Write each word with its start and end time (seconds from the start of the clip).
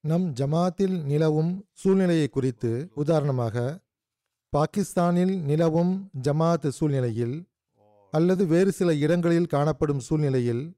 நம் 0.00 0.32
ஜமாத்தில் 0.32 1.04
நிலவும் 1.04 1.64
சூழ்நிலையை 1.72 2.28
குறித்து 2.28 2.90
உதாரணமாக 2.94 3.84
பாகிஸ்தானில் 4.48 5.40
நிலவும் 5.40 6.10
ஜமாத் 6.22 6.68
சூழ்நிலையில் 6.68 7.48
அல்லது 8.10 8.46
வேறு 8.46 8.72
சில 8.72 8.94
இடங்களில் 8.94 9.46
காணப்படும் 9.46 10.00
சூழ்நிலையில் 10.00 10.76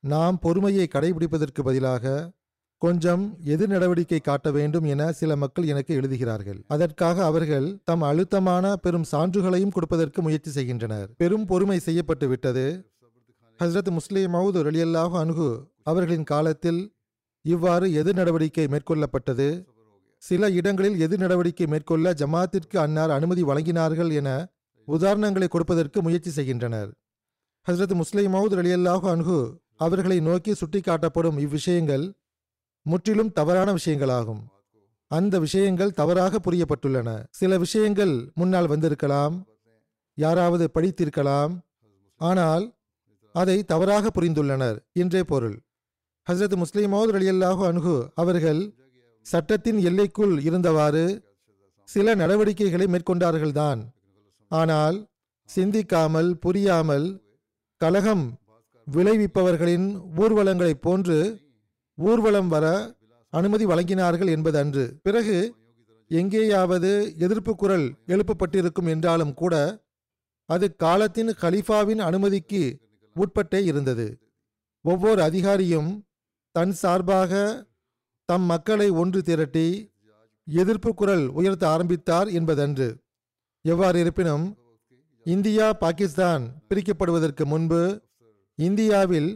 நாம் 0.00 0.38
பொறுமையை 0.38 0.88
கடைபிடிப்பதற்கு 0.92 1.62
பதிலாக 1.62 2.32
கொஞ்சம் 2.78 3.38
எதிர் 3.44 3.68
நடவடிக்கை 3.68 4.20
காட்ட 4.20 4.50
வேண்டும் 4.50 4.84
என 4.84 5.12
சில 5.12 5.36
மக்கள் 5.36 5.66
எனக்கு 5.66 5.94
எழுதுகிறார்கள். 5.94 6.64
அதற்காக 6.66 7.24
அவர்கள் 7.24 7.80
தம் 7.84 8.02
அழுத்தமான 8.02 8.76
பெரும் 8.76 9.04
சான்றுகளையும் 9.12 9.70
கொடுப்பதற்கு 9.70 10.22
முயற்சி 10.22 10.50
செய்கின்றனர். 10.50 11.14
பெரும் 11.16 11.44
பொறுமை 11.44 11.78
செய்யப்பட்டு 11.78 12.28
விட்டது 12.28 12.90
ஹஸ்ரத் 13.60 13.90
முஸ்லிம் 13.90 14.34
மவுது 14.34 14.60
ரலியல்லாஹு 14.68 15.16
அனுகு 15.24 15.64
அவர்களின் 15.82 16.24
காலத்தில் 16.24 16.98
இவ்வாறு 17.44 17.92
எதிர் 17.92 18.14
நடவடிக்கை 18.14 18.64
மேற்கொள்ளப்பட்டது. 18.64 19.64
சில 20.22 20.50
இடங்களில் 20.50 21.00
எதிர் 21.00 21.18
நடவடிக்கை 21.18 21.66
மேற்கொள்ள 21.66 22.12
ஜமாத்திற்கு 22.12 22.76
அன்னார் 22.76 23.10
அனுமதி 23.10 23.42
வழங்கினார்கள் 23.42 24.12
என 24.12 24.52
உதாரணங்களை 24.88 25.48
கொடுப்பதற்கு 25.48 26.02
முயற்சி 26.02 26.30
செய்கின்றனர். 26.30 26.90
ஹஸ்ரத் 27.66 27.94
முஸ்லிம் 27.94 28.34
மவுத் 28.34 28.56
அலியல்லாஹு 28.62 29.06
அன்ஹு 29.14 29.38
அவர்களை 29.76 30.20
நோக்கி 30.20 30.52
சுட்டிக்காட்டப்படும் 30.52 31.38
இவ்விஷயங்கள் 31.38 32.04
முற்றிலும் 32.86 33.32
தவறான 33.32 33.74
விஷயங்களாகும். 33.74 34.42
அந்த 35.06 35.38
விஷயங்கள் 35.38 35.92
தவறாக 35.92 36.38
புரியப்பட்டுள்ளன. 36.38 37.24
சில 37.30 37.58
விஷயங்கள் 37.58 38.14
முன்னால் 38.34 38.66
வந்திருக்கலாம் 38.66 39.46
யாராவது 40.14 40.70
படித்திருக்கலாம் 40.74 41.52
ஆனால் 42.20 42.64
அதை 43.34 43.64
தவறாக 43.64 44.10
புரிந்துள்ளனர். 44.14 44.78
என்றே 44.92 45.24
பொருள். 45.24 45.58
ஹசரத் 46.30 46.56
முஸ்லிம் 46.56 46.92
மௌத் 46.92 47.12
அலியல்லாஹு 47.18 47.62
அன்ஹு 47.68 47.94
அவர்கள் 48.14 48.60
சட்டத்தின் 49.26 49.78
எல்லைக்குள் 49.78 50.34
இருந்தவாறு 50.38 51.04
சில 51.88 52.14
நடவடிக்கைகளை 52.14 52.86
மேற்கொண்டார்கள்தான். 52.86 53.80
ஆனால் 54.48 54.96
சிந்திக்காமல் 55.48 56.30
புரியாமல் 56.38 57.06
கலகம் 57.80 58.24
விளைவிப்பவர்களின் 58.86 59.88
ஊர்வலங்களைப் 60.16 60.82
போன்று 60.82 61.18
ஊர்வலம் 61.98 62.48
வர 62.48 62.66
அனுமதி 63.32 63.66
வழங்கினார்கள் 63.66 64.30
என்பது 64.30 64.58
அன்று 64.58 64.84
பிறகு 65.02 65.38
எங்கேயாவது 66.10 66.92
எதிர்ப்பு 67.16 67.54
குரல் 67.54 67.88
எழுப்பப்பட்டிருக்கும் 68.06 68.90
என்றாலும் 68.94 69.34
கூட 69.34 69.54
அது 70.48 70.68
காலத்தின் 70.76 71.32
கலீஃபாவின் 71.42 72.02
அனுமதிக்கு 72.08 72.62
உட்பட்டே 73.16 73.62
இருந்தது. 73.62 74.06
ஒவ்வொரு 74.84 75.22
அதிகாரியும் 75.22 75.90
தன் 76.54 76.72
சார்பாக 76.72 77.32
தம் 78.28 78.46
மக்களை 78.46 78.88
ஒன்று 78.92 79.20
திரட்டி 79.22 79.68
எதிர்ப்பு 80.46 80.90
குரல் 80.94 81.26
உயர்த்த 81.30 81.64
ஆரம்பித்தார் 81.68 82.28
என்பதன்று. 82.28 82.88
எவ்வாறு 83.64 83.98
இருப்பினும் 84.00 84.44
இந்தியா 85.26 85.66
பாகிஸ்தான் 85.72 86.44
பிரிக்கப்படுவதற்கு 86.68 87.44
முன்பு 87.44 87.82
இந்தியாவில் 88.58 89.30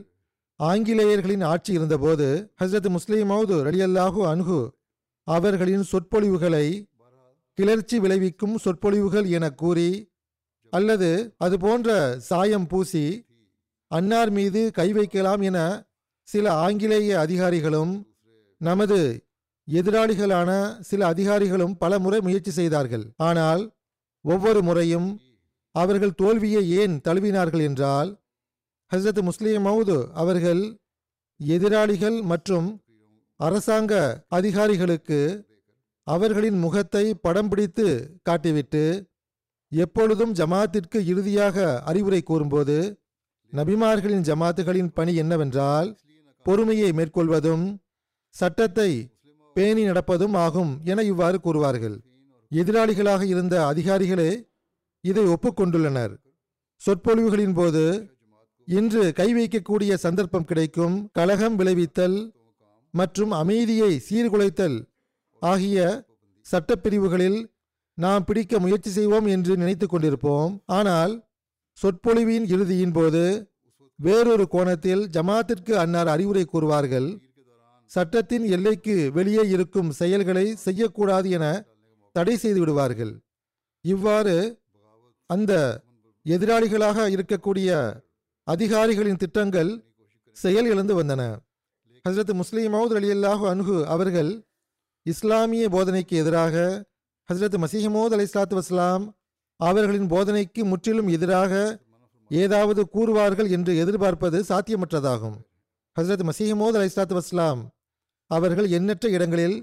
ஆங்கிலேயர்களின் 0.60 1.44
ஆட்சி 1.44 1.72
இருந்தபோது 1.72 2.26
ஹசரத் 2.62 2.88
முஸ்லீம் 2.88 3.28
மௌது 3.28 3.56
ரலியல்லாஹு 3.62 4.20
அன்ஹு 4.26 4.58
அவர்களின் 5.26 5.82
சொற்பொழிவுகளை 5.82 6.66
கிளர்ச்சி 7.58 7.96
விளைவிக்கும் 7.98 8.58
சொற்பொழிவுகள் 8.58 9.26
என 9.28 9.50
கூறி 9.54 9.90
அல்லது 10.72 11.10
அது 11.36 11.56
போன்ற 11.58 11.90
சாயம் 12.20 12.66
பூசி 12.66 13.04
அன்னார் 13.90 14.30
மீது 14.30 14.70
கை 14.72 14.88
வைக்கலாம் 14.92 15.42
என 15.42 15.58
சில 16.24 16.52
ஆங்கிலேய 16.52 17.18
அதிகாரிகளும் 17.20 18.06
நமது 18.58 19.24
எதிராளிகளான 19.68 20.80
சில 20.80 21.06
அதிகாரிகளும் 21.06 21.76
பல 21.76 21.98
முறை 21.98 22.20
முயற்சி 22.20 22.50
செய்தார்கள். 22.50 23.14
ஆனால் 23.16 23.74
ஒவ்வொரு 24.20 24.62
முறையும் 24.62 25.20
அவர்கள் 25.72 26.10
தோல்வியை 26.10 26.70
ஏன் 26.70 27.00
தழுவினார்கள் 27.08 27.60
என்றால் 27.60 28.22
ஹசரத் 28.92 29.22
முஸ்லிம் 29.22 29.66
மவுது 29.66 30.10
அவர்கள் 30.12 30.80
எதிராளிகள் 31.38 32.22
மற்றும் 32.22 32.82
அரசாங்க 33.36 34.24
அதிகாரிகளுக்கு 34.28 35.46
அவர்களின் 36.06 36.58
முகத்தை 36.58 37.14
படம் 37.14 37.48
பிடித்து 37.48 38.18
காட்டிவிட்டு 38.30 39.08
எப்பொழுதும் 39.68 40.32
ஜமாத்திற்கு 40.32 40.98
இறுதியாக 41.06 41.82
அறிவுரை 41.82 42.22
கூறும்போது 42.22 42.98
நபிமார்களின் 43.52 44.20
ஜமாத்துகளின் 44.20 44.92
பணி 44.94 45.14
என்னவென்றால் 45.14 45.96
பொறுமையை 46.46 46.90
மேற்கொள்வதும் 46.98 47.64
சட்டத்தை 48.34 48.90
பேணி 49.56 49.82
நடப்பதும் 49.88 50.36
ஆகும் 50.44 50.72
என 50.90 51.02
இவ்வாறு 51.10 51.38
கூறுவார்கள். 51.40 51.96
எதிராளிகளாக 52.52 53.22
இருந்த 53.32 53.54
அதிகாரிகளே 53.70 54.30
இதை 55.04 55.24
ஒப்புக்கொண்டுள்ளனர். 55.34 56.14
சொற்பொழிவுகளின் 56.82 57.54
போது 57.58 57.84
இன்று 58.68 59.02
கை 59.18 59.28
வைக்கக்கூடிய 59.36 59.92
சந்தர்ப்பம் 60.04 60.48
கிடைக்கும் 60.50 60.96
கலகம் 61.18 61.56
விளைவித்தல் 61.60 62.18
மற்றும் 62.94 63.32
அமைதியை 63.40 63.92
சீர்குலைத்தல் 64.06 64.76
ஆகிய 65.42 65.78
சட்டப்பிரிவுகளில் 66.46 67.40
நாம் 67.98 68.24
பிடிக்க 68.28 68.58
முயற்சி 68.64 68.90
செய்வோம் 68.90 69.26
என்று 69.34 69.52
நினைத்து 69.56 69.86
கொண்டிருப்போம். 69.88 70.52
ஆனால் 70.78 71.12
சொற்பொழிவின் 71.78 72.46
இறுதியின் 72.54 72.94
போது 72.98 73.24
வேறொரு 73.98 74.44
கோணத்தில் 74.48 75.02
ஜமாத்திற்கு 75.16 75.74
அன்னார் 75.82 76.08
அறிவுரை 76.08 76.44
கூறுவார்கள் 76.46 77.08
சட்டத்தின் 77.90 78.46
எல்லைக்கு 78.46 78.94
வெளியே 79.12 79.42
இருக்கும் 79.48 79.90
செயல்களை 79.90 80.46
செய்யக்கூடாது 80.56 81.28
என 81.30 81.46
தடை 82.16 82.36
செய்து 82.36 82.60
விடுவார்கள். 82.60 83.12
இவ்வாறு 83.84 84.36
அந்த 85.30 85.52
எதிராளிகளாக 86.26 87.06
இருக்கக்கூடிய 87.14 87.70
அதிகாரிகளின் 88.46 89.20
திட்டங்கள் 89.22 89.70
செயல் 90.36 90.68
இழந்து 90.72 90.94
வந்தன. 91.02 91.22
ஹசரத் 92.04 92.32
முஸ்லிம் 92.34 92.72
மவுத் 92.72 92.96
அலி 92.98 93.10
அல்லாஹு 93.10 93.44
அன்ஹு 93.52 93.76
அவர்கள் 93.84 94.32
இஸ்லாமிய 95.06 95.68
போதனைக்கு 95.68 96.14
எதிராக 96.22 96.56
ஹசரத் 97.28 97.56
மசீஹமோத் 97.64 98.14
அலி 98.16 98.26
இஸ்லாத்து 98.28 98.56
வஸ்லாம் 98.60 99.04
அவர்களின் 99.60 100.10
போதனைக்கு 100.10 100.62
முற்றிலும் 100.64 101.08
எதிராக 101.08 101.52
ஏதாவது 102.42 102.82
கூறுவார்கள் 102.94 103.50
என்று 103.50 103.72
எதிர்பார்ப்பது 103.76 104.38
சாத்தியமற்றதாகும். 104.48 105.36
ஹசரத் 105.96 106.24
மசீஹமோத் 106.30 106.78
அலி 106.78 106.88
வஸ்லாம் 107.18 107.60
அவர்கள் 108.30 108.68
எண்ணற்ற 108.68 109.08
இடங்களில் 109.08 109.56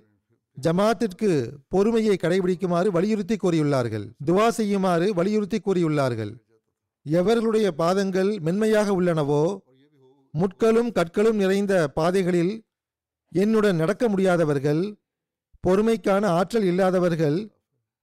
ஜமாத்திற்கு 0.57 1.29
பொறுமையை 1.67 2.15
கடைபிடிக்குமாறு 2.21 2.87
வலியுறுத்தி 2.87 3.35
கூறியுள்ளார்கள். 3.35 4.05
துவா 4.25 4.47
செய்யுமாறு 4.47 5.13
வலியுறுத்தி 5.13 5.59
கூறியுள்ளார்கள். 5.59 6.31
எவர்களுடைய 7.05 7.67
பாதங்கள் 7.81 8.31
மென்மையாக 8.39 8.91
உள்ளனவோ 9.01 9.43
முட்களும் 10.33 10.91
கற்களும் 10.97 11.39
நிறைந்த 11.43 11.73
பாதைகளில் 11.87 12.53
என்னுடன் 13.31 13.75
நடக்க 13.75 14.03
முடியாதவர்கள் 14.09 14.81
பொறுமைக்கான 15.63 16.25
ஆற்றல் 16.25 16.63
இல்லாதவர்கள் 16.63 17.37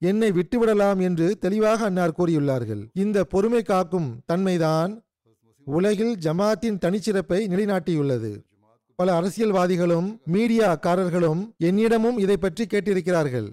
என்னை 0.01 0.31
விட்டுவிடலாம் 0.31 0.99
என்று 1.07 1.27
தெளிவாக 1.37 1.85
அன்னார் 1.85 2.17
கூறியுள்ளார்கள். 2.17 2.83
இந்த 2.93 3.23
பொறுமை 3.23 3.61
காக்கும் 3.61 4.09
தன்மைதான் 4.25 4.91
உலகில் 5.67 6.13
ஜமாத்தின் 6.25 6.81
தனிச்சிறப்பை 6.83 7.39
நிலைநாட்டியுள்ளது. 7.53 8.31
பல 8.95 9.13
அரசியல்வாதிகளும் 9.19 10.07
மீடியாக்காரர்களும் 10.33 11.41
என்னிடமும் 11.63 12.17
இதை 12.17 12.37
பற்றி 12.37 12.63
கேட்டிருக்கிறார்கள். 12.65 13.49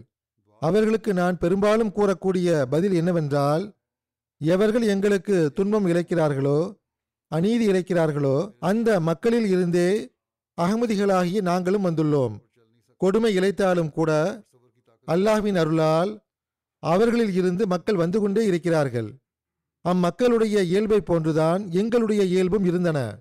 அவர்களுக்கு 0.63 1.11
நான் 1.15 1.39
பெரும்பாலும் 1.39 1.95
கூறக்கூடிய 1.97 2.49
பதில் 2.67 2.93
என்னவென்றால் 2.93 3.65
எவர்கள் 4.41 4.87
எங்களுக்கு 4.95 5.37
துன்பம் 5.55 5.87
இழைக்கிறார்களோ 5.87 6.59
அநீதி 7.29 7.65
இழைக்கிறார்களோ 7.69 8.37
அந்த 8.59 9.01
மக்களில் 9.01 9.47
இருந்தே 9.47 9.91
அகமதிகளாகிய 10.59 11.41
நாங்களும் 11.41 11.87
வந்துள்ளோம். 11.87 12.35
கொடுமை 13.01 13.31
இழைத்தாலும் 13.39 13.91
கூட 13.91 14.11
அல்லாஹ்வின் 15.09 15.59
அருளால் 15.63 16.13
அவர்களில் 16.79 17.35
இருந்து 17.35 17.67
மக்கள் 17.67 17.95
வந்து 17.95 18.21
கொண்டே 18.21 18.45
இருக்கிறார்கள். 18.45 19.09
அம்மக்களுடைய 19.85 20.63
இயல்பை 20.63 21.01
போன்றுதான் 21.01 21.71
எங்களுடைய 21.71 22.25
இயல்பும் 22.25 22.65
இருந்தன. 22.65 23.19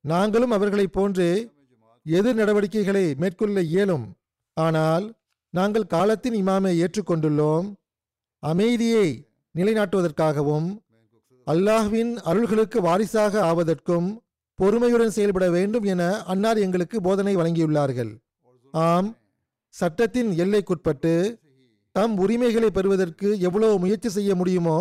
நாங்களும் 0.00 0.50
அவர்களைப் 0.50 0.92
போன்று 0.92 1.52
எதிர் 2.04 2.34
நடவடிக்கைகளை 2.34 3.14
மேற்கொள்ள 3.14 3.60
இயலும். 3.62 4.06
ஆனால் 4.56 5.14
நாங்கள் 5.50 5.86
காலத்தின் 5.86 6.34
இமாமை 6.34 6.84
ஏற்றுக்கொண்டுள்ளோம். 6.84 7.72
அமைதியை 8.38 9.08
நிலைநாட்டுவதற்காகவும் 9.54 10.68
அல்லாஹ்வின் 11.46 12.12
அருள்களுக்கு 12.30 12.80
வாரிசாக 12.80 13.40
ஆவதற்கும் 13.42 14.08
பொறுமையுடன் 14.58 15.10
செயல்பட 15.10 15.50
வேண்டும் 15.50 15.82
என 15.82 16.02
அன்னார் 16.24 16.58
எங்களுக்கு 16.58 17.00
போதனை 17.00 17.36
வழங்கியுள்ளார்கள். 17.36 18.12
ஆம் 18.72 19.16
சட்டத்தின் 19.68 20.30
எல்லைக்குட்பட்டு 20.30 21.14
தம் 21.92 22.16
உரிமைகளை 22.16 22.70
பெறுவதற்கு 22.70 23.40
எவ்வளவு 23.40 23.78
முயற்சி 23.78 24.08
செய்ய 24.08 24.34
முடியுமோ 24.34 24.78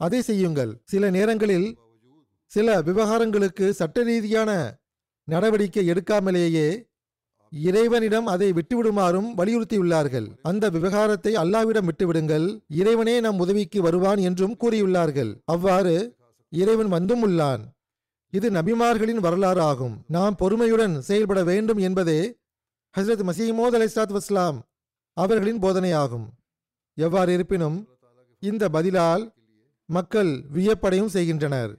அதை 0.00 0.22
செய்யுங்கள். 0.22 0.72
சில 0.84 1.10
நேரங்களில் 1.10 1.78
சில 2.44 2.82
விவகாரங்களுக்கு 2.82 3.70
சட்ட 3.70 4.02
ரீதியான 4.02 4.50
நடவடிக்கை 5.24 5.90
எடுக்காமலேயே 5.90 6.94
இறைவனிடம் 7.52 8.26
அதை 8.26 8.52
விட்டுவிடுமாறும் 8.52 9.28
வலியுறுத்தியுள்ளார்கள். 9.36 10.28
அந்த 10.42 10.70
விவகாரத்தை 10.70 11.34
அல்லாவிடம் 11.34 11.88
விட்டுவிடுங்கள். 11.88 12.46
இறைவனே 12.68 13.20
நம் 13.20 13.38
உதவிக்கு 13.38 13.82
வருவான் 13.82 14.18
என்றும் 14.18 14.56
கூறியுள்ளார்கள். 14.60 15.32
அவ்வாறு 15.44 16.16
இறைவன் 16.52 16.88
வந்தும் 16.88 17.24
உள்ளான். 17.26 17.62
இது 18.32 18.50
நபிமார்களின் 18.50 19.20
வரலாறு 19.26 19.60
ஆகும். 19.60 20.04
நாம் 20.08 20.36
பொறுமையுடன் 20.38 20.98
செயல்பட 20.98 21.44
வேண்டும் 21.44 21.78
என்பதே 21.78 22.20
ஹசரத் 22.94 23.26
மசீமோத் 23.30 23.76
அலைசாத் 23.78 24.16
வஸ்லாம் 24.18 24.58
அவர்களின் 25.16 25.58
போதனையாகும். 25.58 26.26
எவ்வாறு 26.98 27.32
இருப்பினும் 27.32 27.78
இந்த 28.42 28.68
பதிலால் 28.68 29.24
மக்கள் 29.88 30.30
வியப்படையும் 30.54 31.12
செய்கின்றனர். 31.14 31.72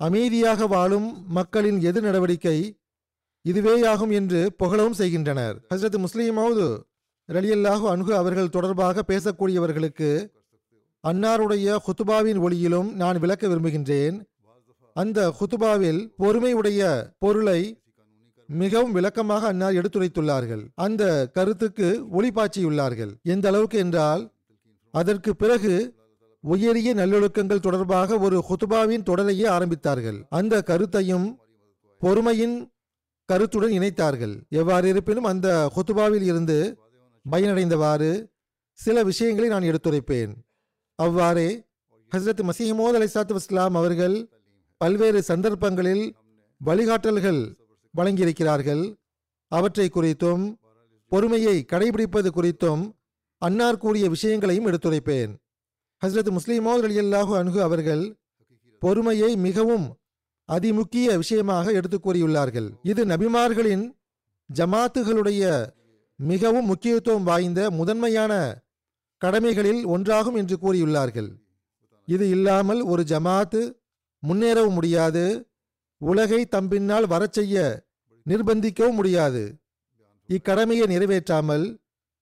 அமைதியாக 0.00 0.66
வாழும் 0.66 1.08
மக்களின் 1.28 1.78
எது 1.80 2.00
நடவடிக்கை 2.00 2.58
இதுவேயாகும் 3.44 4.12
என்று 4.12 4.40
புகழவும் 4.58 4.98
செய்கின்றனர். 5.00 5.56
ஹசரத் 5.74 5.98
முஸ்லீமாவது 6.04 6.66
ரலியல்லாஹு 7.28 7.86
அன்ஹு 7.92 8.12
அவர்கள் 8.12 8.54
தொடர்பாக 8.56 9.04
பேசக்கூடியவர்களுக்கு 9.08 10.10
அன்னாருடைய 11.04 11.76
ஹுத்துபாவின் 11.86 12.38
ஒளியிலும் 12.46 12.88
நான் 12.92 13.18
விளக்க 13.18 13.48
விரும்புகின்றேன். 13.48 14.16
அந்த 14.92 15.18
ஹுத்துபாவில் 15.38 16.00
பொறுமையுடைய 16.18 16.80
பொருளை 17.18 17.60
மிகவும் 18.48 18.92
விளக்கமாக 18.92 19.46
அன்னார் 19.46 19.78
எடுத்துரைத்துள்ளார்கள். 19.80 20.64
அந்த 20.74 21.02
கருத்துக்கு 21.36 21.88
ஒளிபாய்ச்சியுள்ளார்கள். 22.18 23.12
எந்த 23.22 23.48
அளவுக்கு 23.48 23.78
என்றால் 23.78 24.22
அதற்கு 25.00 25.30
பிறகு 25.42 25.74
உயரிய 26.44 26.90
நல்லொழுக்கங்கள் 26.94 27.64
தொடர்பாக 27.66 28.18
ஒரு 28.26 28.38
ஹுத்துபாவின் 28.48 29.06
தொடரையே 29.08 29.46
ஆரம்பித்தார்கள். 29.56 30.18
அந்த 30.30 30.54
கருத்தையும் 30.62 31.26
பொறுமையின் 32.00 32.56
கருத்துடன் 33.28 33.74
இணைத்தார்கள். 33.78 34.34
எவ்வாறு 34.60 34.86
இருப்பினும் 34.88 35.30
அந்த 35.32 35.48
ஹுத்துபாவில் 35.74 36.26
இருந்து 36.30 36.58
பயனடைந்தவாறு 37.24 38.10
சில 38.78 39.02
விஷயங்களை 39.10 39.48
நான் 39.50 39.68
எடுத்துரைப்பேன். 39.70 40.32
அவ்வாறே 40.98 41.48
ஹசரத் 42.12 42.42
மசீமோத் 42.48 42.98
அலிசாத்து 42.98 43.40
இஸ்லாம் 43.40 43.74
அவர்கள் 43.74 44.16
பல்வேறு 44.80 45.20
சந்தர்ப்பங்களில் 45.22 46.04
வழிகாட்டல்கள் 46.60 47.42
வழங்கியிருக்கிறார்கள். 47.94 48.84
அவற்றை 49.52 49.86
குறித்தும் 49.88 50.44
பொறுமையை 51.12 51.56
கடைபிடிப்பது 51.72 52.30
குறித்தும் 52.38 52.84
அன்னார் 53.38 53.78
கூறிய 53.78 54.08
விஷயங்களையும் 54.08 54.66
எடுத்துரைப்பேன். 54.66 55.32
ஹசரத் 56.02 56.30
முஸ்லிமோத் 56.36 56.84
அலியல்லாஹு 56.88 57.32
அணுகு 57.36 57.62
அவர்கள் 57.62 58.04
பொறுமையை 58.78 59.36
மிகவும் 59.36 59.86
அதிமுக்கிய 60.48 61.16
விஷயமாக 61.16 61.72
எடுத்து 61.72 61.98
கூறியுள்ளார்கள். 61.98 62.68
இது 62.82 63.04
நபிமார்களின் 63.04 63.84
ஜமாத்துகளுடைய 64.54 65.42
மிகவும் 66.18 66.66
முக்கியத்துவம் 66.66 67.24
வாய்ந்த 67.24 67.70
முதன்மையான 67.70 68.32
கடமைகளில் 69.18 69.86
ஒன்றாகும் 69.86 70.36
என்று 70.36 70.56
கூறியுள்ளார்கள். 70.62 71.30
இது 72.04 72.28
இல்லாமல் 72.28 72.80
ஒரு 72.82 73.02
ஜமாத்து 73.02 73.62
முன்னேறவும் 74.22 74.76
முடியாது. 74.78 75.24
உலகை 75.98 76.46
தம்பின்னால் 76.56 77.06
வரச் 77.06 77.32
செய்ய 77.32 77.84
நிர்பந்திக்கவும் 78.26 78.98
முடியாது. 79.00 79.42
இக்கடமையை 80.28 80.86
நிறைவேற்றாமல் 80.86 81.66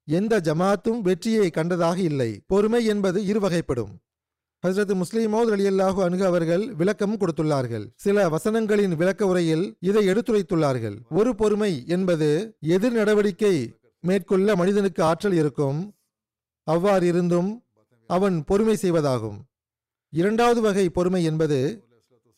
எந்த 0.06 0.40
ஜமாத்தும் 0.40 1.00
வெற்றியை 1.00 1.50
கண்டதாக 1.54 1.96
இல்லை. 1.96 2.40
பொறுமை 2.46 2.84
என்பது 2.84 3.22
இருவகைப்படும். 3.22 3.92
ஹசரத் 4.66 5.02
முஸ்லிமோத் 5.02 5.52
அலியல்லாஹு 5.54 6.02
அணுகு 6.02 6.24
அவர்கள் 6.24 6.74
விளக்கம் 6.74 7.18
கொடுத்துள்ளார்கள். 7.18 7.86
சில 7.94 8.28
வசனங்களின் 8.28 8.96
விளக்க 8.96 9.26
உரையில் 9.26 9.76
இதை 9.80 10.08
எடுத்துரைத்துள்ளார்கள். 10.08 10.98
ஒரு 11.10 11.34
பொறுமை 11.34 11.84
என்பது 11.86 12.56
எதிர் 12.60 12.92
நடவடிக்கை 12.92 13.74
மேற்கொள்ள 14.00 14.56
மனிதனுக்கு 14.56 15.02
ஆற்றல் 15.02 15.32
இருக்கும். 15.32 15.94
அவ்வாறு 16.64 17.06
இருந்தும் 17.06 17.62
அவன் 18.06 18.44
பொறுமை 18.44 18.76
செய்வதாகும். 18.82 19.38
இரண்டாவது 20.10 20.60
வகை 20.60 20.88
பொறுமை 20.88 21.24
என்பது 21.24 21.84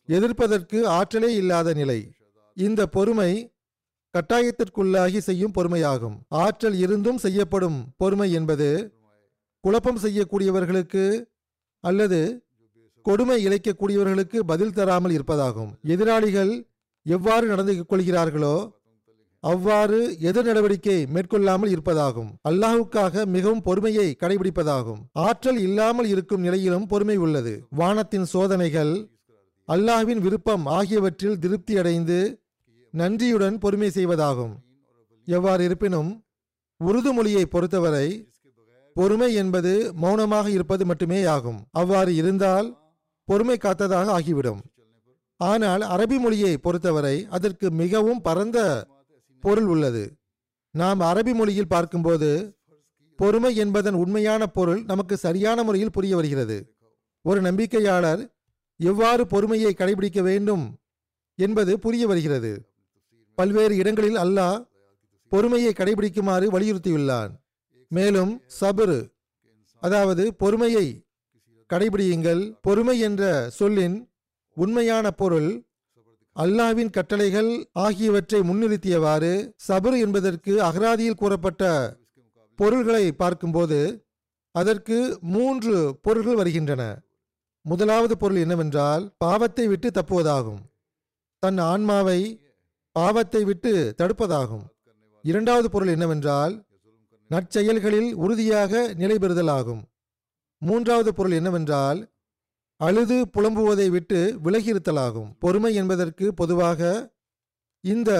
எதிர்ப்பதற்கு 0.06 0.88
ஆற்றலே 0.88 1.34
இல்லாத 1.34 1.74
நிலை. 1.74 2.12
இந்த 2.54 2.86
பொறுமை 2.86 3.52
கட்டாயத்திற்குள்ளாகி 4.16 5.20
செய்யும் 5.28 5.54
பொறுமையாகும். 5.56 6.16
ஆற்றல் 6.44 6.76
இருந்தும் 6.84 7.22
செய்யப்படும் 7.24 7.78
பொறுமை 8.02 8.28
என்பது 8.38 8.68
குழப்பம் 9.64 10.02
செய்யக்கூடியவர்களுக்கு 10.04 11.04
அல்லது 11.84 12.20
கொடுமை 13.06 13.36
இழைக்கக்கூடியவர்களுக்கு 13.46 14.38
பதில் 14.50 14.76
தராமல் 14.78 15.14
இருப்பதாகும். 15.16 15.70
எதிராளிகள் 15.94 16.52
எவ்வாறு 17.06 17.44
நடந்து 17.52 17.74
கொள்கிறார்களோ 17.90 18.56
அவ்வாறு 19.42 19.98
எதிர் 20.28 20.46
நடவடிக்கை 20.48 20.96
மேற்கொள்ளாமல் 21.14 21.72
இருப்பதாகும். 21.74 22.30
அல்லாஹுக்காக 22.48 23.24
மிகவும் 23.34 23.62
பொறுமையை 23.66 24.06
கடைபிடிப்பதாகும். 24.22 25.00
ஆற்றல் 25.26 25.60
இல்லாமல் 25.66 26.08
இருக்கும் 26.12 26.44
நிலையிலும் 26.46 26.86
பொறுமை 26.92 27.16
உள்ளது. 27.24 27.52
வானத்தின் 27.80 28.26
சோதனைகள் 28.32 28.92
அல்லாஹ்வின் 29.68 30.22
விருப்பம் 30.26 30.64
ஆகியவற்றில் 30.78 31.38
திருப்தி 31.44 31.76
அடைந்து 31.82 32.18
நன்றியுடன் 33.00 33.56
பொறுமை 33.58 33.88
செய்வதாகும். 33.96 34.54
எவ்வாறு 35.28 35.62
இருப்பினும் 35.64 36.10
உருது 36.80 37.10
மொழியை 37.12 37.44
பொறுத்தவரை 37.46 38.08
பொறுமை 38.96 39.28
என்பது 39.34 39.72
மௌனமாக 40.02 40.46
இருப்பது 40.50 40.84
மட்டுமே 40.86 41.18
ஆகும். 41.34 41.58
அவ்வாறு 41.70 42.12
இருந்தால் 42.14 42.68
பொறுமை 43.28 43.56
காத்ததாக 43.64 44.12
ஆகிவிடும். 44.18 44.60
ஆனால் 45.40 45.82
அரபி 45.94 46.16
மொழியை 46.18 46.52
பொறுத்தவரை 46.56 47.16
அதற்கு 47.30 47.66
மிகவும் 47.80 48.20
பரந்த 48.20 48.58
பொருள் 49.42 49.68
உள்ளது. 49.74 50.04
நாம் 50.74 51.00
அரபி 51.00 51.32
மொழியில் 51.34 51.72
பார்க்கும்போது 51.74 52.30
பொறுமை 53.18 53.52
என்பதன் 53.56 53.98
உண்மையான 54.02 54.42
பொருள் 54.56 54.80
நமக்கு 54.84 55.16
சரியான 55.16 55.58
முறையில் 55.62 55.94
புரிய 55.96 56.14
வருகிறது. 56.16 56.58
ஒரு 57.24 57.40
நம்பிக்கையாளர் 57.40 58.22
எவ்வாறு 58.80 59.22
பொறுமையை 59.26 59.72
கடைபிடிக்க 59.74 60.20
வேண்டும் 60.22 60.64
என்பது 61.38 61.72
புரிய 61.84 62.04
வருகிறது. 62.06 62.52
பல்வேறு 63.38 63.74
இடங்களில் 63.76 64.18
அல்லாஹ் 64.24 64.58
பொறுமையை 65.32 65.72
கடைபிடிக்குமாறு 65.78 66.46
வலியுறுத்தியுள்ளான். 66.54 67.32
மேலும் 67.90 68.32
சபரு 68.60 69.00
அதாவது 69.82 70.24
பொறுமையை 70.42 70.86
கடைபிடியுங்கள். 71.70 72.42
பொறுமை 72.66 72.96
என்ற 73.08 73.22
சொல்லின் 73.58 73.96
உண்மையான 74.56 75.06
பொருள் 75.20 75.50
அல்லாஹ்வின் 76.36 76.92
கட்டளைகள் 76.96 77.50
ஆகியவற்றை 77.84 78.40
முன்னிறுத்தியவாறு 78.48 79.32
சபர் 79.66 79.96
என்பதற்கு 80.04 80.52
அகராதியில் 80.68 81.20
கூறப்பட்ட 81.20 81.62
பொருள்களை 82.58 83.04
பார்க்கும்போது 83.12 83.80
அதற்கு 84.54 84.98
மூன்று 85.34 85.74
பொருள்கள் 86.04 86.38
வருகின்றன. 86.40 86.82
முதலாவது 87.64 88.14
பொருள் 88.22 88.40
என்னவென்றால் 88.44 89.04
பாவத்தை 89.24 89.64
விட்டு 89.66 89.88
தப்புவதாகும். 89.90 90.62
தன் 91.42 91.58
ஆன்மாவை 91.72 92.20
பாவத்தை 92.96 93.44
விட்டு 93.44 93.72
தடுப்பதாகும். 94.00 94.64
இரண்டாவது 95.24 95.68
பொருள் 95.70 95.90
என்னவென்றால் 95.94 96.54
நற்செயல்களில் 97.30 98.10
உறுதியாக 98.24 98.92
நிலை 99.00 99.16
பெறுதலாகும் 99.22 99.82
மூன்றாவது 100.62 101.10
பொருள் 101.14 101.34
என்னவென்றால் 101.38 101.98
அழுது 102.80 103.16
புலம்புவதை 103.34 103.88
விட்டு 103.90 104.20
விலகியிருத்தலாகும். 104.44 105.28
பொறுமை 105.38 105.74
என்பதற்கு 105.74 106.26
பொதுவாக 106.34 106.80
இந்த 107.84 108.10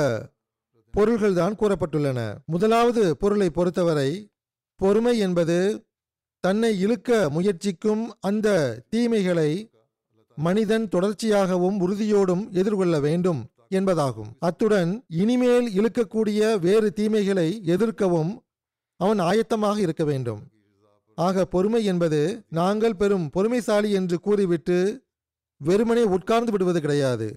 பொருள்கள்தான் 0.94 1.58
கூறப்பட்டுள்ளன. 1.60 2.20
முதலாவது 2.46 3.04
பொருளை 3.16 3.50
பொறுத்தவரை 3.50 4.10
பொறுமை 4.80 5.18
என்பது 5.18 5.58
தன்னை 6.44 6.72
இழுக்க 6.80 7.10
முயற்சிக்கும் 7.36 8.06
அந்த 8.20 8.48
தீமைகளை 8.90 9.50
மனிதன் 10.38 10.88
தொடர்ச்சியாகவும் 10.94 11.78
உறுதியோடும் 11.84 12.46
எதிர்கொள்ள 12.60 12.96
வேண்டும். 13.00 13.42
என்பதாகும். 13.70 14.30
அத்துடன் 14.38 14.90
இனிமேல் 15.22 15.68
இழுக்கக்கூடிய 15.78 16.40
வேறு 16.58 16.88
தீமைகளை 16.92 17.48
எதிர்க்கவும் 17.74 18.32
அவன் 19.00 19.20
ஆயத்தமாக 19.28 19.76
இருக்க 19.78 20.04
வேண்டும். 20.04 20.42
ஆக 21.18 21.44
பொறுமை 21.44 21.82
என்பது 21.84 22.20
நாங்கள் 22.58 22.96
பெரும் 22.96 23.26
பொறுமைசாலி 23.34 23.90
என்று 23.90 24.16
கூறிவிட்டு 24.20 24.78
வெறுமனே 25.60 26.02
உட்கார்ந்து 26.16 26.52
விடுவது 26.52 26.80
கிடையாது. 26.80 27.28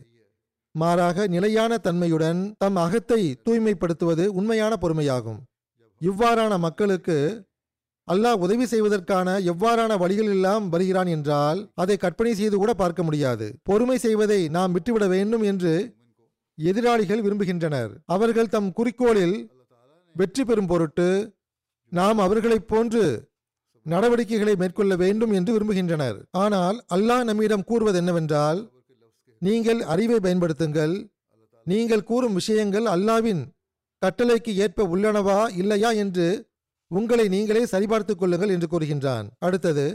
மாறாக 0.75 1.27
நிலையான 1.27 1.77
தன்மையுடன் 1.77 2.55
தம் 2.57 2.75
அகத்தை 2.75 3.21
தூய்மைப்படுத்துவது 3.45 4.25
உண்மையான 4.39 4.73
பொறுமையாகும். 4.81 5.39
இவ்வாறான 6.01 6.53
மக்களுக்கு 6.57 7.17
அல்லாஹ் 8.07 8.43
உதவி 8.45 8.65
செய்வதற்கான 8.65 9.29
எவ்வாறான 9.51 9.91
வழிகள் 9.97 10.29
எல்லாம் 10.35 10.65
வருகிறான் 10.69 11.09
என்றால் 11.15 11.59
அதை 11.73 11.95
கற்பனை 11.97 12.33
செய்து 12.33 12.57
கூட 12.57 12.73
பார்க்க 12.73 13.03
முடியாது. 13.03 13.47
பொறுமை 13.63 13.97
செய்வதை 13.97 14.39
நாம் 14.49 14.71
விட்டுவிட 14.71 15.07
வேண்டும் 15.07 15.43
என்று 15.43 15.73
எதிராளிகள் 16.67 17.21
விரும்புகின்றனர். 17.21 17.91
அவர்கள் 18.05 18.53
தம் 18.55 18.69
குறிக்கோளில் 18.77 19.37
வெற்றி 20.15 20.43
பெறும் 20.45 20.67
பொருட்டு 20.67 21.35
நாம் 21.91 22.19
அவர்களைப் 22.19 22.67
போன்று 22.67 23.03
நடவடிக்கைகளை 23.85 24.55
மேற்கொள்ள 24.55 24.93
வேண்டும் 24.95 25.31
என்று 25.31 25.51
விரும்புகின்றனர். 25.55 26.17
ஆனால் 26.31 26.77
அல்லாஹ் 26.95 27.23
நம்மிடம் 27.23 27.63
கூறுவது 27.63 27.97
என்னவென்றால் 27.97 28.59
நீங்கள் 29.41 29.81
அறிவை 29.93 30.19
பயன்படுத்துங்கள். 30.19 30.95
நீங்கள் 31.65 32.03
கூறும் 32.03 32.33
விஷயங்கள் 32.33 32.85
அல்லாவின் 32.85 33.41
கட்டளைக்கு 34.05 34.51
ஏற்ப 34.55 34.87
உள்ளனவா 34.87 35.39
இல்லையா 35.61 35.91
என்று 36.03 36.27
உங்களை 36.91 37.27
நீங்களே 37.27 37.63
சரிபார்த்துக் 37.65 38.19
கொள்ளுங்கள் 38.19 38.49
என்று 38.49 38.67
கூறுகின்றான். 38.73 39.27
அடுத்தது 39.39 39.85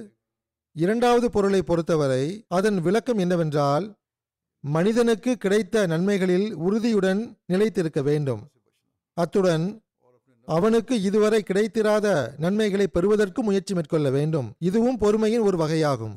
இரண்டாவது 0.76 1.30
பொருளை 1.30 1.62
பொறுத்தவரை 1.62 2.24
அதன் 2.48 2.78
விளக்கம் 2.80 3.18
என்னவென்றால் 3.18 3.86
மனிதனுக்கு 4.64 5.36
கிடைத்த 5.36 5.86
நன்மைகளில் 5.86 6.54
உறுதியுடன் 6.66 7.38
நிலைத்திருக்க 7.46 8.02
வேண்டும். 8.02 8.42
அத்துடன் 9.14 9.64
அவனுக்கு 10.48 10.94
இதுவரை 11.02 11.42
கிடைத்திராத 11.42 12.36
நன்மைகளை 12.38 12.86
பெறுவதற்கு 12.86 13.42
முயற்சி 13.42 13.74
மேற்கொள்ள 13.74 14.08
வேண்டும். 14.10 14.48
இதுவும் 14.58 14.98
பொறுமையின் 14.98 15.44
ஒரு 15.48 15.56
வகையாகும். 15.62 16.14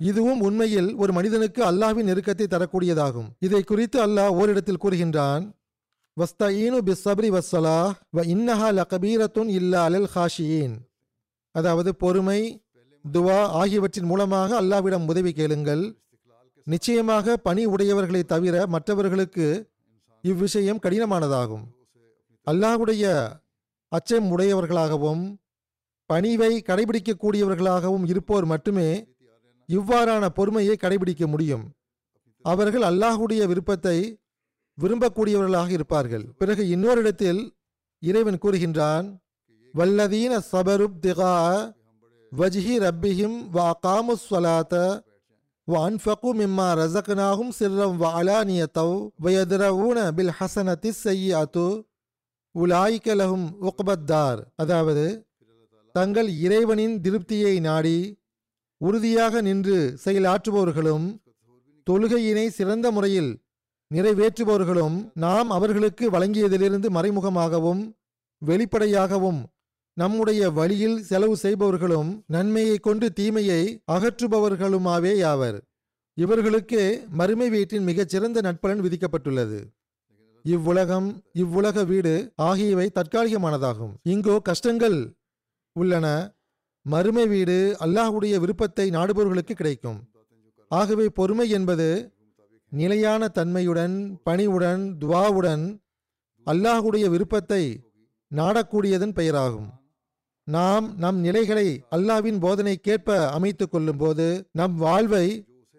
இதுவும் 0.00 0.40
உண்மையில் 0.40 0.90
ஒரு 0.96 1.12
மனிதனுக்கு 1.12 1.60
அல்லாஹ்வின் 1.70 2.08
நெருக்கத்தை 2.10 2.46
தரக்கூடியதாகும். 2.50 3.28
இதை 3.38 3.62
குறித்து 3.62 3.98
அல்லாஹ் 4.06 4.34
ஓரிடத்தில் 4.40 4.82
கூறுகின்றான் 4.82 5.44
வஸ்தஈனு 6.16 6.78
பிஸ்ஸப்ரி 6.88 7.28
வஸ்ஸலா 7.36 7.78
வ 8.16 8.24
இன்னஹா 8.34 8.68
லகபீரத்துன் 8.78 9.50
இல்லா 9.58 9.80
அலல் 9.88 10.10
ஹாஷியின். 10.14 10.76
அதாவது 11.54 11.94
பொறுமை 11.94 12.40
துவா 13.04 13.40
ஆகியவற்றின் 13.60 14.08
மூலமாக 14.12 14.50
அல்லாஹ்விடம் 14.62 15.06
உதவி 15.06 15.32
கேளுங்கள். 15.32 15.84
நிச்சயமாக 16.72 17.36
பணி 17.46 17.62
உடையவர்களை 17.74 18.22
தவிர 18.32 18.54
மற்றவர்களுக்கு 18.74 19.46
இவ்விஷயம் 20.24 20.82
கடினமானதாகும். 20.84 21.66
அல்லாஹுடைய 22.46 23.04
அச்சம் 23.92 24.28
உடையவர்களாகவும் 24.34 25.22
பணிவை 26.10 26.52
கடைபிடிக்கக்கூடியவர்களாகவும் 26.68 28.04
இருப்போர் 28.12 28.46
மட்டுமே 28.52 28.88
இவ்வாறான 29.68 30.24
பொறுமையை 30.38 30.76
கடைபிடிக்க 30.80 31.24
முடியும். 31.26 31.64
அவர்கள் 32.44 32.84
அல்லாஹுடைய 32.90 33.42
விருப்பத்தை 33.50 33.96
விரும்பக்கூடியவர்களாக 34.78 35.70
இருப்பார்கள். 35.78 36.24
பிறகு 36.40 36.62
இன்னொரு 36.74 37.00
இடத்தில் 37.00 37.40
இறைவன் 38.02 38.42
கூறுகின்றான் 38.44 39.06
வல்லதீன 39.74 40.32
சபருப் 40.52 41.00
திகா 41.04 41.34
வஜ்ஹி 42.32 42.74
ரப்பிஹிம் 42.86 43.38
வா 43.56 43.66
காமுஸ்வலாத்த 43.86 44.74
ஸலாத்த 45.68 45.76
வ 45.76 45.86
அன்ஃபகு 45.86 46.30
மிம்மா 46.34 46.66
ரஸக்னாஹும் 46.72 47.50
சிர்ரம் 47.50 47.96
வ 47.98 48.10
அலானியத்தவ் 48.10 48.92
வயதுரவுன 49.22 50.12
பில் 50.12 50.32
ஹசனத்தி 50.38 50.90
லஹும் 53.14 53.48
உக்பத்தார் 53.60 54.40
அதாவது 54.56 55.26
தங்கள் 55.94 56.28
இறைவனின் 56.40 57.00
திருப்தியை 57.00 57.60
நாடி 57.60 58.18
உறுதியாக 58.80 59.42
நின்று 59.42 59.76
செயலாற்றுபவர்களும் 60.04 61.06
தொழுகையினை 61.86 62.46
சிறந்த 62.48 62.90
முறையில் 62.90 63.30
நிறைவேற்றுபவர்களும் 63.94 64.98
நாம் 65.14 65.50
அவர்களுக்கு 65.50 66.10
வழங்கியதிலிருந்து 66.10 66.90
மறைமுகமாகவும் 66.90 67.82
வெளிப்படையாகவும் 68.42 69.40
நம்முடைய 70.00 70.50
வழியில் 70.58 70.98
செலவு 71.08 71.36
செய்பவர்களும் 71.36 72.10
நன்மையை 72.34 72.76
கொண்டு 72.78 73.06
தீமையை 73.18 73.62
அகற்றுபவர்களுமாவே 73.94 75.12
யாவர். 75.24 75.58
இவர்களுக்கே 76.16 76.84
மறுமை 77.18 77.48
வீட்டின் 77.54 77.86
மிகச்சிறந்த 77.88 78.38
நட்பலன் 78.46 78.82
விதிக்கப்பட்டுள்ளது. 78.84 79.58
இவ்வுலகம் 80.44 81.08
இவ்வுலக 81.42 81.84
வீடு 81.84 82.12
ஆகியவை 82.48 82.86
தற்காலிகமானதாகும். 82.98 83.94
இங்கோ 84.12 84.36
கஷ்டங்கள் 84.48 84.98
உள்ளன. 85.76 86.06
மறுமை 86.86 87.26
வீடு 87.26 87.58
அல்லாஹுடைய 87.84 88.34
விருப்பத்தை 88.44 88.86
நாடுபவர்களுக்கு 88.96 89.54
கிடைக்கும். 89.60 89.98
ஆகவே 90.70 91.08
பொறுமை 91.18 91.48
என்பது 91.58 91.88
நிலையான 92.72 93.28
தன்மையுடன் 93.38 93.96
பணிவுடன் 94.26 94.84
துவாவுடன் 95.02 95.66
அல்லாஹுடைய 96.46 97.06
விருப்பத்தை 97.14 97.62
நாடக்கூடியதன் 98.30 99.16
பெயராகும். 99.18 99.68
நாம் 100.54 100.86
நம் 100.96 101.18
நிலைகளை 101.20 101.66
அல்லாவின் 101.96 102.38
போதனைக்கேற்ப 102.44 103.16
அமைத்துக் 103.36 103.72
கொள்ளும்போது 103.72 104.26
நம் 104.52 104.76
வாழ்வை 104.76 105.26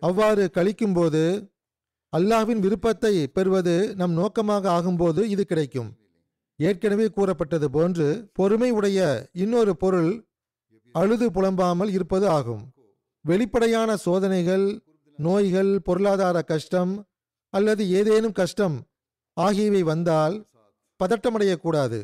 அவ்வாறு 0.01 0.43
கழிக்கும்போது 0.57 1.23
அல்லாஹ்வின் 2.13 2.61
விருப்பத்தை 2.65 3.13
பெறுவது 3.27 3.73
நம் 3.95 4.13
நோக்கமாக 4.19 4.69
ஆகும்போது 4.77 5.21
இது 5.33 5.43
கிடைக்கும். 5.45 5.89
ஏற்கனவே 6.59 7.07
கூறப்பட்டது 7.17 7.67
போன்று 7.69 8.07
பொறுமை 8.33 8.69
உடைய 8.71 8.99
இன்னொரு 9.43 9.73
பொருள் 9.75 10.11
அழுது 10.95 11.27
புலம்பாமல் 11.31 11.91
இருப்பது 11.97 12.27
ஆகும். 12.37 12.63
வெளிப்படையான 13.25 13.97
சோதனைகள் 13.97 14.67
நோய்கள் 15.19 15.73
பொருளாதார 15.87 16.37
கஷ்டம் 16.51 16.93
அல்லது 17.53 17.83
ஏதேனும் 17.99 18.37
கஷ்டம் 18.41 18.77
ஆகியவை 19.37 19.83
வந்தால் 19.83 20.37
பதட்டமடையக்கூடாது. 20.99 21.99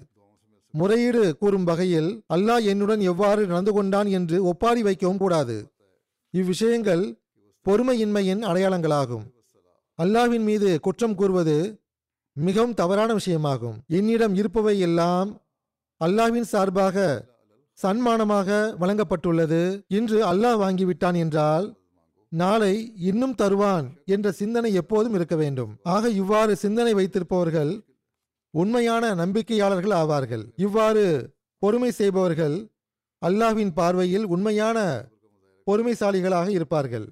முறையீடு 0.80 1.24
கூறும் 1.42 1.68
வகையில் 1.70 2.10
அல்லாஹ் 2.36 2.64
என்னுடன் 2.72 3.02
எவ்வாறு 3.12 3.42
நடந்து 3.52 3.72
கொண்டான் 3.78 4.10
என்று 4.18 4.38
ஒப்பாரி 4.52 4.82
வைக்கவும் 4.88 5.22
கூடாது. 5.24 5.58
இவ்விஷயங்கள் 6.34 7.04
பொறுமையின்மையின் 7.66 8.42
அடையாளங்களாகும். 8.50 9.26
அல்லாஹ்வின் 10.00 10.46
மீது 10.50 10.70
குற்றம் 10.86 11.16
கூறுவது 11.20 11.56
மிகவும் 12.38 12.78
தவறான 12.82 13.10
விஷயமாகும். 13.20 13.78
என்னிடம் 13.98 14.34
இருப்பவை 14.42 14.76
எல்லாம் 14.88 15.30
அல்லாஹ்வின் 16.02 16.50
சார்பாக 16.54 17.06
சன்மானமாக 17.78 18.50
வழங்கப்பட்டுள்ளது 18.82 19.62
இன்று 19.98 20.20
அல்லாஹ் 20.32 20.60
வாங்கிவிட்டான் 20.64 21.18
என்றால் 21.24 21.66
நாளை 22.32 22.74
இன்னும் 23.10 23.36
தருவான் 23.42 23.88
என்ற 24.14 24.28
சிந்தனை 24.42 24.70
எப்போதும் 24.82 25.16
இருக்க 25.18 25.36
வேண்டும். 25.36 25.72
ஆக 25.96 26.10
இவ்வாறு 26.22 26.54
சிந்தனை 26.64 26.94
வைத்திருப்பவர்கள் 27.00 27.72
உண்மையான 28.62 29.04
நம்பிக்கையாளர்கள் 29.22 29.96
ஆவார்கள். 30.02 30.44
இவ்வாறு 30.66 31.04
பொறுமை 31.62 31.92
செய்பவர்கள் 31.92 32.56
அல்லாஹ்வின் 33.22 33.74
பார்வையில் 33.80 34.26
உண்மையான 34.26 34.78
பொறுமைசாலிகளாக 35.68 36.48
இருப்பார்கள். 36.50 37.08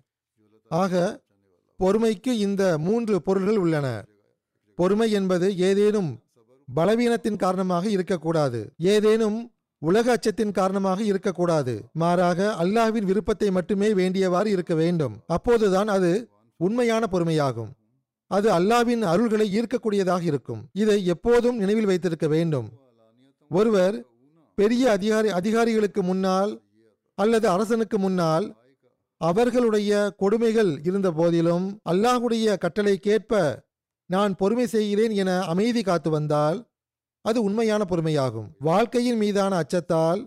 ஆக 0.71 0.93
பொறுமைக்கு 1.79 2.31
இந்த 2.47 2.63
மூன்று 2.87 3.15
பொருள்கள் 3.21 3.59
உள்ளன. 3.63 3.87
பொறுமை 4.79 5.07
என்பது 5.11 5.47
ஏதேனும் 5.69 6.11
பலவீனத்தின் 6.67 7.41
காரணமாக 7.45 7.85
இருக்கக்கூடாது. 7.89 8.59
ஏதேனும் 8.93 9.39
உலக 9.81 10.07
அச்சத்தின் 10.15 10.53
காரணமாக 10.59 10.99
இருக்கக்கூடாது. 11.03 11.73
மாறாக 12.01 12.39
அல்லாஹ்வின் 12.63 13.09
விருப்பத்தை 13.09 13.49
மட்டுமே 13.51 13.89
வேண்டியவாறு 13.93 14.49
இருக்க 14.55 14.73
வேண்டும். 14.75 15.15
அப்போதுதான் 15.27 15.89
அது 15.95 16.11
உண்மையான 16.59 17.03
பொறுமையாகும். 17.11 17.71
அது 18.35 18.47
அல்லாவின் 18.57 19.03
அருள்களை 19.11 19.45
ஈர்க்கக்கூடியதாக 19.57 20.23
இருக்கும். 20.31 20.61
இதை 20.81 20.97
எப்போதும் 21.13 21.57
நினைவில் 21.61 21.89
வைத்திருக்க 21.91 22.27
வேண்டும். 22.35 22.67
ஒருவர் 23.51 23.95
பெரிய 24.57 24.83
அதிகாரி 24.97 25.29
அதிகாரிகளுக்கு 25.39 26.01
முன்னால் 26.09 26.51
அல்லது 27.17 27.47
அரசனுக்கு 27.55 27.97
முன்னால் 28.05 28.45
அவர்களுடைய 29.21 29.91
கொடுமைகள் 30.21 30.71
இருந்த 30.89 31.09
போதிலும் 31.19 31.65
அல்லாஹுடைய 31.91 32.55
கேட்ப 33.07 33.41
நான் 34.09 34.33
பொறுமை 34.39 34.65
செய்கிறேன் 34.75 35.13
என 35.21 35.31
அமைதி 35.51 35.81
காத்து 35.83 36.09
வந்தால் 36.15 36.57
அது 37.25 37.39
உண்மையான 37.47 37.81
பொறுமையாகும். 37.91 38.49
வாழ்க்கையின் 38.69 39.19
மீதான 39.21 39.51
அச்சத்தால் 39.63 40.21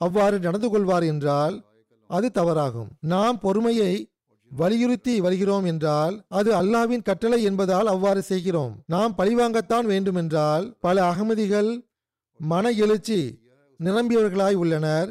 அவ்வாறு 0.00 0.36
நடந்து 0.46 0.68
கொள்வார் 0.70 1.04
என்றால் 1.12 1.56
அது 2.10 2.28
தவறாகும். 2.38 2.88
நாம் 3.12 3.38
பொறுமையை 3.44 3.92
வலியுறுத்தி 4.52 5.14
வருகிறோம் 5.20 5.66
என்றால் 5.70 6.14
அது 6.38 6.50
அல்லாவின் 6.60 7.06
கட்டளை 7.08 7.38
என்பதால் 7.42 7.88
அவ்வாறு 7.92 8.22
செய்கிறோம். 8.22 8.72
நாம் 8.86 9.16
பழிவாங்கத்தான் 9.18 9.86
வேண்டுமென்றால் 9.92 10.64
பல 10.80 10.96
அகமதிகள் 11.12 11.70
மன 12.40 12.64
எழுச்சி 12.84 13.20
நிரம்பியவர்களாய் 13.80 14.58
உள்ளனர். 14.62 15.10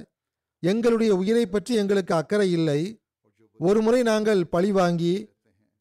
எங்களுடைய 0.64 1.12
உயிரை 1.22 1.46
பற்றி 1.46 1.74
எங்களுக்கு 1.76 2.14
அக்கறை 2.14 2.50
இல்லை. 2.52 2.82
ஒருமுறை 3.60 4.02
நாங்கள் 4.12 4.42
பழிவாங்கி 4.56 5.16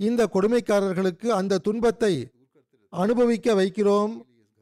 இந்த 0.01 0.23
கொடுமைக்காரர்களுக்கு 0.35 1.29
அந்த 1.41 1.61
துன்பத்தை 1.67 2.15
அனுபவிக்க 2.93 3.55
வைக்கிறோம். 3.55 4.13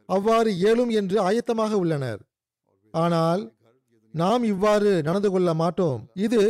அவ்வாறு 0.08 0.50
இயலும் 0.60 0.90
என்று 1.00 1.16
ஆயத்தமாக 1.28 1.72
உள்ளனர். 1.82 2.20
ஆனால் 2.94 3.42
நாம் 4.14 4.44
இவ்வாறு 4.52 4.90
நடந்து 5.02 5.30
கொள்ள 5.30 5.50
மாட்டோம். 5.54 6.00
இது 6.26 6.42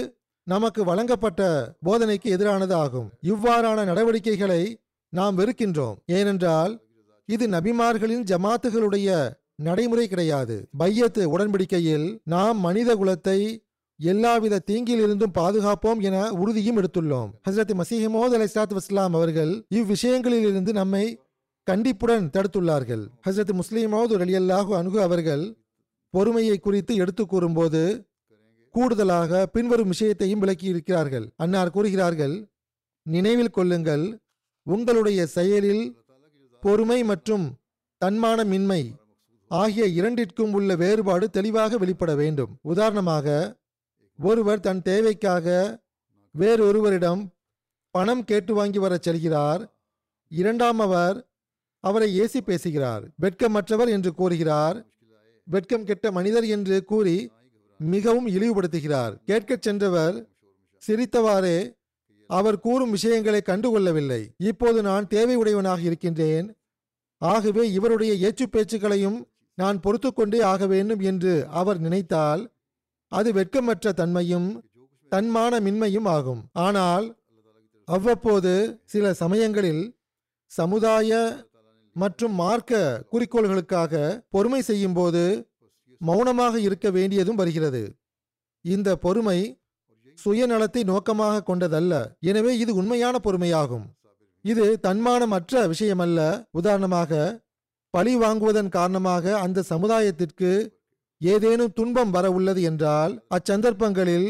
நமக்கு 0.48 0.84
வழங்கப்பட்ட 0.84 1.74
போதனைக்கு 1.84 2.28
எதிரானது 2.36 2.72
ஆகும். 2.72 3.10
இவ்வாறான 3.22 3.84
நடவடிக்கைகளை 3.84 4.80
நாம் 5.08 5.38
வெறுக்கின்றோம். 5.38 5.94
ஏனென்றால் 6.06 6.80
இது 7.26 7.46
நபிமார்களின் 7.46 8.24
ஜமாத்துகளுடைய 8.24 9.30
நடைமுறை 9.54 10.08
கிடையாது. 10.08 10.68
பையத்து 10.78 11.24
உடன்படிக்கையில் 11.34 12.18
நாம் 12.24 12.60
மனித 12.60 12.94
குலத்தை 12.94 13.66
எல்லாவித 13.96 14.60
தீங்கிலிருந்தும் 14.70 15.34
பாதுகாப்போம் 15.38 16.00
என 16.00 16.30
உறுதியும் 16.30 16.76
எடுத்துள்ளோம். 16.76 17.30
ஹசரத் 17.50 17.80
மசீஹமோத் 17.80 18.36
அலை 18.38 18.48
வஸ்லாம் 18.54 19.16
அவர்கள் 19.20 19.66
இவ்விஷயங்களிலிருந்து 19.74 20.72
நம்மை 20.72 21.20
கண்டிப்புடன் 21.62 22.30
தடுத்துள்ளார்கள். 22.32 23.06
ஹசரத் 23.26 23.58
முஸ்லிமோது 23.60 24.14
அலியல்லாஹு 24.24 24.72
அனுகு 24.80 25.00
அவர்கள் 25.00 25.56
பொறுமையை 26.10 26.58
குறித்து 26.58 26.94
எடுத்து 26.94 27.26
கூறும்போது 27.26 28.07
கூடுதலாக 28.78 29.46
பின்வரும் 29.46 29.92
விஷயத்தையும் 29.94 30.42
விளக்கியிருக்கிறார்கள். 30.42 31.26
அன்னார் 31.36 31.74
கூறுகிறார்கள் 31.76 32.36
நினைவில் 33.06 33.54
கொள்ளுங்கள் 33.56 34.04
உங்களுடைய 34.66 35.20
செயலில் 35.36 35.84
பொறுமை 36.62 37.00
மற்றும் 37.10 37.44
தன்மானமின்மை 38.04 38.82
ஆகிய 39.48 39.84
இரண்டிற்கும் 40.00 40.52
உள்ள 40.52 40.70
வேறுபாடு 40.82 41.26
தெளிவாக 41.36 41.78
வெளிப்பட 41.82 42.12
வேண்டும். 42.14 42.52
உதாரணமாக 42.72 43.26
ஒருவர் 44.18 44.64
தன் 44.66 44.82
தேவைக்காக 44.82 45.46
வேறொருவரிடம் 46.34 47.22
பணம் 47.94 48.24
கேட்டு 48.30 48.52
வாங்கி 48.54 48.78
வரச் 48.78 49.06
செல்கிறார். 49.08 49.62
இரண்டாம் 50.30 50.80
அவர் 50.86 51.16
அவரை 51.84 52.08
ஏசி 52.20 52.40
பேசுகிறார். 52.40 53.04
வெட்கமற்றவர் 53.22 53.90
என்று 53.96 54.12
கூறுகிறார். 54.14 54.78
வெட்கம் 55.46 55.84
கெட்ட 55.84 56.06
மனிதர் 56.16 56.46
என்று 56.56 56.76
கூறி 56.84 57.18
மிகவும் 57.78 58.26
இழிவுபடுத்துகிறார். 58.26 59.14
கேட்கச் 59.24 59.62
சென்றவர் 59.62 60.28
சிரித்தவாறே 60.86 61.76
அவர் 62.26 62.60
கூறும் 62.60 62.90
விஷயங்களை 62.90 63.42
கண்டுகொள்ளவில்லை. 63.44 64.28
இப்போது 64.36 64.82
நான் 64.82 65.06
தேவை 65.06 65.34
உடையவனாக 65.34 65.80
இருக்கின்றேன். 65.80 66.56
ஆகவே 67.18 67.72
இவருடைய 67.72 68.32
ஏச்சு 68.32 68.46
பேச்சுக்களையும் 68.46 69.24
நான் 69.54 69.80
பொறுத்து 69.80 70.12
கொண்டே 70.12 70.40
ஆக 70.40 70.66
வேண்டும் 70.66 71.00
என்று 71.00 71.46
அவர் 71.50 71.78
நினைத்தால் 71.78 72.52
அது 73.08 73.32
வெட்கமற்ற 73.32 73.92
தன்மையும் 73.92 74.70
தன்மான 75.10 75.60
மின்மையும் 75.60 76.08
ஆகும். 76.08 76.42
ஆனால் 76.52 77.18
அவ்வப்போது 77.84 78.80
சில 78.84 79.14
சமயங்களில் 79.14 79.96
சமுதாய 80.46 81.36
மற்றும் 81.92 82.32
மார்க்க 82.32 83.04
குறிக்கோள்களுக்காக 83.12 84.20
பொறுமை 84.30 84.62
செய்யும்போது 84.62 85.47
மௌனமாக 86.00 86.54
இருக்க 86.60 86.90
வேண்டியதும் 86.90 87.34
வருகிறது. 87.34 87.82
இந்த 88.64 88.88
பொறுமை 88.96 89.38
சுயநலத்தை 90.18 90.82
நோக்கமாக 90.84 91.42
கொண்டதல்ல. 91.42 91.94
எனவே 92.20 92.52
இது 92.58 92.74
உண்மையான 92.74 93.16
பொறுமையாகும். 93.24 93.86
இது 94.44 94.64
தன்மானமற்ற 94.86 95.62
விஷயமல்ல. 95.72 96.20
உதாரணமாக 96.50 97.20
பழி 97.94 98.14
வாங்குவதன் 98.16 98.68
காரணமாக 98.68 99.38
அந்த 99.38 99.64
சமுதாயத்திற்கு 99.70 100.50
ஏதேனும் 101.20 101.72
துன்பம் 101.72 102.10
வர 102.10 102.26
உள்ளது 102.30 102.62
என்றால் 102.62 103.12
அச்சந்தர்ப்பங்களில் 103.36 104.28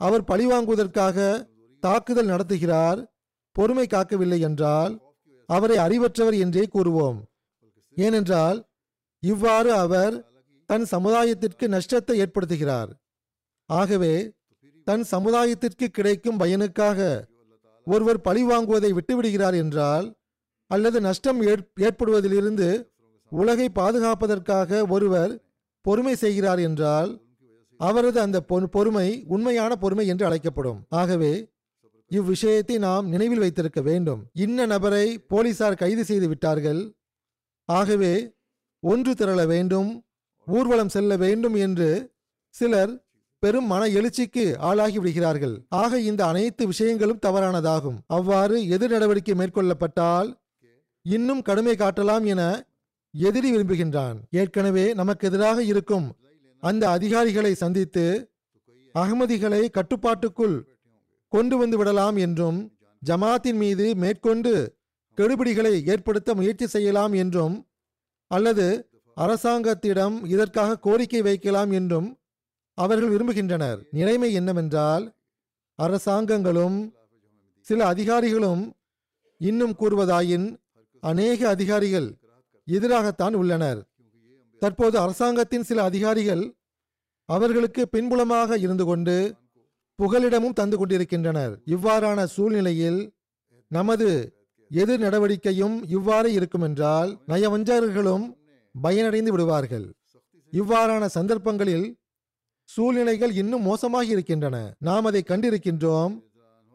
அவர் 0.00 0.24
பழி 0.24 0.46
வாங்குவதற்காக 0.46 1.16
தாக்குதல் 1.82 2.30
நடத்துகிறார். 2.32 3.00
பொறுமை 3.56 3.86
காக்கவில்லை 3.86 4.38
என்றால் 4.38 4.94
அவரை 5.48 5.76
அறிவற்றவர் 5.76 6.36
என்றே 6.38 6.64
கூறுவோம். 6.74 7.18
ஏனென்றால் 7.96 8.58
இவ்வாறு 9.22 9.70
அவர் 9.84 10.14
தன் 10.66 10.86
சமுதாயத்திற்கு 10.90 11.68
நஷ்டத்தை 11.68 12.22
ஏற்படுத்துகிறார். 12.22 12.88
ஆகவே 13.66 14.32
தன் 14.84 15.04
சமுதாயத்திற்கு 15.10 15.88
கிடைக்கும் 15.92 16.38
பயனுக்காக 16.38 17.24
ஒருவர் 17.84 18.20
பழி 18.20 18.44
வாங்குவதை 18.44 18.98
விட்டுவிடுகிறார் 18.98 19.54
என்றால் 19.54 20.14
அல்லது 20.66 21.00
நஷ்டம் 21.00 21.42
ஏற்- 21.42 21.68
ஏற்படுவதிலிருந்து 21.80 22.84
உலகை 23.30 23.68
பாதுகாப்பதற்காக 23.68 24.88
ஒருவர் 24.88 25.42
பொறுமை 25.80 26.14
செய்கிறார் 26.14 26.58
என்றால் 26.58 27.20
அவரது 27.78 28.20
அந்த 28.20 28.44
பொ- 28.48 28.64
பொறுமை 28.64 29.24
உண்மையான 29.28 29.76
பொறுமை 29.76 30.06
என்று 30.06 30.26
அழைக்கப்படும். 30.26 30.86
ஆகவே 30.88 31.50
இவ்விஷயத்தை 32.10 32.78
நாம் 32.78 33.08
நினைவில் 33.08 33.38
வைத்திருக்க 33.38 33.80
வேண்டும். 33.80 34.26
இன்ன 34.32 34.66
நபரை 34.66 35.18
போலீசார் 35.18 35.74
கைது 35.74 36.04
செய்து 36.04 36.28
விட்டார்கள். 36.28 36.94
ஆகவே 37.64 38.34
ஒன்று 38.80 39.12
திரள 39.12 39.46
வேண்டும் 39.46 40.05
ஊர்வலம் 40.46 40.94
செல்ல 40.94 41.16
வேண்டும் 41.16 41.56
என்று 41.66 41.88
சிலர் 42.54 42.92
பெரும் 43.42 43.66
மன 43.66 43.82
எழுச்சிக்கு 43.98 44.44
ஆளாகி 44.58 44.98
விடுகிறார்கள். 44.98 45.54
ஆக 45.82 45.98
இந்த 46.00 46.22
அனைத்து 46.26 46.62
விஷயங்களும் 46.66 47.22
தவறானதாகும். 47.26 47.98
அவ்வாறு 48.06 48.56
எதிர் 48.68 48.90
நடவடிக்கை 48.90 49.34
மேற்கொள்ளப்பட்டால் 49.34 50.28
இன்னும் 51.06 51.42
கடுமை 51.42 51.74
காட்டலாம் 51.76 52.24
என 52.24 52.42
எதிரி 53.14 53.50
விரும்புகின்றான். 53.52 54.16
ஏற்கனவே 54.30 54.86
நமக்கு 54.94 55.26
எதிராக 55.26 55.58
இருக்கும் 55.62 56.06
அந்த 56.62 56.84
அதிகாரிகளை 56.88 57.52
சந்தித்து 57.54 58.06
அகமதிகளை 58.94 59.62
கட்டுப்பாட்டுக்குள் 59.70 60.56
கொண்டு 61.32 61.56
வந்து 61.56 61.76
விடலாம் 61.78 62.16
என்றும் 62.16 62.58
ஜமாத்தின் 63.02 63.58
மீது 63.62 63.86
மேற்கொண்டு 63.94 64.52
கெடுபிடிகளை 65.18 65.72
ஏற்படுத்த 65.92 66.30
முயற்சி 66.34 66.66
செய்யலாம் 66.66 67.14
என்றும் 67.22 67.54
அல்லது 68.30 68.66
அரசாங்கத்திடம் 69.16 70.16
இதற்காக 70.24 70.78
கோரிக்கை 70.78 71.22
வைக்கலாம் 71.22 71.70
என்றும் 71.70 72.08
அவர்கள் 72.78 73.12
விரும்புகின்றனர். 73.12 73.78
நிலைமை 73.90 74.32
என்னவென்றால் 74.32 75.04
அரசாங்கங்களும் 75.78 76.76
சில 77.66 77.86
அதிகாரிகளும் 77.86 78.62
இன்னும் 79.40 79.74
கூறுவதாயின் 79.78 80.46
அநேக 81.00 81.48
அதிகாரிகள் 81.48 82.08
எதிராகத்தான் 82.68 83.34
உள்ளனர். 83.34 83.80
தற்போது 84.62 84.98
அரசாங்கத்தின் 84.98 85.62
சில 85.62 85.82
அதிகாரிகள் 85.82 86.44
அவர்களுக்கு 87.28 87.88
பின்புலமாக 87.92 88.58
இருந்து 88.58 88.84
கொண்டு 88.84 89.16
புகலிடமும் 89.98 90.52
தந்து 90.52 90.76
கொண்டிருக்கின்றனர். 90.76 91.52
இவ்வாறான 91.66 92.24
சூழ்நிலையில் 92.24 93.00
நமது 93.70 94.08
எதிர் 94.70 95.00
நடவடிக்கையும் 95.00 95.76
இவ்வாறு 95.88 96.28
இருக்குமென்றால் 96.38 97.10
நயவஞ்சகர்களும் 97.28 98.26
பயனடைந்து 98.82 99.30
விடுவார்கள். 99.34 99.86
இவ்வாறான 100.52 101.06
சந்தர்ப்பங்களில் 101.06 101.86
சூழ்நிலைகள் 102.64 103.32
இன்னும் 103.32 103.66
மோசமாகி 103.66 104.08
இருக்கின்றன. 104.08 104.56
நாம் 104.78 105.04
அதை 105.04 105.22
கண்டிருக்கின்றோம். 105.26 106.14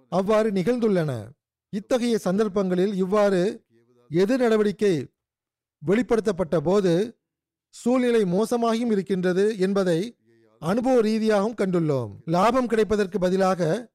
அவ்வாறு 0.09 0.51
நிகழ்ந்துள்ளன. 0.51 1.11
இத்தகைய 1.69 2.17
சந்தர்ப்பங்களில் 2.17 2.93
இவ்வாறு 2.93 3.41
எதிர் 4.11 4.39
நடவடிக்கை 4.39 4.93
வெளிப்படுத்தப்பட்ட 5.81 6.59
போது 6.59 6.93
சூழ்நிலை 7.69 8.23
மோசமாகியும் 8.23 8.91
இருக்கின்றது 8.91 9.45
என்பதை 9.59 9.99
அனுபவ 10.61 11.01
ரீதியாகவும் 11.01 11.59
கண்டுள்ளோம். 11.61 12.11
லாபம் 12.25 12.67
கிடைப்பதற்கு 12.67 13.19
பதிலாக 13.19 13.91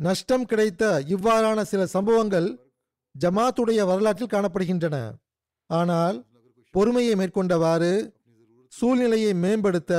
நஷ்டம் 0.00 0.44
கிடைத்த 0.44 0.82
இவ்வாறான 1.08 1.62
சில 1.62 1.86
சம்பவங்கள் 1.86 2.48
ஜமாத்துடைய 3.14 3.80
வரலாற்றில் 3.86 4.34
காணப்படுகின்றன. 4.34 4.96
ஆனால் 5.70 6.16
பொறுமையை 6.74 7.14
மேற்கொண்டவாறு 7.14 7.92
சூழ்நிலையை 8.72 9.32
மேம்படுத்த 9.34 9.92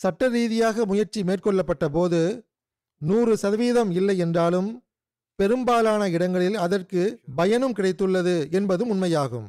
சட்ட 0.00 0.28
ரீதியாக 0.28 0.84
முயற்சி 0.84 1.20
மேற்கொள்ளப்பட்ட 1.22 1.84
போது 1.88 2.20
நூறு 3.02 3.32
சதவீதம் 3.36 3.90
இல்லை 3.90 4.16
என்றாலும் 4.18 4.70
பெரும்பாலான 5.38 6.02
இடங்களில் 6.08 6.56
அதற்கு 6.64 7.02
பயனும் 7.36 7.74
கிடைத்துள்ளது 7.78 8.34
என்பதும் 8.50 8.90
உண்மையாகும். 8.92 9.48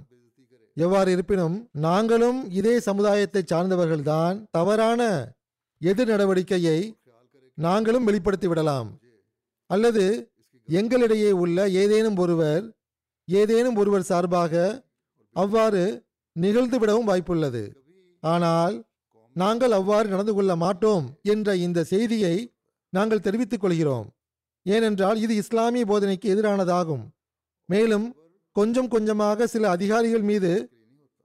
எவ்வாறு 0.78 1.10
இருப்பினும் 1.12 1.56
நாங்களும் 1.72 2.40
இதே 2.50 2.80
சமுதாயத்தை 2.80 3.42
சார்ந்தவர்கள்தான் 3.44 4.36
தவறான 4.52 5.02
எதிர் 5.82 6.12
நடவடிக்கையை 6.12 6.80
நாங்களும் 7.58 8.04
வெளிப்படுத்தி 8.04 8.48
விடலாம். 8.48 8.90
அல்லது 9.70 10.06
எங்களிடையே 10.70 11.32
உள்ள 11.44 11.68
ஏதேனும் 11.82 12.18
ஒருவர் 12.18 12.64
ஏதேனும் 13.28 13.76
ஒருவர் 13.76 14.10
சார்பாக 14.12 14.54
அவ்வாறு 15.36 15.84
நிகழ்ந்துவிடவும் 16.44 17.10
வாய்ப்புள்ளது. 17.10 17.64
ஆனால் 18.24 18.76
நாங்கள் 19.36 19.72
அவ்வாறு 19.72 20.08
நடந்து 20.10 20.34
கொள்ள 20.34 20.52
மாட்டோம் 20.56 21.06
என்ற 21.34 21.56
இந்த 21.66 21.80
செய்தியை 21.84 22.36
நாங்கள் 22.94 23.26
தெரிவித்துக் 23.26 23.62
கொள்கிறோம். 23.62 24.08
ஏனென்றால் 24.66 25.18
இது 25.24 25.34
இஸ்லாமிய 25.36 25.86
போதனைக்கு 25.86 26.28
எதிரானதாகும். 26.34 27.04
மேலும் 27.70 28.08
கொஞ்சம் 28.56 28.92
கொஞ்சமாக 28.94 29.48
சில 29.48 29.70
அதிகாரிகள் 29.70 30.22
மீது 30.22 30.52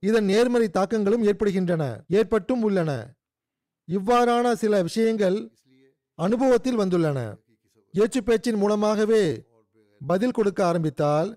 இதன் 0.02 0.24
நேர்மறை 0.24 0.68
தாக்கங்களும் 0.68 1.24
ஏற்படுகின்றன 1.28 1.82
ஏற்பட்டும் 2.18 2.62
உள்ளன. 2.68 2.90
இவ்வாறான 3.88 4.52
சில 4.52 4.82
விஷயங்கள் 4.82 5.38
அனுபவத்தில் 6.18 6.78
வந்துள்ளன. 6.78 7.18
ஏச்சு 7.94 8.20
பேச்சின் 8.20 8.60
மூலமாகவே 8.62 9.24
பதில் 10.00 10.36
கொடுக்க 10.36 10.60
ஆரம்பித்தால் 10.66 11.30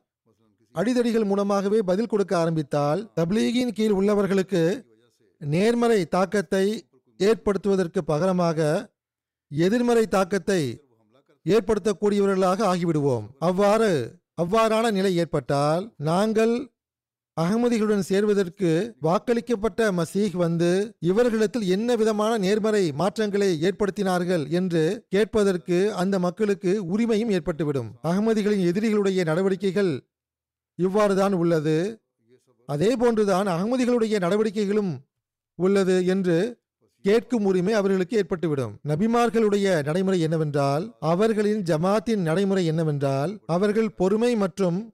அடிதடிகள் 0.76 1.24
மூலமாகவே 1.24 1.80
பதில் 1.80 2.08
கொடுக்க 2.08 2.38
ஆரம்பித்தால் 2.38 3.02
தப்லீகின் 3.16 3.76
கீழ் 3.78 3.98
உள்ளவர்களுக்கு 4.00 4.64
நேர்மறை 5.42 6.06
தாக்கத்தை 6.06 6.66
ஏற்படுத்துவதற்கு 7.20 8.00
பகரமாக 8.08 8.60
எதிர்மறை 9.52 10.06
தாக்கத்தை 10.08 10.62
ஏற்படுத்தக்கூடியவர்களாக 11.46 12.64
ஆகிவிடுவோம். 12.72 13.26
அவ்வாறு 13.40 13.90
அவ்வாறான 14.42 14.92
நிலை 14.92 15.12
ஏற்பட்டால் 15.16 15.84
நாங்கள் 16.10 16.54
அகமதிகளுடன் 17.38 18.06
சேர்வதற்கு 18.10 18.70
வாக்களிக்கப்பட்ட 19.02 19.88
மசீஹ் 19.92 20.36
வந்து 20.36 20.70
இவர்களிடத்தில் 21.00 21.68
என்ன 21.68 21.96
விதமான 21.96 22.38
நேர்மறை 22.38 22.92
மாற்றங்களை 22.92 23.50
ஏற்படுத்தினார்கள் 23.62 24.44
என்று 24.50 24.84
கேட்பதற்கு 25.10 25.94
அந்த 25.94 26.20
மக்களுக்கு 26.20 26.74
உரிமையும் 26.94 27.34
ஏற்பட்டுவிடும். 27.38 27.90
அகமதிகளின் 28.04 28.66
எதிரிகளுடைய 28.72 29.24
நடவடிக்கைகள் 29.24 29.92
இவ்வாறுதான் 30.76 31.34
உள்ளது. 31.34 32.00
அதே 32.66 32.96
போன்றுதான் 32.96 33.48
அகமதிகளுடைய 33.48 34.20
நடவடிக்கைகளும் 34.20 35.00
உள்ளது 35.56 36.06
என்று 36.06 36.58
கேட்கும் 37.02 37.46
உரிமை 37.46 37.74
அவர்களுக்கு 37.74 38.16
ஏற்பட்டுவிடும். 38.20 38.74
நபிமார்களுடைய 38.88 39.84
நடைமுறை 39.84 40.20
என்னவென்றால் 40.20 40.96
அவர்களின் 41.00 41.62
ஜமாத்தின் 41.62 42.16
நடைமுறை 42.16 42.66
என்னவென்றால் 42.66 43.40
அவர்கள் 43.46 43.92
பொறுமை 43.92 44.36
மற்றும் 44.36 44.94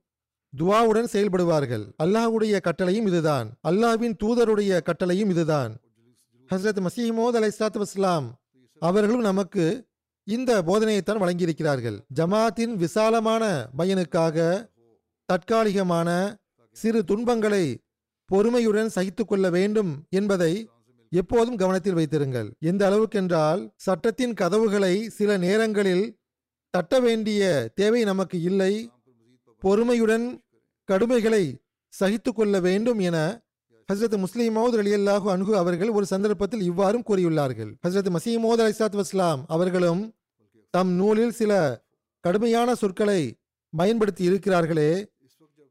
துவாவுடன் 0.58 1.08
செயல்படுவார்கள். 1.12 1.92
அல்லாஹ்வுடைய 2.04 2.60
கட்டளையும் 2.60 3.08
இதுதான். 3.08 3.60
அல்லாஹ்வின் 3.68 4.14
தூதருடைய 4.24 4.80
கட்டளையும் 4.82 5.30
இதுதான். 5.30 5.76
ஹஸ்ரத் 6.50 6.86
மசீமோத் 6.88 7.38
அலை 7.40 7.52
வஸ்லாம் 7.60 8.26
அவர்களும் 8.80 9.22
நமக்கு 9.22 9.88
இந்த 10.24 10.62
போதனையைத்தான் 10.62 11.22
வழங்கியிருக்கிறார்கள். 11.24 12.00
ஜமாத்தின் 12.16 12.74
விசாலமான 12.76 13.70
பயனுக்காக 13.78 14.70
தற்காலிகமான 15.32 16.10
சிறு 16.72 17.04
துன்பங்களை 17.04 17.66
பொறுமையுடன் 18.30 18.90
சகித்து 18.96 19.24
கொள்ள 19.26 19.50
வேண்டும் 19.50 19.92
என்பதை 20.10 20.70
எப்போதும் 21.10 21.56
கவனத்தில் 21.56 21.94
வைத்திருங்கள். 21.94 22.50
எந்த 22.60 22.82
அளவுக்கென்றால் 22.90 23.70
சட்டத்தின் 23.76 24.34
கதவுகளை 24.34 25.10
சில 25.10 25.38
நேரங்களில் 25.38 26.18
தட்ட 26.70 27.00
வேண்டிய 27.00 27.72
தேவை 27.76 28.04
நமக்கு 28.04 28.42
இல்லை. 28.42 28.92
பொறுமையுடன் 29.60 30.26
கடுமைகளை 30.84 31.44
சகித்து 32.00 32.32
கொள்ள 32.34 32.60
வேண்டும் 32.60 33.00
என 33.00 33.18
ஹசரத் 33.94 34.24
முஸ்லிமோத் 34.24 34.78
அலி 34.78 34.92
அல்லாஹு 34.94 35.28
அன்ஹு 35.34 35.54
அவர்கள் 35.54 35.90
ஒரு 35.90 36.06
சந்தர்ப்பத்தில் 36.06 36.72
இவ்வாறும் 36.72 37.08
கூறியுள்ளார்கள். 37.10 37.72
ஹசரத் 37.88 38.12
மசீமோத் 38.18 38.64
அலி 38.66 38.74
சாத் 38.80 39.02
வஸ்லாம் 39.02 39.42
அவர்களும் 39.48 40.14
தம் 40.70 40.92
நூலில் 40.92 41.32
சில 41.32 41.84
கடுமையான 42.20 42.76
சொற்களை 42.76 43.36
பயன்படுத்தி 43.78 44.30
இருக்கிறார்களே. 44.30 44.92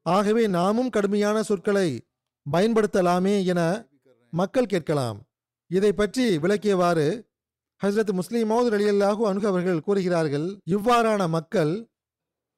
ஆகவே 0.07 0.45
நாமும் 0.59 0.91
கடுமையான 0.91 1.43
சொற்களை 1.43 1.89
பயன்படுத்தலாமே 2.47 3.35
என 3.45 3.61
மக்கள் 4.33 4.71
கேட்கலாம். 4.73 5.19
இதை 5.71 5.93
பற்றி 5.93 6.27
விளக்கியவாறு 6.39 7.09
ஹசரத் 7.81 8.13
முஸ்லிமோத் 8.19 8.71
அலி 8.77 8.87
அல்லாஹு 8.93 9.47
அவர்கள் 9.51 9.85
கூறுகிறார்கள் 9.87 10.47
இவ்வாறான 10.77 11.29
மக்கள் 11.29 11.73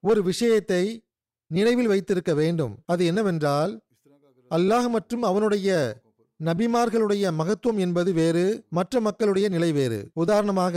ஒரு 0.05 0.21
விஷயத்தை 0.23 0.83
நினைவில் 1.51 1.91
வைத்திருக்க 1.93 2.33
வேண்டும். 2.35 2.73
அது 2.87 3.03
என்னவென்றால் 3.11 3.73
அல்லாஹ் 4.51 4.89
மற்றும் 4.89 5.23
அவனுடைய 5.23 5.69
நபிமார்களுடைய 6.41 7.25
மகத்துவம் 7.41 7.79
என்பது 7.79 8.11
வேறு 8.13 8.45
மற்ற 8.69 9.01
மக்களுடைய 9.01 9.47
நிலை 9.49 9.71
வேறு. 9.73 10.01
உதாரணமாக 10.15 10.77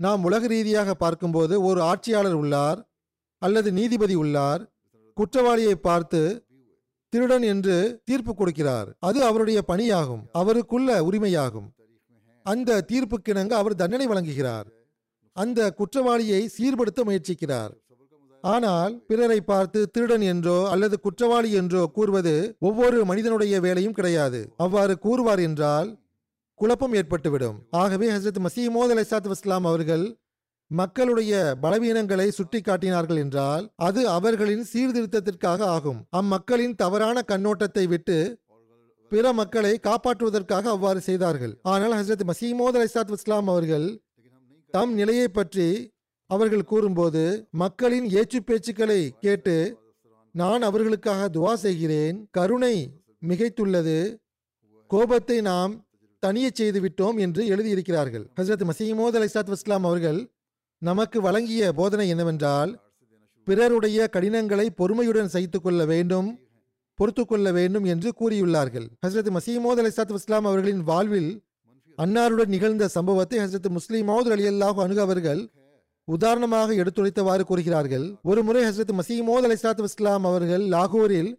நாம் 0.00 0.24
உலக 0.24 0.46
ரீதியாக 0.46 0.90
பார்க்கும்போது 0.94 1.54
ஒரு 1.62 1.80
ஆட்சியாளர் 1.82 2.36
உள்ளார் 2.42 2.80
அல்லது 3.42 3.68
நீதிபதி 3.72 4.14
உள்ளார் 4.14 4.62
குற்றவாளியை 5.14 5.74
பார்த்து 5.74 6.20
திருடன் 7.12 7.42
என்று 7.42 7.76
தீர்ப்பு 8.04 8.32
கொடுக்கிறார். 8.34 8.88
அது 8.98 9.24
அவருடைய 9.24 9.60
பணியாகும். 9.68 10.22
அவருக்குள்ள 10.32 10.90
உரிமையாகும். 11.04 11.68
அந்த 12.46 12.80
தீர்ப்புக்கிணங்க 12.92 13.52
அவர் 13.52 13.74
தண்டனை 13.74 14.06
வழங்குகிறார். 14.06 14.66
அந்த 15.36 15.60
குற்றவாளியை 15.70 16.50
சீர்படுத்த 16.58 17.00
முயற்சிக்கிறார். 17.04 17.72
ஆனால் 18.44 18.92
பிறரை 19.06 19.40
பார்த்து 19.40 19.80
திருடன் 19.90 20.20
என்றோ 20.20 20.58
அல்லது 20.68 21.00
குற்றவாளி 21.00 21.50
என்றோ 21.52 21.86
கூறுவது 21.86 22.56
ஒவ்வொரு 22.58 23.04
மனிதனுடைய 23.04 23.60
வேலையும் 23.60 23.92
கிடையாது. 23.92 24.40
அவ்வாறு 24.56 24.98
கூறுவார் 24.98 25.38
என்றால் 25.38 25.90
குழப்பம் 26.54 26.94
ஏற்பட்டுவிடும். 26.94 27.58
ஆகவே 27.70 28.06
ஹசரத் 28.10 28.40
மசீமோத் 28.46 28.92
அலைசாத் 28.94 29.28
வஸ்லாம் 29.32 29.66
அவர்கள் 29.70 30.04
மக்களுடைய 30.70 31.32
பலவீனங்களை 31.62 32.26
சுட்டி 32.28 32.60
காட்டினார்கள் 32.60 33.16
என்றால் 33.16 33.64
அது 33.86 34.08
அவர்களின் 34.08 34.64
சீர்திருத்தத்திற்காக 34.72 35.60
ஆகும். 35.76 36.00
அம்மக்களின் 36.18 36.74
தவறான 36.82 37.22
கண்ணோட்டத்தை 37.30 37.84
விட்டு 37.88 38.18
பிற 39.12 39.32
மக்களை 39.32 39.72
காப்பாற்றுவதற்காக 39.82 40.64
அவ்வாறு 40.74 41.00
செய்தார்கள். 41.00 41.54
ஆனால் 41.62 41.94
ஹசரத் 41.98 42.28
மசீமோத் 42.30 42.78
அலிசாத் 42.80 43.12
இஸ்லாம் 43.16 43.48
அவர்கள் 43.48 43.88
தம் 44.74 44.92
நிலையை 44.94 45.28
பற்றி 45.28 45.68
அவர்கள் 46.30 46.68
கூறும்போது 46.72 47.22
மக்களின் 47.62 48.08
ஏச்சு 48.18 48.38
பேச்சுக்களை 48.48 49.00
கேட்டு 49.24 49.56
நான் 50.34 50.62
அவர்களுக்காக 50.62 51.22
துவா 51.36 51.54
செய்கிறேன். 51.66 52.16
கருணை 52.30 52.74
மிகைத்துள்ளது. 53.28 53.98
கோபத்தை 54.90 55.38
நாம் 55.40 55.72
தனியே 56.22 56.50
செய்து 56.52 56.80
விட்டோம் 56.80 57.18
என்று 57.18 57.42
எழுதியிருக்கிறார்கள். 57.54 58.24
ஹசரத் 58.38 58.68
மசீமோத் 58.70 59.18
அலிசாத் 59.20 59.52
வஸ்லாம் 59.54 59.86
அவர்கள் 59.88 60.20
நமக்கு 60.80 61.20
வழங்கிய 61.20 61.72
போதனை 61.72 62.08
என்னவென்றால் 62.08 62.70
பிறருடைய 63.44 64.08
கடினங்களை 64.08 64.70
பொறுமையுடன் 64.70 65.28
சகித்துக் 65.28 65.62
கொள்ள 65.62 65.84
வேண்டும் 65.84 66.38
பொறுத்து 66.94 67.26
கொள்ள 67.26 67.52
வேண்டும் 67.52 67.84
என்று 67.84 68.12
கூறியுள்ளார்கள். 68.20 68.86
ஹசரத் 69.06 69.36
மசீமோத் 69.36 69.80
அலிசாத் 69.82 70.16
வஸ்லாம் 70.16 70.46
அவர்களின் 70.50 70.82
வாழ்வில் 70.82 71.42
அன்னாருடன் 71.98 72.46
நிகழ்ந்த 72.46 72.88
சம்பவத்தை 72.88 73.38
ஹசரத் 73.38 73.76
முஸ்லிமோத் 73.76 74.30
அலி 74.30 74.44
அல்லாஹ் 74.48 74.80
அணுக 74.80 75.00
அவர்கள் 75.00 75.50
உதாரணமாக 76.04 76.72
எடுத்துரைத்தவாறு 76.72 77.42
கூறுகிறார்கள். 77.42 78.14
ஒரு 78.22 78.42
முறை 78.42 78.64
ஹசரத் 78.64 78.98
மசீமோத் 79.00 79.46
அலைசாத் 79.48 79.84
வஸ்லாம் 79.86 80.24
அவர்கள் 80.30 80.62
லாகூரில் 80.62 81.36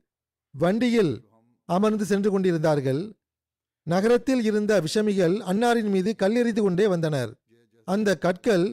வண்டியில் 0.52 1.30
அமர்ந்து 1.66 2.06
சென்று 2.06 2.32
கொண்டிருந்தார்கள். 2.32 3.14
நகரத்தில் 3.84 4.44
இருந்த 4.44 4.82
விஷமிகள் 4.82 5.36
அன்னாரின் 5.52 5.90
மீது 5.90 6.16
கல்லெறிந்து 6.20 6.62
கொண்டே 6.62 6.88
வந்தனர். 6.88 7.32
அந்த 7.86 8.18
கற்கள் 8.18 8.66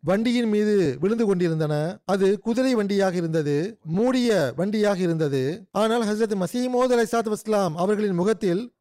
வண்டியின் 0.00 0.48
மீது 0.48 0.96
விழுந்து 1.00 1.26
கொண்டிருந்தன. 1.26 2.00
அது 2.04 2.38
குதிரை 2.38 2.76
வண்டியாக 2.76 3.14
இருந்தது 3.14 3.78
மூடிய 3.84 4.52
வண்டியாக 4.56 4.96
இருந்தது. 4.96 5.66
ஆனால் 5.70 6.02
ஹசரத் 6.02 6.44
மசீமோத் 6.44 6.90
அலைசாத் 6.90 7.32
வஸ்லாம் 7.32 7.72
அவர்களின் 7.74 8.14
முகத்தில் 8.14 8.72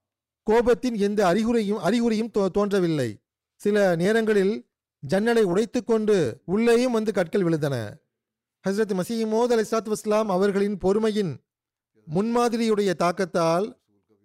கோபத்தின் 0.52 0.98
எந்த 0.98 1.26
அறிகுறியும் 1.26 1.80
அறிகுறியும் 1.80 2.32
தோ- 2.38 2.50
தோன்றவில்லை. 2.50 3.20
சில 3.56 3.96
நேரங்களில் 3.96 4.66
ஜன்னலை 5.00 5.46
உடைத்துக்கொண்டு 5.46 6.34
உள்ளேயும் 6.46 6.92
வந்து 6.92 7.14
கற்கள் 7.14 7.42
விழுந்தன. 7.42 7.90
ஹசரத் 8.70 8.94
மசீமோத் 8.94 9.52
அலைசாத் 9.52 9.94
வஸ்லாம் 9.94 10.26
அவர்களின் 10.26 10.78
பொறுமையின் 10.78 11.38
முன்மாதிரியுடைய 12.16 12.94
தாக்கத்தால் 12.94 13.78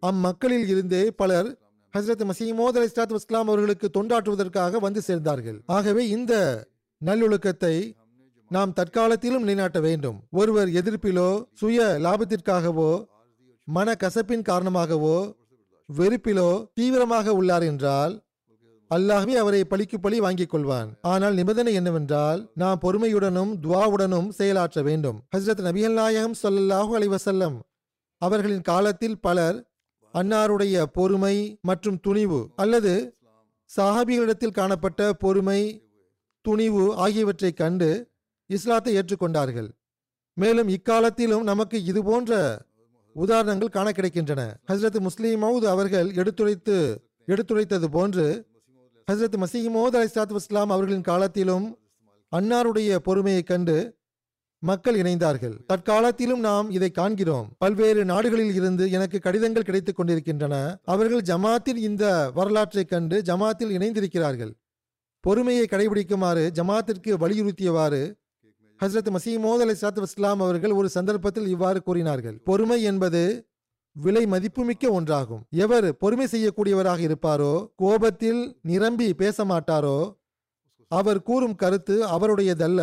அம்மக்களில் 0.07 0.66
இருந்தே 0.66 1.11
பலர் 1.11 1.59
ஹசரத் 1.98 2.31
மசீமோத் 2.31 2.74
அலைசாத் 2.74 3.16
வஸ்லாம் 3.16 3.46
அவர்களுக்கு 3.46 3.90
தொண்டாற்றுவதற்காக 3.94 4.76
வந்து 4.76 5.02
சேர்ந்தார்கள். 5.07 5.61
ஆகவே 5.66 6.09
இந்த 6.09 6.66
நல்லொழுக்கத்தை 7.08 7.76
நாம் 8.50 8.74
தற்காலத்திலும் 8.78 9.44
நிலைநாட்ட 9.44 9.78
வேண்டும். 9.86 10.18
ஒருவர் 10.40 10.70
எதிர்ப்பிலோ 10.80 11.28
சுய 11.60 11.86
லாபத்திற்காகவோ 12.04 12.90
மன 13.68 13.94
கசப்பின் 14.02 14.44
காரணமாகவோ 14.50 15.16
வெறுப்பிலோ 15.88 16.50
தீவிரமாக 16.74 17.34
உள்ளார் 17.38 17.64
என்றால் 17.70 18.14
அல்லாஹ்வே 18.90 19.34
அவரை 19.42 19.60
பழிக்கு 19.64 19.98
பழி 20.00 20.18
வாங்கிக் 20.24 20.52
கொள்வான். 20.52 20.88
ஆனால் 21.12 21.34
நிபந்தனை 21.40 21.72
என்னவென்றால் 21.80 22.40
நாம் 22.62 22.82
பொறுமையுடனும் 22.82 23.52
துவாவுடனும் 23.64 24.28
செயலாற்ற 24.38 24.78
வேண்டும். 24.88 25.18
ஹஸ்ரத் 25.36 25.62
நபிகள் 25.68 25.96
நாயகம் 26.00 26.36
சொல்லல்லாஹூ 26.42 26.90
அலைஹி 26.98 27.50
அவர்களின் 28.22 28.66
காலத்தில் 28.70 29.20
பலர் 29.20 29.56
அன்னாருடைய 30.14 30.82
பொறுமை 30.96 31.36
மற்றும் 31.68 31.98
துணிவு 32.00 32.40
அல்லது 32.62 32.92
சஹாபிகளிடத்தில் 33.70 34.56
காணப்பட்ட 34.58 35.00
பொறுமை 35.24 35.60
துணிவு 36.42 36.96
ஆகியவற்றைக் 36.96 37.57
கண்டு 37.57 38.11
இஸ்லாத்தை 38.46 38.96
ஏற்றுக்கொண்டார்கள். 38.96 39.70
மேலும் 40.35 40.68
இக்காலத்திலும் 40.68 41.42
நமக்கு 41.42 41.85
இது 41.85 42.05
போன்ற 42.05 42.62
உதாரணங்கள் 43.14 43.68
காண 43.68 43.90
கிடைக்கின்றன. 43.90 44.55
ஹசரத் 44.68 45.00
முஸ்லிம் 45.00 45.42
மவுத் 45.42 45.66
அவர்கள் 45.66 46.11
எடுத்துரைத்து 46.11 47.00
எடுத்துரைத்தது 47.26 47.85
போன்று 47.85 48.46
ஹசரத் 49.12 49.37
மசீமோத் 49.37 49.46
மோத் 49.52 49.96
அலி 49.96 50.09
சாத் 50.14 50.35
இஸ்லாம் 50.35 50.70
அவர்களின் 50.70 51.00
காலத்திலும் 51.00 51.78
அன்னாருடைய 52.37 52.98
பொறுமையைக் 53.05 53.46
கண்டு 53.46 53.96
மக்கள் 54.59 55.00
இணைந்தார்கள். 55.00 55.59
தற்காலத்திலும் 55.72 56.37
நாம் 56.37 56.70
இதை 56.70 56.90
காண்கிறோம். 56.90 57.48
பல்வேறு 57.59 58.05
நாடுகளில் 58.05 58.55
இருந்து 58.55 58.90
எனக்கு 58.90 59.18
கடிதங்கள் 59.18 59.62
கிடைத்துக் 59.62 59.96
கொண்டிருக்கின்றன. 59.96 60.78
அவர்கள் 60.85 61.20
ஜமாத்தின் 61.20 61.76
இந்த 61.76 62.31
வரலாற்றைக் 62.31 62.88
கண்டு 62.88 63.22
ஜமாத்தில் 63.22 63.70
இணைந்திருக்கிறார்கள். 63.70 64.55
பொறுமையை 65.24 65.64
கடைபிடிக்குமாறு 65.70 66.44
ஜமாத்திற்கு 66.58 67.12
வலியுறுத்தியவாறு 67.22 68.02
ஹசரத் 68.80 69.11
மசீமோத் 69.16 69.62
அலி 69.64 69.74
சாத் 69.80 70.00
இஸ்லாம் 70.02 70.40
அவர்கள் 70.40 70.72
ஒரு 70.72 70.88
சந்தர்ப்பத்தில் 70.88 71.46
இவ்வாறு 71.46 71.80
கூறினார்கள். 71.82 72.37
பொறுமை 72.48 72.78
என்பது 72.82 73.20
விலை 73.96 74.22
மதிப்புமிக்க 74.26 74.85
ஒன்றாகும். 75.00 75.42
எவர் 75.64 75.87
பொறுமை 75.96 76.26
செய்யக்கூடியவராக 76.26 77.00
இருப்பாரோ 77.08 77.52
கோபத்தில் 77.76 78.40
நிரம்பி 78.62 79.08
பேச 79.14 79.44
மாட்டாரோ 79.44 79.98
அவர் 80.90 81.20
கூறும் 81.22 81.54
கருத்து 81.54 81.96
அவருடையதல்ல. 82.06 82.80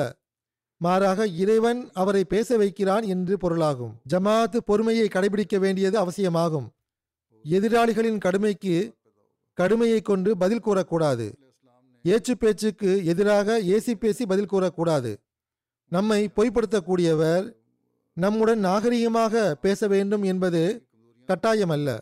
மாறாக 0.82 1.28
இறைவன் 1.44 1.82
அவரை 1.94 2.24
பேச 2.24 2.58
வைக்கிறான் 2.58 3.06
என்று 3.16 3.38
பொருளாகும். 3.38 3.94
ஜமாத் 4.14 4.58
பொறுமையை 4.66 5.08
கடைபிடிக்க 5.08 5.58
வேண்டியது 5.60 5.98
அவசியமாகும். 5.98 6.68
எதிராளிகளின் 7.46 8.18
கடுமைக்கு 8.18 8.76
கடுமையை 9.58 10.02
கொண்டு 10.02 10.38
பதில் 10.38 10.66
கூறக்கூடாது. 10.66 11.28
ஏச்சு 12.04 12.38
பேச்சுக்கு 12.38 13.06
எதிராக 13.06 13.60
ஏசி 13.60 13.94
பேசி 13.94 14.26
பதில் 14.26 14.52
கூறக்கூடாது. 14.52 15.16
நம்மை 15.88 16.30
பொய்ப்படுத்தக்கூடியவர் 16.36 17.54
நம்முடன் 18.14 18.66
நாகரிகமாக 18.66 19.52
பேச 19.52 19.88
வேண்டும் 19.88 20.24
என்பது 20.24 20.88
கட்டாயமல்ல. 21.28 22.00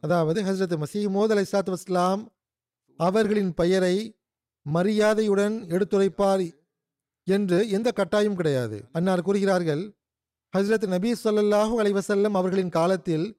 அதாவது 0.00 0.42
ஹசரத் 0.42 0.82
மசீமோத் 0.82 1.30
அலை 1.30 1.44
சாத் 1.52 1.74
வஸ்லாம் 1.74 2.26
அவர்களின் 2.96 3.54
பெயரை 3.54 4.16
மரியாதையுடன் 4.62 5.64
எடுத்துரைப்பார் 5.68 6.52
என்று 7.24 7.68
எந்த 7.70 7.90
கட்டாயம் 7.90 8.36
கிடையாது. 8.36 8.84
அன்னார் 8.92 9.22
கூறுகிறார்கள் 9.22 9.92
ஹசரத் 10.56 10.86
நபீ 10.94 11.14
சொல்லல்லாஹு 11.24 11.74
அலைவசல்லம் 11.78 12.30
அவர்களின் 12.30 12.68
காலத்தில் 12.68 13.38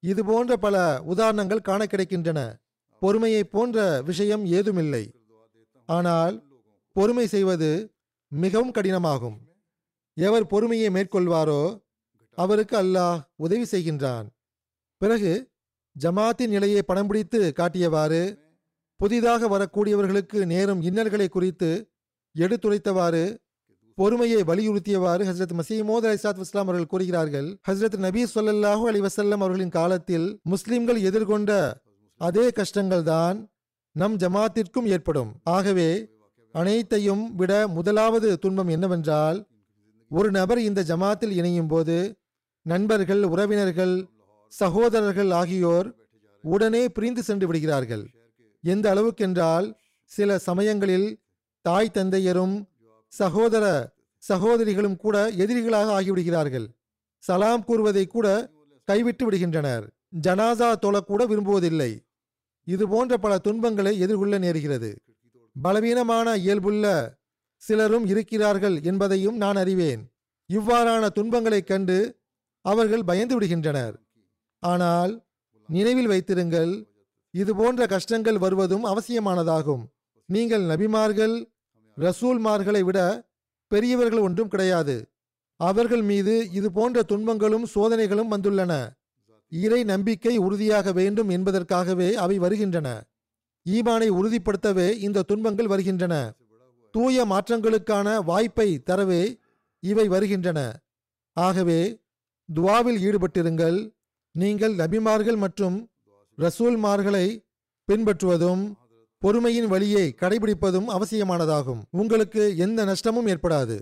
இது 0.00 0.24
போன்ற 0.24 0.56
பல 0.56 1.02
உதாரணங்கள் 1.04 1.60
காண 1.60 1.84
கிடைக்கின்றன. 1.84 2.54
பொறுமையை 3.00 3.44
போன்ற 3.44 4.02
விஷயம் 4.02 4.46
ஏதுமில்லை. 4.46 5.19
ஆனால் 5.96 6.36
பொறுமை 6.96 7.26
செய்வது 7.34 7.70
மிகவும் 8.32 8.74
கடினமாகும். 8.76 9.38
எவர் 10.16 10.46
பொறுமையை 10.52 10.88
மேற்கொள்வாரோ 10.96 11.62
அவருக்கு 12.38 12.74
அல்லாஹ் 12.82 13.18
உதவி 13.44 13.66
செய்கின்றான். 13.72 14.26
பிறகு 15.00 15.32
ஜமாத்தின் 15.96 16.52
நிலையை 16.56 16.82
படம் 16.82 17.08
பிடித்து 17.10 17.40
காட்டியவாறு 17.58 18.22
புதிதாக 19.00 19.48
வரக்கூடியவர்களுக்கு 19.52 20.38
நேரும் 20.52 20.82
இன்னல்களை 20.88 21.28
குறித்து 21.28 21.70
எடுத்துரைத்தவாறு 22.34 23.24
பொறுமையை 23.98 24.40
வலியுறுத்தியவாறு 24.50 25.22
ஹசரத் 25.28 25.54
மசீமோத் 25.60 26.06
அலிசாத் 26.10 26.42
இஸ்லாம் 26.44 26.68
அவர்கள் 26.68 26.90
கூறுகிறார்கள் 26.92 27.48
ஹசரத் 27.68 27.96
நபி 28.06 28.22
ஸல்லல்லாஹு 28.34 28.84
அலி 28.90 29.00
வசல்லம் 29.06 29.42
அவர்களின் 29.44 29.74
காலத்தில் 29.78 30.28
முஸ்லிம்கள் 30.52 31.00
எதிர்கொண்ட 31.10 31.50
அதே 32.20 32.46
கஷ்டங்கள் 32.60 33.04
தான் 33.14 33.38
நம் 33.92 34.16
ஜமாத்திற்கும் 34.16 34.84
ஏற்படும். 34.84 35.30
ஆகவே 35.42 36.08
அனைத்தையும் 36.52 37.34
விட 37.34 37.68
முதலாவது 37.68 38.38
துன்பம் 38.38 38.68
என்னவென்றால் 38.68 39.46
ஒரு 40.10 40.30
நபர் 40.30 40.60
இந்த 40.60 40.82
ஜமாத்தில் 40.82 41.30
இணையும் 41.30 41.66
போது 41.66 42.18
நண்பர்கள் 42.62 43.22
உறவினர்கள் 43.22 44.08
சகோதரர்கள் 44.48 45.30
ஆகியோர் 45.30 45.88
உடனே 46.42 46.88
பிரிந்து 46.88 47.22
சென்று 47.22 47.46
விடுகிறார்கள். 47.46 48.04
எந்த 48.62 48.86
அளவுக்கென்றால் 48.94 49.72
சில 50.04 50.38
சமயங்களில் 50.38 51.08
தாய் 51.60 51.94
தந்தையரும் 51.94 52.64
சகோதர 53.08 53.92
சகோதரிகளும் 54.18 54.96
கூட 54.96 55.30
எதிரிகளாக 55.30 55.88
ஆகிவிடுகிறார்கள். 55.98 56.66
சலாம் 57.18 57.64
கூறுவதை 57.64 58.06
கூட 58.06 58.50
கைவிட்டு 58.84 59.30
விடுகின்றனர். 59.30 59.84
ஜனாசா 60.26 60.68
தொழக்கூட 60.84 61.22
விரும்புவதில்லை. 61.32 61.90
இது 62.64 62.88
போன்ற 62.88 63.16
பல 63.16 63.38
துன்பங்களை 63.38 63.98
எதிர்கொள்ள 63.98 64.38
நேருகிறது. 64.38 64.96
பலவீனமான 65.62 66.36
இயல்புள்ள 66.36 67.16
சிலரும் 67.56 68.06
இருக்கிறார்கள் 68.06 68.82
என்பதையும் 68.82 69.36
நான் 69.36 69.56
அறிவேன். 69.56 70.12
இவ்வாறான 70.52 71.08
துன்பங்களைக் 71.08 71.66
கண்டு 71.66 72.18
அவர்கள் 72.62 73.04
பயந்து 73.04 73.40
விடுகின்றனர். 73.40 73.94
ஆனால் 74.58 75.24
நினைவில் 75.66 76.06
வைத்திருங்கள் 76.06 76.86
இது 77.30 77.56
போன்ற 77.56 77.86
கஷ்டங்கள் 77.86 78.38
வருவதும் 78.38 78.84
அவசியமானதாகும். 78.84 79.84
நீங்கள் 80.26 80.62
நபிமார்கள் 80.62 81.52
ரசூல்மார்களை 81.96 82.80
விட 82.80 83.28
பெரியவர்கள் 83.66 84.18
ஒன்றும் 84.18 84.48
கிடையாது. 84.48 85.10
அவர்கள் 85.56 86.02
மீது 86.02 86.50
இது 86.50 86.72
போன்ற 86.72 87.02
துன்பங்களும் 87.02 87.66
சோதனைகளும் 87.74 88.30
வந்துள்ளன. 88.30 88.88
இறை 89.52 89.84
நம்பிக்கை 89.84 90.36
உறுதியாக 90.36 90.92
வேண்டும் 90.92 91.28
என்பதற்காகவே 91.28 92.14
அவை 92.14 92.38
வருகின்றன. 92.38 92.88
ஈமானை 93.66 94.08
உறுதிப்படுத்தவே 94.10 94.88
இந்த 94.98 95.22
துன்பங்கள் 95.22 95.66
வருகின்றன. 95.66 96.14
தூய 96.90 97.24
மாற்றங்களுக்கான 97.26 98.24
வாய்ப்பை 98.24 98.82
தரவே 98.90 99.22
இவை 99.82 100.08
வருகின்றன. 100.08 100.80
ஆகவே 101.32 101.80
துவாவில் 102.48 103.00
ஈடுபட்டிருங்கள். 103.06 103.78
நீங்கள் 104.34 104.74
நபிமார்கள் 104.74 105.36
மற்றும் 105.36 105.90
ரசூல்மார்களை 106.38 107.26
பின்பற்றுவதும் 107.88 108.72
பொறுமையின் 109.18 109.66
வழியை 109.66 110.14
கடைபிடிப்பதும் 110.20 110.88
அவசியமானதாகும். 110.96 111.80
உங்களுக்கு 111.90 112.56
எந்த 112.56 112.84
நஷ்டமும் 112.84 113.26
ஏற்படாது. 113.26 113.78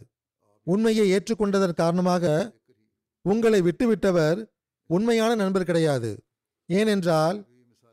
உண்மையை 0.63 1.07
ஏற்றுக்கொண்டதன் 1.13 1.75
காரணமாக 1.75 2.25
உங்களை 3.25 3.61
விட்டுவிட்டவர் 3.61 4.39
உண்மையான 4.95 5.31
நண்பர் 5.43 5.69
கிடையாது. 5.71 6.11
ஏனென்றால் 6.69 7.39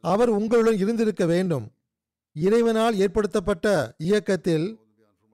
அவர் 0.03 0.31
உங்களுடன் 0.39 0.77
இருந்திருக்க 0.83 1.23
வேண்டும். 1.33 1.65
இறைவனால் 2.35 2.95
ஏற்படுத்தப்பட்ட 3.03 3.67
இயக்கத்தில் 4.07 4.67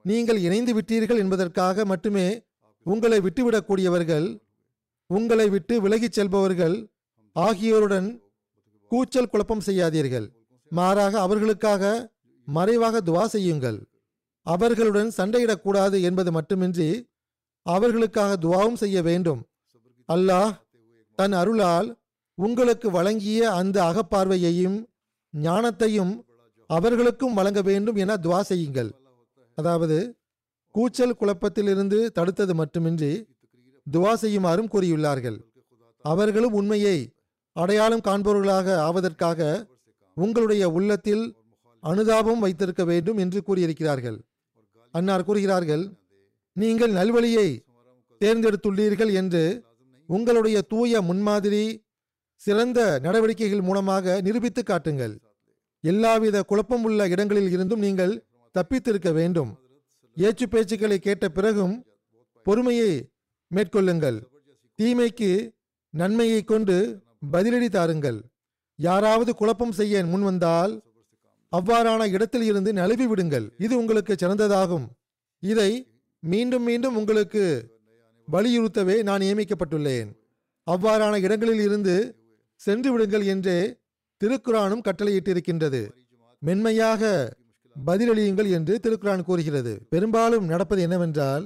நீங்கள் 0.04 0.40
இணைந்து 0.46 0.72
விட்டீர்கள் 0.76 1.20
என்பதற்காக 1.24 1.84
மட்டுமே 1.92 2.26
உங்களை 2.86 3.18
விட்டுவிடக்கூடியவர்கள் 3.26 4.28
உங்களை 5.10 5.46
விட்டு 5.54 5.74
விலகிச் 5.84 6.16
செல்பவர்கள் 6.18 6.76
ஆகியோருடன் 7.36 8.08
கூச்சல் 8.90 9.30
குழப்பம் 9.32 9.64
செய்யாதீர்கள். 9.66 10.26
மாறாக 10.72 11.14
அவர்களுக்காக 11.26 11.92
மறைவாக 12.48 13.00
துவா 13.08 13.24
செய்யுங்கள். 13.34 13.78
அவர்களுடன் 14.46 15.10
சண்டையிடக்கூடாது 15.16 15.96
என்பது 16.08 16.30
மட்டுமின்றி 16.32 16.90
அவர்களுக்காக 17.66 18.36
துவாவும் 18.44 18.80
செய்ய 18.82 18.98
வேண்டும். 19.08 19.40
அல்லாஹ் 20.08 20.52
தன் 21.18 21.34
அருளால் 21.40 21.88
உங்களுக்கு 22.38 22.88
வழங்கிய 22.96 23.40
அந்த 23.60 23.76
அகப்பார்வையையும் 23.90 24.78
ஞானத்தையும் 25.34 26.12
அவர்களுக்கும் 26.70 27.36
வழங்க 27.38 27.60
வேண்டும் 27.68 27.98
என 28.02 28.16
துவா 28.24 28.40
செய்யுங்கள். 28.50 28.90
அதாவது 29.58 29.98
கூச்சல் 30.74 31.18
குழப்பத்திலிருந்து 31.20 31.98
தடுத்தது 32.18 32.54
மட்டுமின்றி 32.60 33.12
துவா 33.86 34.12
செய்யுமாறும் 34.22 34.70
கூறியுள்ளார்கள். 34.74 35.38
அவர்களும் 36.04 36.56
உண்மையை 36.60 36.96
அடையாளம் 37.56 38.04
காண்பவர்களாக 38.08 38.76
ஆவதற்காக 38.88 39.40
உங்களுடைய 40.16 40.62
உள்ளத்தில் 40.76 41.24
அனுதாபம் 41.82 42.42
வைத்திருக்க 42.44 42.82
வேண்டும் 42.92 43.20
என்று 43.24 43.38
கூறியிருக்கிறார்கள். 43.46 44.18
அன்னார் 44.94 45.26
கூறுகிறார்கள் 45.28 45.84
நீங்கள் 46.56 46.92
நல்வழியை 46.98 47.48
தேர்ந்தெடுத்துள்ளீர்கள் 48.20 49.12
என்று 49.20 49.44
உங்களுடைய 50.16 50.58
தூய 50.72 51.00
முன்மாதிரி 51.08 51.64
சிறந்த 52.42 52.78
நடவடிக்கைகள் 53.04 53.66
மூலமாக 53.68 54.14
நிரூபித்து 54.26 54.62
காட்டுங்கள். 54.62 55.14
எல்லாவித 55.84 56.36
குழப்பம் 56.50 56.84
உள்ள 56.88 57.08
இடங்களில் 57.14 57.50
இருந்தும் 57.54 57.84
நீங்கள் 57.86 58.14
தப்பித்திருக்க 58.54 59.10
வேண்டும். 59.18 59.50
ஏச்சு 60.16 60.46
பேச்சுக்களை 60.46 60.98
கேட்ட 60.98 61.24
பிறகும் 61.36 61.74
பொறுமையை 62.46 62.92
மேற்கொள்ளுங்கள். 63.50 64.18
தீமைக்கு 64.78 65.30
நன்மையை 65.94 66.40
கொண்டு 66.42 66.76
பதிலடி 67.32 67.68
தாருங்கள். 67.68 68.18
யாராவது 68.78 69.30
குழப்பம் 69.40 69.76
செய்ய 69.80 70.04
முன்வந்தால் 70.12 70.72
அவ்வாறான 71.52 72.02
இடத்தில் 72.16 72.46
இருந்து 72.50 72.70
நழுவி 72.80 73.06
விடுங்கள். 73.06 73.46
இது 73.64 73.74
உங்களுக்கு 73.78 74.12
சிறந்ததாகும். 74.14 74.86
இதை 75.42 75.70
மீண்டும் 76.22 76.64
மீண்டும் 76.68 76.96
உங்களுக்கு 77.00 77.44
வலியுறுத்தவே 78.32 78.96
நான் 79.08 79.22
நியமிக்கப்பட்டுள்ளேன். 79.24 80.10
அவ்வாறான 80.66 81.14
இடங்களில் 81.26 81.62
இருந்து 81.66 81.94
சென்று 82.60 82.90
விடுங்கள் 82.92 83.24
என்றே 83.32 83.58
திருக்குரானும் 84.20 84.84
கட்டளையிட்டிருக்கின்றது. 84.88 85.82
மென்மையாக 86.42 87.02
பதிலளியுங்கள் 87.76 88.48
என்று 88.56 88.74
திருக்குரான் 88.84 89.26
கூறுகிறது. 89.28 89.72
பெரும்பாலும் 89.92 90.46
நடப்பது 90.52 90.80
என்னவென்றால் 90.86 91.44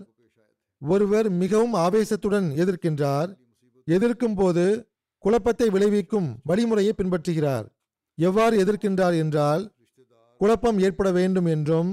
ஒருவர் 0.83 1.29
மிகவும் 1.43 1.75
ஆவேசத்துடன் 1.85 2.49
எதிர்க்கின்றார் 2.63 3.31
எதிர்க்கும் 3.87 4.37
போது 4.41 4.65
குழப்பத்தை 5.25 5.69
விளைவிக்கும் 5.75 6.29
வழிமுறையை 6.51 6.93
பின்பற்றுகிறார். 6.97 7.67
எவ்வாறு 8.19 8.55
எதிர்க்கின்றார் 8.65 9.17
என்றால் 9.23 9.63
குழப்பம் 10.41 10.79
ஏற்பட 10.87 11.09
வேண்டும் 11.19 11.49
என்றும் 11.55 11.91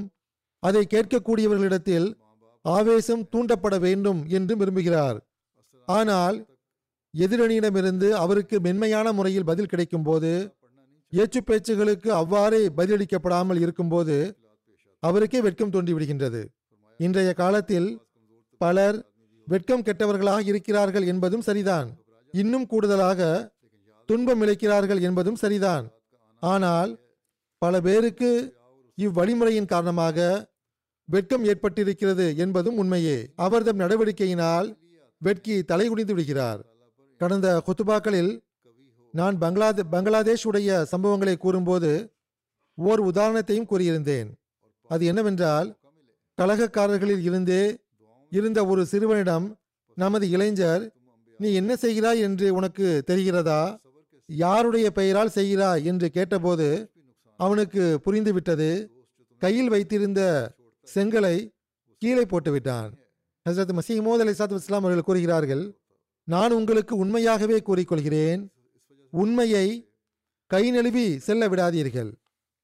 அதை 0.63 0.84
கேட்கக்கூடியவர்களிடத்தில் 0.93 2.08
ஆவேசம் 2.65 3.23
தூண்டப்பட 3.34 3.76
வேண்டும் 3.86 4.19
என்றும் 4.38 4.62
விரும்புகிறார். 4.62 5.17
ஆனால் 5.88 6.38
எதிரணியிடமிருந்து 7.13 8.10
அவருக்கு 8.23 8.58
மென்மையான 8.67 9.08
முறையில் 9.17 9.49
பதில் 9.49 9.71
கிடைக்கும்போது 9.71 10.32
ஏச்சு 11.13 11.39
பேச்சுகளுக்கு 11.49 12.10
அவ்வாறே 12.19 12.62
பதிலளிக்கப்படாமல் 12.78 13.60
இருக்கும்போது 13.63 14.15
அவருக்கே 15.04 15.39
வெட்கம் 15.41 15.73
தோன்றிவிடுகின்றது. 15.73 16.41
இன்றைய 16.99 17.32
காலத்தில் 17.41 17.89
பலர் 18.62 18.97
வெட்கம் 19.47 19.86
கெட்டவர்களாக 19.88 20.41
இருக்கிறார்கள் 20.52 21.06
என்பதும் 21.13 21.45
சரிதான். 21.47 21.88
இன்னும் 22.34 22.65
கூடுதலாக 22.65 23.21
துன்பம் 24.10 24.41
இழைக்கிறார்கள் 24.43 25.02
என்பதும் 25.08 25.39
சரிதான். 25.43 25.86
ஆனால் 26.43 26.91
பல 27.62 27.82
பேருக்கு 27.82 28.32
இவ்வழிமுறையின் 28.97 29.71
காரணமாக 29.73 30.17
வெட்கம் 31.06 31.44
ஏற்பட்டிருக்கிறது 31.44 32.38
என்பதும் 32.38 32.78
உண்மையே. 32.78 33.18
அவர்தம் 33.36 33.80
நடவடிக்கையினால் 33.80 34.78
வெட்கி 35.18 35.56
தலைகுனிந்து 35.60 36.13
விடுகிறார். 36.13 36.62
கடந்த 37.18 37.63
குத்துபாக்களில் 37.68 38.32
நான் 39.12 39.38
பங்களாதே 39.38 39.82
பங்களாதேஷ் 39.92 40.48
உடைய 40.48 40.86
சம்பவங்களை 40.92 41.38
கூறும்போது 41.38 41.92
ஓர் 42.76 43.02
உதாரணத்தையும் 43.06 43.70
கூறியிருந்தேன். 43.70 44.30
அது 44.84 45.06
என்னவென்றால் 45.06 45.76
கழகக்காரர்களில் 46.42 47.22
இருந்தே 47.22 47.78
இருந்த 48.30 48.66
ஒரு 48.66 48.86
சிறுவனிடம் 48.86 49.60
நமது 49.96 50.30
இளைஞர் 50.30 50.92
நீ 51.39 51.54
என்ன 51.54 51.74
செய்கிறாய் 51.82 52.20
என்று 52.20 52.54
உனக்கு 52.54 53.04
தெரிகிறதா? 53.08 53.78
யாருடைய 54.26 54.92
பெயரால் 54.92 55.32
செய்கிறாய்? 55.36 55.84
என்று 55.84 56.10
கேட்டபோது 56.10 56.68
அவனுக்கு 57.39 58.00
புரிந்துவிட்டது. 58.06 58.70
கையில் 59.42 59.70
வைத்திருந்த 59.70 60.22
செங்கலை 60.88 61.36
கீழே 61.98 62.22
போட்டுவிட்டான் 62.22 62.91
ஹசரத் 63.50 63.74
மசீமோத் 63.80 64.24
அலி 64.24 64.32
சாத் 64.32 64.54
இஸ்லாம் 64.54 64.84
அவர்கள் 64.84 65.08
கூறுகிறார்கள் 65.08 65.63
நான் 66.24 66.52
உங்களுக்கு 66.52 66.96
உண்மையாகவே 66.96 67.58
கூறிக்கொள்கிறேன் 67.60 68.41
உண்மையை 69.12 69.67
கை 70.48 70.72
நழுவி 70.72 71.19
செல்ல 71.19 71.48
விடாதீர்கள். 71.50 72.12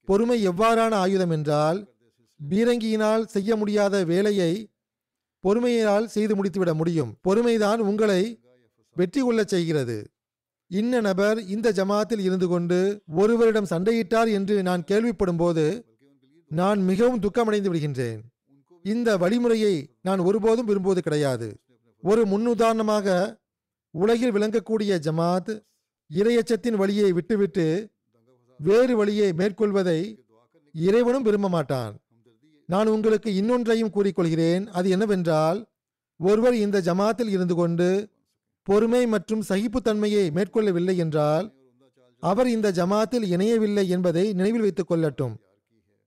பொறுமை 0.05 0.47
எவ்வாறான 0.47 0.93
ஆயுதம் 0.93 1.29
என்றால் 1.29 1.79
பீரங்கியினால் 2.49 3.25
செய்ய 3.25 3.55
முடியாத 3.55 4.03
வேலையை 4.03 4.51
பொறுமையினால் 5.43 6.05
செய்து 6.05 6.35
முடித்துவிட 6.35 6.73
முடியும். 6.73 7.11
பொறுமைதான் 7.27 7.77
உங்களை 7.77 8.21
வெற்றி 8.95 9.21
கொள்ளச் 9.21 9.47
செய்கிறது. 9.47 9.97
இன்ன 10.67 11.01
நபர் 11.01 11.37
இந்த 11.45 11.71
ஜமாத்தில் 11.71 12.19
இருந்து 12.19 12.47
கொண்டு 12.47 12.79
ஒருவரிடம் 13.15 13.69
சண்டையிட்டார் 13.69 14.31
என்று 14.31 14.63
நான் 14.63 14.83
கேள்விப்படும் 14.91 15.37
போது 15.37 15.65
நான் 16.49 16.79
மிகவும் 16.81 17.19
துக்கமடைந்து 17.19 17.73
விடுகின்றேன். 17.73 18.19
இந்த 18.83 19.17
வழிமுறையை 19.17 19.97
நான் 20.01 20.19
ஒருபோதும் 20.19 20.65
விரும்புவது 20.65 21.01
கிடையாது. 21.01 21.61
ஒரு 22.01 22.21
முன்னுதாரணமாக 22.25 23.37
உலகில் 23.91 24.33
விளங்கக்கூடிய 24.33 24.91
ஜமாத் 25.07 25.51
இரையச்சத்தின் 26.13 26.77
வழியை 26.81 27.11
விட்டுவிட்டு 27.11 27.91
வேறு 28.57 28.97
வழியை 28.97 29.33
மேற்கொள்வதை 29.33 29.99
இறைவனும் 30.73 31.21
விரும்ப 31.21 31.49
மாட்டான். 31.49 31.99
நான் 32.65 32.87
உங்களுக்கு 32.87 33.29
இன்னொன்றையும் 33.41 33.93
கூறிக்கொள்கிறேன். 33.93 34.65
அது 34.67 34.89
என்னவென்றால் 34.89 35.59
ஒருவர் 36.17 36.53
இந்த 36.53 36.81
ஜமாத்தில் 36.81 37.29
இருந்து 37.29 37.55
கொண்டு 37.55 38.09
பொறுமை 38.63 39.07
மற்றும் 39.07 39.43
சகிப்புத்தன்மையை 39.49 40.25
மேற்கொள்ளவில்லை 40.37 40.95
என்றால் 40.95 41.53
அவர் 42.19 42.47
இந்த 42.47 42.71
ஜமாத்தில் 42.71 43.23
இணையவில்லை 43.23 43.89
என்பதை 43.89 44.33
நினைவில் 44.33 44.61
வைத்துக் 44.61 44.91
கொள்ளட்டும். 44.91 45.35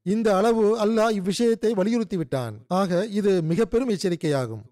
இந்த 0.07 0.29
அளவு 0.37 0.65
அல்லாஹ் 0.85 1.17
இவ்விஷயத்தை 1.19 1.71
வலியுறுத்தி 1.81 2.17
விட்டான் 2.17 2.55
ஆக 2.81 3.07
இது 3.19 3.33
மிக 3.51 3.65
பெரும் 3.73 3.93
எச்சரிக்கையாகும். 3.95 4.62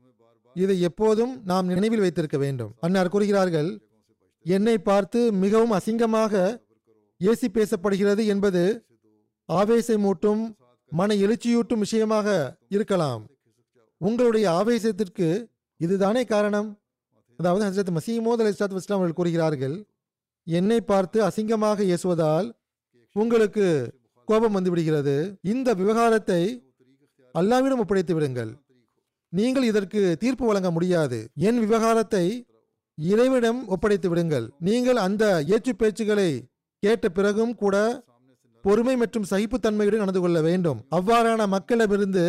இதை 0.57 0.77
எப்போதும் 0.89 1.33
நாம் 1.51 1.67
நினைவில் 1.67 2.03
வைத்திருக்க 2.05 2.39
வேண்டும். 2.39 2.73
அன்னார் 2.85 3.13
கூறுகிறார்கள் 3.15 3.71
என்னை 4.47 4.77
பார்த்து 4.89 5.21
மிகவும் 5.43 5.75
அசிங்கமாக 5.79 6.35
ஏசி 7.21 7.49
பேசப்படுகிறது 7.57 8.23
என்பது 8.27 8.63
ஆவேசமூட்டும் 9.49 10.43
மன 10.93 11.15
எழுச்சியூட்டும் 11.25 11.83
விஷயமாக 11.85 12.29
இருக்கலாம். 12.77 13.23
உங்களுடைய 14.01 14.47
ஆவேசத்திற்கு 14.61 15.29
இதுதானே 15.81 16.25
காரணம்? 16.25 16.69
அதாவது 17.39 17.65
ஹசரத் 17.67 17.97
மசீமோத் 17.99 18.43
அலி 18.43 18.53
இஸ்லாத் 18.55 18.77
இஸ்லாம் 18.81 19.01
அவர்கள் 19.01 19.19
கூறுகிறார்கள் 19.19 19.77
என்னை 20.47 20.81
பார்த்து 20.81 21.19
அசிங்கமாக 21.29 21.87
ஏசுவதால் 21.95 22.49
உங்களுக்கு 23.17 23.67
கோபம் 24.31 24.57
வந்து 24.59 24.73
விடுகிறது. 24.73 25.15
இந்த 25.53 25.69
விவகாரத்தை 25.81 26.43
அல்லாவிடம் 27.35 27.83
ஒப்படைத்து 27.85 28.15
விடுங்கள். 28.17 28.53
நீங்கள் 29.33 29.67
இதற்கு 29.71 30.01
தீர்ப்பு 30.23 30.45
வழங்க 30.51 30.69
முடியாது. 30.77 31.19
என் 31.49 31.61
விவகாரத்தை 31.65 32.25
இறைவிடம் 32.99 33.61
ஒப்படைத்து 33.75 34.09
விடுங்கள். 34.13 34.47
நீங்கள் 34.69 34.99
அந்த 35.07 35.25
ஏச்சு 35.55 35.73
பேச்சுகளை 35.81 36.31
கேட்ட 36.83 37.07
பிறகும் 37.19 37.55
கூட 37.63 37.77
பொறுமை 38.65 38.95
மற்றும் 39.03 39.29
சகிப்புத்தன்மையுடன் 39.31 40.03
நடந்து 40.03 40.23
கொள்ள 40.23 40.39
வேண்டும். 40.47 40.81
அவ்வாறான 40.97 41.47
மக்களிடமிருந்து 41.55 42.25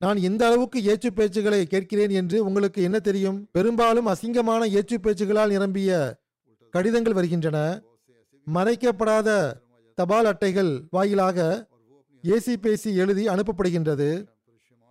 நான் 0.00 0.18
எந்த 0.28 0.42
அளவுக்கு 0.48 0.78
ஏச்சு 0.92 1.08
பேச்சுகளை 1.18 1.60
கேட்கிறேன் 1.72 2.12
என்று 2.20 2.36
உங்களுக்கு 2.48 2.80
என்ன 2.88 2.98
தெரியும்? 3.08 3.38
பெரும்பாலும் 3.56 4.10
அசிங்கமான 4.12 4.68
ஏச்சு 4.78 4.96
பேச்சுகளால் 5.04 5.54
நிரம்பிய 5.56 5.90
கடிதங்கள் 6.74 7.16
வருகின்றன. 7.18 7.58
மறைக்கப்படாத 8.46 9.28
தபால் 10.02 10.24
அட்டைகள் 10.24 10.70
வாயிலாக 10.90 11.68
ஏசி 12.24 12.56
பேசி 12.56 12.90
எழுதி 12.94 13.24
அனுப்பப்படுகின்றது. 13.26 14.26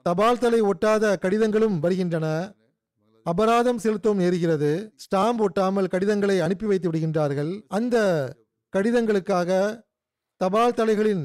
தபால் 0.05 0.39
தலை 0.39 0.61
ஒட்டாத 0.61 1.17
கடிதங்களும் 1.17 1.79
வருகின்றன. 1.79 2.55
அபராதம் 3.23 3.77
செலுத்தவும் 3.77 4.21
நேருகிறது. 4.23 4.71
ஸ்டாம்ப் 5.03 5.41
ஒட்டாமல் 5.45 5.87
கடிதங்களை 5.87 6.39
அனுப்பி 6.39 6.65
வைத்து 6.65 6.91
விடுகின்றார்கள். 6.91 7.51
அந்த 7.67 7.97
கடிதங்களுக்காக 8.73 9.81
தபால் 10.41 10.73
தலைகளின் 10.73 11.23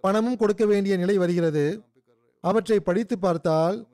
பணமும் 0.00 0.36
கொடுக்க 0.36 0.66
வேண்டிய 0.66 0.96
நிலை 0.96 1.18
வருகிறது. 1.18 1.66
அவற்றை 2.40 2.80
படித்து 2.80 3.18
பார்த்தால் 3.18 3.88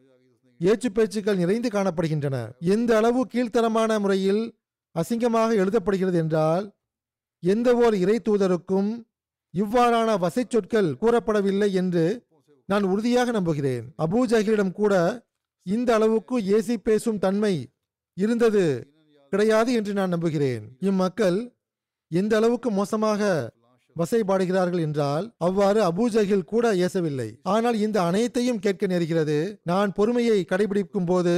ஏச்சு 0.60 0.90
பேச்சுக்கள் 0.90 1.36
நிறைந்து 1.36 1.68
காணப்படுகின்றன. 1.68 2.36
எந்த 2.58 2.96
அளவு 2.96 3.26
கீழ்த்தரமான 3.34 3.98
முறையில் 4.00 4.44
அசிங்கமாக 4.94 5.50
எழுதப்படுகிறது 5.62 6.14
என்றால் 6.14 6.76
எந்த 7.40 7.76
ஓர் 7.76 7.94
இறை 7.94 8.20
தூதருக்கும் 8.28 8.92
இவ்வாறான 9.54 10.18
வசை 10.24 10.44
சொற்கள் 10.44 10.90
கூறப்படவில்லை 11.02 11.68
என்று 11.80 12.04
நான் 12.68 12.84
உறுதியாக 12.92 13.30
நம்புகிறேன். 13.36 13.84
அபூஜஹிலிடம் 14.04 14.74
கூட 14.80 14.94
இந்த 15.66 15.90
அளவுக்கு 15.98 16.36
ஏசி 16.56 16.76
பேசும் 16.88 17.22
தன்மை 17.24 17.54
இருந்தது 18.16 18.64
கிடையாது 19.32 19.70
என்று 19.78 19.92
நான் 19.98 20.14
நம்புகிறேன். 20.14 20.64
இம்மக்கள் 20.88 21.38
எந்த 22.10 22.32
அளவுக்கு 22.40 22.70
மோசமாக 22.70 23.28
வசைபாடுகிறார்கள் 23.96 24.82
என்றால் 24.86 25.26
அவ்வாறு 25.46 25.80
அபூஜகில் 25.90 26.48
கூட 26.52 26.64
ஏசவில்லை. 26.86 27.28
ஆனால் 27.54 27.76
இந்த 27.86 27.98
அனைத்தையும் 28.08 28.62
கேட்க 28.64 28.86
நேர்கிறது. 28.92 29.38
நான் 29.70 29.90
பொறுமையை 29.98 30.38
கடைபிடிக்கும் 30.52 31.08
போது 31.10 31.34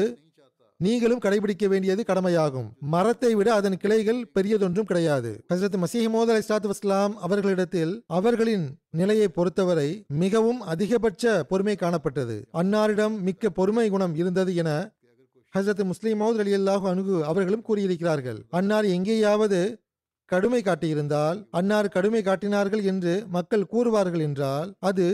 நீங்களும் 0.80 1.20
கடைபிடிக்க 1.24 1.66
வேண்டியது 1.66 2.04
கடமையாகும். 2.04 2.66
மரத்தை 2.94 3.34
விட 3.34 3.54
அதன் 3.54 3.76
கிளைகள் 3.76 4.20
பெரியதொன்றும் 4.34 4.88
கிடையாது. 4.90 5.30
ஹசரத் 5.54 5.78
மசீஹமோத் 5.84 6.32
அலி 6.32 6.42
சாத் 6.48 6.70
வஸ்லாம் 6.72 7.14
அவர்களிடத்தில் 7.26 8.04
அவர்களின் 8.06 8.66
நிலையை 8.90 9.28
பொறுத்தவரை 9.28 10.04
மிகவும் 10.08 10.60
அதிகபட்ச 10.60 11.42
பொறுமை 11.42 11.76
காணப்பட்டது. 11.80 12.36
அன்னாரிடம் 12.52 13.16
மிக்க 13.20 13.50
பொறுமை 13.50 13.90
குணம் 13.90 14.14
இருந்தது 14.14 14.54
என 14.54 14.70
ஹசரத் 15.54 15.84
முஸ்லீம் 15.84 16.20
மௌத் 16.20 16.42
அலி 16.44 16.54
அல்லாஹு 16.54 16.86
அணுகு 16.92 17.24
அவர்களும் 17.24 17.66
கூறியிருக்கிறார்கள். 17.68 18.38
அன்னார் 18.50 18.84
எங்கேயாவது 18.84 19.60
கடுமை 20.32 20.60
காட்டியிருந்தால் 20.62 21.38
அன்னார் 21.50 21.88
கடுமை 21.94 22.22
காட்டினார்கள் 22.22 22.82
என்று 22.82 23.24
மக்கள் 23.28 23.66
கூறுவார்கள் 23.72 24.20
என்றால் 24.20 24.74
அது 24.78 25.06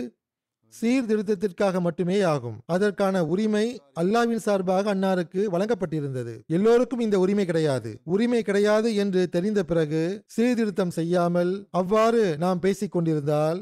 சீர்திருத்தத்திற்காக 0.81 1.81
மட்டுமே 1.81 2.21
ஆகும். 2.21 2.59
அதற்கான 2.67 3.25
உரிமை 3.25 3.81
அல்லாவின் 4.01 4.45
சார்பாக 4.47 4.95
அன்னாருக்கு 4.95 5.41
வழங்கப்பட்டிருந்தது. 5.55 6.35
எல்லோருக்கும் 6.47 7.01
இந்த 7.01 7.19
உரிமை 7.19 7.45
கிடையாது. 7.45 8.01
உரிமை 8.05 8.43
கிடையாது 8.43 8.95
என்று 8.95 9.29
தெரிந்த 9.29 9.63
பிறகு 9.63 10.03
சீர்திருத்தம் 10.27 10.91
செய்யாமல் 10.91 11.69
அவ்வாறு 11.71 12.37
நாம் 12.39 12.59
பேசிக் 12.59 12.93
கொண்டிருந்தால் 12.93 13.61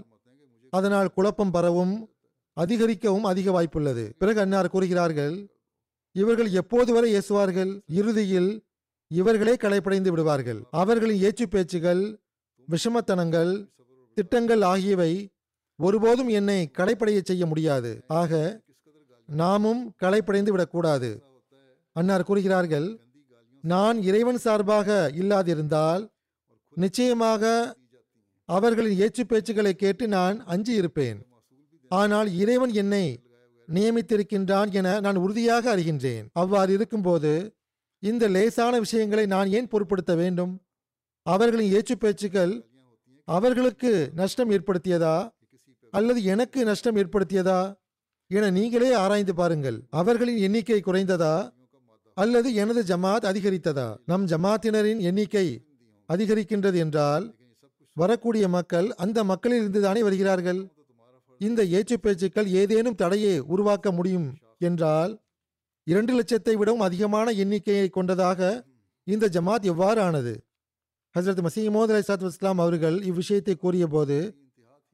அதனால் 0.71 1.11
குழப்பம் 1.11 1.51
பரவும் 1.51 1.95
அதிகரிக்கவும் 2.53 3.25
அதிக 3.25 3.63
வாய்ப்புள்ளது. 3.63 4.11
பிறகு 4.19 4.41
அன்னார் 4.41 4.69
கூறுகிறார்கள் 4.69 5.37
இவர்கள் 6.13 6.51
எப்போது 6.53 6.93
வரை 6.93 7.11
ஏசுவார்கள்? 7.15 7.81
இறுதியில் 7.87 8.65
இவர்களே 9.09 9.55
களைப்படைந்து 9.57 10.11
விடுவார்கள். 10.11 10.61
அவர்களின் 10.71 11.23
ஏச்சு 11.23 11.47
பேச்சுகள் 11.47 12.03
விஷமத்தனங்கள் 12.69 13.53
திட்டங்கள் 14.17 14.63
ஆகியவை 14.63 15.13
ஒருபோதும் 15.87 16.31
என்னை 16.39 16.61
களைப்படைய 16.79 17.19
செய்ய 17.29 17.45
முடியாது. 17.47 17.91
ஆக 18.21 18.33
நாமும் 19.29 19.83
களைப்படைந்து 20.03 20.53
விடக்கூடாது. 20.55 21.11
அன்னார் 21.97 22.27
கூறுகிறார்கள் 22.29 22.89
நான் 23.65 23.99
இறைவன் 24.09 24.41
சார்பாக 24.45 24.89
இல்லாதிருந்தால் 25.21 26.03
நிச்சயமாக 26.77 27.45
அவர்களின் 28.49 29.01
ஏச்சு 29.05 29.23
பேச்சுக்களை 29.25 29.73
கேட்டு 29.83 30.05
நான் 30.17 30.37
அஞ்சி 30.53 30.73
இருப்பேன். 30.81 31.19
ஆனால் 31.91 32.29
இறைவன் 32.43 32.73
என்னை 32.83 33.05
நியமித்திருக்கின்றான் 33.69 34.71
என 34.79 34.89
நான் 35.01 35.23
உறுதியாக 35.25 35.65
அறிகின்றேன். 35.75 36.25
அவ்வாறு 36.33 36.71
இருக்கும்போது 36.73 37.33
இந்த 38.03 38.25
லேசான 38.29 38.75
விஷயங்களை 38.79 39.25
நான் 39.35 39.49
ஏன் 39.59 39.71
பொருட்படுத்த 39.73 40.13
வேண்டும்? 40.23 40.53
அவர்களின் 41.27 41.73
ஏச்சு 41.79 41.95
பேச்சுக்கள் 41.97 42.55
அவர்களுக்கு 43.29 43.93
நஷ்டம் 44.21 44.53
ஏற்படுத்தியதா? 44.57 45.17
அல்லது 45.93 46.25
எனக்கு 46.25 46.65
நஷ்டம் 46.65 46.97
ஏற்படுத்தியதா? 46.97 47.61
என 48.31 48.51
நீங்களே 48.51 48.93
ஆராய்ந்து 48.93 49.35
பாருங்கள். 49.35 49.79
அவர்களின் 49.91 50.37
எண்ணிக்கை 50.37 50.81
குறைந்ததா? 50.81 51.35
அல்லது 52.17 52.55
எனது 52.55 52.83
ஜமாத் 52.83 53.25
அதிகரித்ததா? 53.25 53.97
நம் 54.07 54.27
ஜமாத்தினரின் 54.27 55.01
எண்ணிக்கை 55.01 55.47
அதிகரிக்கின்றது 56.09 56.75
என்றால் 56.75 57.25
வரக்கூடிய 57.97 58.49
மக்கள் 58.49 58.89
அந்த 58.95 59.25
மக்களில் 59.25 59.61
இருந்துதானே 59.63 60.01
வருகிறார்கள்? 60.01 60.61
இந்த 61.41 61.61
ஏச்சு 61.65 61.97
பேச்சுக்கள் 61.97 62.47
ஏதேனும் 62.47 62.95
தடையை 62.95 63.39
உருவாக்க 63.39 63.93
முடியும் 63.93 64.29
என்றால் 64.59 65.13
இரண்டு 65.87 66.13
லட்சத்தை 66.21 66.55
விடவும் 66.57 66.81
அதிகமான 66.81 67.31
எண்ணிக்கையை 67.31 67.89
கொண்டதாக 67.89 68.41
இந்த 69.07 69.29
ஜமாத் 69.29 69.65
எவ்வாறு 69.65 70.01
ஆனது 70.01 70.35
ஹசரத் 71.15 71.43
மசீமோத் 71.47 71.93
அலை 71.93 72.03
சாத் 72.09 72.27
இஸ்லாம் 72.27 72.59
அவர்கள் 72.59 72.97
இவ்விஷயத்தை 73.03 73.55
கூறியபோது 73.57 74.19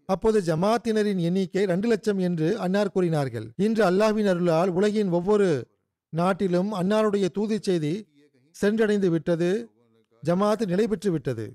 அப்போது 0.08 0.38
ஜமாத்தினரின் 0.48 1.20
எண்ணிக்கை 1.28 1.62
ரெண்டு 1.70 1.86
லட்சம் 1.92 2.20
என்று 2.26 2.48
அன்னார் 2.64 2.92
கூறினார்கள். 2.96 3.46
இன்று 3.66 3.82
அல்லாஹ்வின் 3.90 4.28
அருளால் 4.32 4.70
உலகின் 4.78 5.10
ஒவ்வொரு 5.18 5.48
நாட்டிலும் 6.12 6.70
அன்னாருடைய 6.80 7.26
தூதி 7.36 7.56
செய்தி 7.68 7.94
சென்றடைந்து 8.56 9.08
விட்டது 9.14 9.50
ஜமாத் 10.22 10.62
நிலை 10.72 10.86
பெற்று 10.86 11.10
விட்டது. 11.14 11.46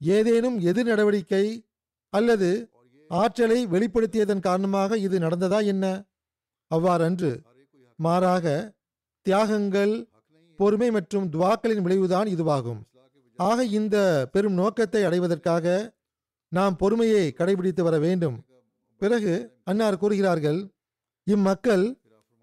ஏதேனும் 0.00 0.58
எதிர் 0.70 0.90
நடவடிக்கை 0.90 1.44
அல்லது 2.12 2.50
ஆற்றலை 3.10 3.58
வெளிப்படுத்தியதன் 3.72 4.44
காரணமாக 4.46 4.98
இது 5.06 5.16
நடந்ததா 5.18 5.58
என்ன? 5.72 5.84
அவ்வாறன்று 6.70 7.30
மாறாக 7.98 8.46
தியாகங்கள் 9.26 9.94
பொறுமை 10.58 10.88
மற்றும் 10.96 11.26
துவாக்களின் 11.34 11.84
விளைவுதான் 11.86 12.28
இதுவாகும். 12.34 12.80
ஆக 13.38 13.58
இந்த 13.78 13.96
பெரும் 14.34 14.56
நோக்கத்தை 14.60 15.02
அடைவதற்காக 15.08 15.66
நாம் 16.50 16.76
பொறுமையை 16.76 17.34
கடைபிடித்து 17.38 17.82
வர 17.82 17.98
வேண்டும். 17.98 18.44
பிறகு 18.98 19.32
அன்னார் 19.64 19.98
கூறுகிறார்கள் 19.98 20.68
இம்மக்கள் 21.24 21.84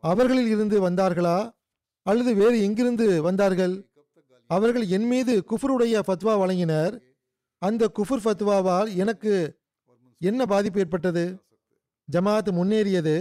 அவர்களில் 0.02 0.48
இருந்து 0.48 0.90
வந்தார்களா? 0.90 1.38
அல்லது 2.04 2.36
வேறு 2.36 2.62
எங்கிருந்து 2.62 3.22
வந்தார்கள்? 3.22 3.74
அவர்கள் 4.48 4.86
என் 4.88 5.08
மீது 5.08 5.44
குஃபருடைய 5.50 6.00
ஃபத்வா 6.08 6.34
வழங்கினர். 6.42 6.94
அந்த 7.58 7.92
குஃபுர் 7.98 8.24
ஃபத்வாவால் 8.26 8.96
எனக்கு 8.96 9.34
என்ன 10.20 10.46
பாதிப்பு 10.46 10.80
ஏற்பட்டது? 10.80 11.24
ஜமாத் 12.12 12.52
முன்னேறியது. 12.60 13.16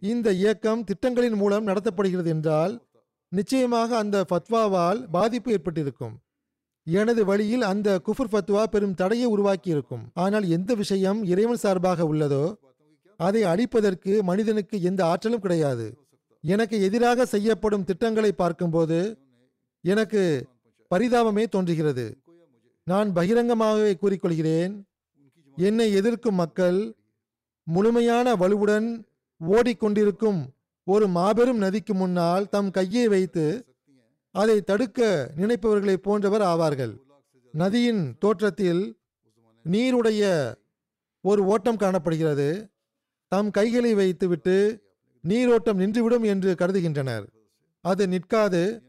இந்த 0.00 0.32
இயக்கம் 0.32 0.84
திட்டங்களின் 0.84 1.34
மூலம் 1.34 1.66
நடத்தப்படுகிறது 1.66 2.26
என்றால் 2.26 2.86
நிச்சயமாக 3.28 3.96
அந்த 3.96 4.24
ஃபத்வாவால் 4.30 5.06
பாதிப்பு 5.10 5.52
ஏற்பட்டிருக்கும். 5.52 6.18
எனது 6.86 7.24
வழியில் 7.24 7.62
அந்த 7.62 7.88
குஃபுர் 8.06 8.30
ஃபத்வா 8.32 8.62
பெரும் 8.62 8.94
தடையை 8.94 9.26
உருவாக்கி 9.26 9.70
இருக்கும் 9.70 10.04
ஆனால் 10.14 10.46
எந்த 10.48 10.74
விஷயம் 10.74 11.20
இறைவன் 11.24 11.62
சார்பாக 11.64 12.04
உள்ளதோ 12.04 12.44
அதை 13.20 13.42
அழிப்பதற்கு 13.42 14.12
மனிதனுக்கு 14.22 14.76
எந்த 14.80 15.00
ஆற்றலும் 15.04 15.40
கிடையாது. 15.40 15.86
எனக்கு 16.44 16.76
எதிராக 16.82 17.26
செய்யப்படும் 17.26 17.84
திட்டங்களை 17.84 18.32
பார்க்கும்போது 18.32 18.98
எனக்கு 19.84 20.22
பரிதாபமே 20.90 21.44
தோன்றுகிறது. 21.48 22.06
நான் 22.86 23.10
பகிரங்கமாகவே 23.16 23.92
கூறிக்கொள்கிறேன் 24.02 24.72
என்னை 25.56 25.86
எதிர்க்கும் 25.92 26.34
மக்கள் 26.34 26.78
முழுமையான 27.66 28.34
வலுவுடன் 28.34 28.88
ஓடிக்கொண்டிருக்கும் 29.40 30.40
ஒரு 30.86 31.06
மாபெரும் 31.08 31.62
நதிக்கு 31.64 31.94
முன்னால் 31.94 32.48
தம் 32.48 32.70
கையை 32.70 33.08
வைத்து 33.08 33.44
அதை 34.34 34.60
தடுக்க 34.60 35.30
நினைப்பவர்களை 35.36 35.94
போன்றவர் 35.94 36.40
ஆவார்கள். 36.40 36.96
நதியின் 37.52 38.16
தோற்றத்தில் 38.18 38.98
நீருடைய 39.64 40.54
ஒரு 41.20 41.44
ஓட்டம் 41.44 41.76
காணப்படுகிறது. 41.76 42.70
தம் 43.28 43.50
கைகளை 43.50 43.94
வைத்துவிட்டு 43.94 44.82
நீரோட்டம் 45.20 45.78
நின்றுவிடும் 45.78 46.24
என்று 46.24 46.54
கருதுகின்றனர். 46.54 47.26
அது 47.80 48.08
நிற்காது. 48.08 48.82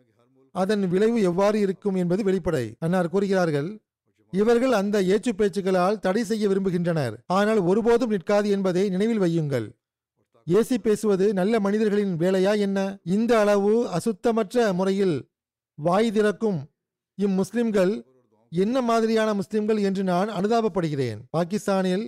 அதன் 0.51 0.87
விளைவு 0.87 1.21
எவ்வாறு 1.21 1.59
இருக்கும் 1.59 1.95
என்பது 1.95 2.23
வெளிப்படை. 2.23 2.73
அன்னார் 2.79 3.09
கூறுகிறார்கள் 3.09 3.81
இவர்கள் 4.31 4.71
அந்த 4.71 5.01
ஏச்சு 5.01 5.31
பேச்சுகளால் 5.33 5.99
தடை 5.99 6.23
செய்ய 6.23 6.47
விரும்புகின்றனர். 6.47 7.13
ஆனால் 7.25 7.57
ஒருபோதும் 7.57 8.09
நிற்காது 8.09 8.49
என்பதை 8.49 8.89
நினைவில் 8.89 9.21
வையுங்கள். 9.21 9.67
ஏசி 10.47 10.77
பேசுவது 10.77 11.33
நல்ல 11.33 11.59
மனிதர்களின் 11.59 12.17
வேலையா 12.17 12.57
என்ன? 12.57 12.97
இந்த 13.03 13.39
அளவு 13.39 13.87
அசுத்தமற்ற 13.87 14.73
முறையில் 14.73 15.32
வாய் 15.77 16.11
திறக்கும். 16.11 16.59
இம்முஸ்லிம்கள் 17.17 17.93
என்ன 18.51 18.77
மாதிரியான 18.81 19.29
முஸ்லிம்கள் 19.33 19.79
என்று 19.87 20.03
நான் 20.03 20.29
அனுதாபப்படுகிறேன். 20.29 21.19
பாகிஸ்தானில் 21.29 22.05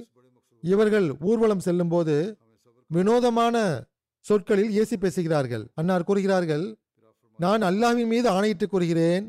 இவர்கள் 0.64 1.08
ஊர்வலம் 1.30 1.60
செல்லும்போது 1.60 2.16
வினோதமான 2.90 3.56
சொற்களில் 4.26 4.74
ஏசி 4.82 4.96
பேசுகிறார்கள். 4.96 5.64
அன்னார் 5.74 6.08
கூறுகிறார்கள் 6.10 6.66
நான் 7.40 7.62
அல்லாவின் 7.62 8.12
மீது 8.14 8.28
ஆணையிட்டு 8.30 8.68
கூறுகிறேன். 8.68 9.26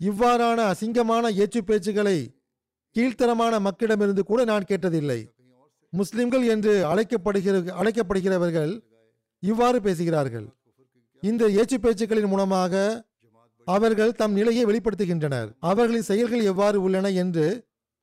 இவ்வாறான 0.00 0.58
அசிங்கமான 0.72 1.30
ஏச்சு 1.42 1.60
பேச்சுகளை 1.68 2.18
கீழ்த்தரமான 2.96 3.54
மக்களிடமிருந்து 3.66 4.22
கூட 4.30 4.40
நான் 4.44 4.68
கேட்டதில்லை. 4.68 5.20
முஸ்லிம்கள் 5.92 6.44
என்று 6.46 6.72
அழைக்கப்படுகிற 6.92 7.56
அழைக்கப்படுகிறவர்கள் 7.80 8.72
இவ்வாறு 9.42 9.80
பேசுகிறார்கள். 9.80 10.46
இந்த 11.22 11.44
ஏச்சு 11.60 11.76
பேச்சுக்களின் 11.82 12.32
மூலமாக 12.32 12.74
அவர்கள் 13.66 14.12
தம் 14.12 14.32
நிலையை 14.32 14.64
வெளிப்படுத்துகின்றனர். 14.64 15.48
அவர்களின் 15.60 16.08
செயல்கள் 16.10 16.42
எவ்வாறு 16.42 16.82
உள்ளன 16.82 17.10
என்று 17.22 17.46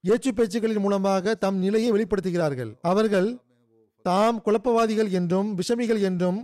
ஏச்சு 0.03 0.31
பேச்சுக்களின் 0.31 0.79
மூலமாக 0.79 1.35
தம் 1.35 1.57
நிலையை 1.57 1.91
வெளிப்படுத்துகிறார்கள். 1.91 2.71
அவர்கள் 2.81 3.29
தாம் 4.05 4.41
குழப்பவாதிகள் 4.45 5.11
என்றும் 5.11 5.49
விஷமிகள் 5.57 6.01
என்றும் 6.01 6.39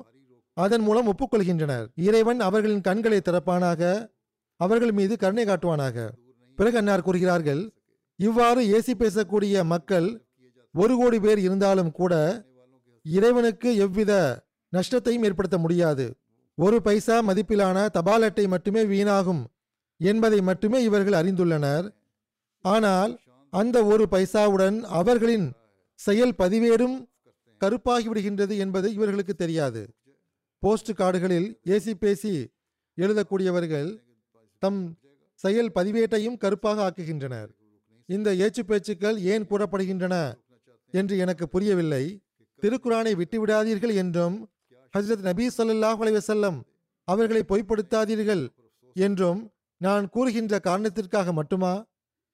அதன் 0.58 0.82
மூலம் 0.82 1.08
ஒப்புக்கொள்கின்றனர். 1.08 1.86
இறைவன் 1.96 2.40
அவர்களின் 2.40 2.82
கண்களை 2.82 3.20
திறப்பானாக 3.24 3.82
அவர்கள் 4.60 4.92
மீது 4.92 5.14
கருணை 5.18 5.46
காட்டுவானாக. 5.46 6.08
பிறகு 6.56 6.78
அன்னார் 6.78 7.06
கூறுகிறார்கள் 7.08 7.62
இவ்வாறு 8.20 8.62
ஏசி 8.78 8.94
பேசக்கூடிய 9.00 9.64
மக்கள் 9.64 10.08
ஒரு 10.76 10.96
கோடி 10.98 11.20
பேர் 11.20 11.40
இருந்தாலும் 11.40 11.92
கூட 11.92 12.14
இறைவனுக்கு 13.06 13.70
எவ்வித 13.76 14.14
நஷ்டத்தையும் 14.74 15.24
ஏற்படுத்த 15.24 15.58
முடியாது. 15.58 16.06
ஒரு 16.58 16.78
பைசா 16.86 17.16
மதிப்பிலான 17.28 17.78
தபால் 17.96 18.26
அட்டை 18.28 18.46
மட்டுமே 18.48 18.82
வீணாகும் 18.84 19.42
என்பதை 20.00 20.40
மட்டுமே 20.42 20.80
இவர்கள் 20.84 21.18
அறிந்துள்ளனர். 21.20 21.86
ஆனால் 22.66 23.12
அந்த 23.54 23.78
ஒரு 23.86 24.06
பைசாவுடன் 24.12 24.78
அவர்களின் 25.00 25.46
செயல் 26.00 26.34
பதிவேடும் 26.38 26.98
கருப்பாகிவிடுகின்றது 27.62 28.56
என்பது 28.64 28.88
இவர்களுக்கு 28.98 29.34
தெரியாது. 29.36 29.82
போஸ்ட் 30.64 30.92
கார்டுகளில் 30.92 31.48
ஏசி 31.76 31.94
பேசி 32.04 32.34
எழுதக்கூடியவர்கள் 32.98 33.90
தம் 34.64 34.82
செயல் 35.44 35.72
பதிவேட்டையும் 35.76 36.38
கருப்பாக 36.44 36.82
ஆக்குகின்றனர். 36.88 37.50
இந்த 38.10 38.30
ஏச்சு 38.44 38.62
பேச்சுக்கள் 38.66 39.18
ஏன் 39.34 39.48
கூறப்படுகின்றன 39.50 40.16
என்று 40.94 41.16
எனக்கு 41.24 41.46
புரியவில்லை. 41.48 42.04
திருக்குறானை 42.64 43.14
விட்டுவிடாதீர்கள் 43.22 43.94
என்றும் 44.04 44.38
ஹஜரத் 44.94 45.26
நபி 45.30 45.46
ஸல்லல்லாஹு 45.58 46.02
அலைவசல்லம் 46.04 46.58
அவர்களை 47.04 47.42
பொய்ப்படுத்தாதீர்கள் 47.50 48.44
என்றும் 48.96 49.42
நான் 49.78 50.10
கூறுகின்ற 50.10 50.60
காரணத்திற்காக 50.60 51.34
மட்டுமா? 51.34 51.74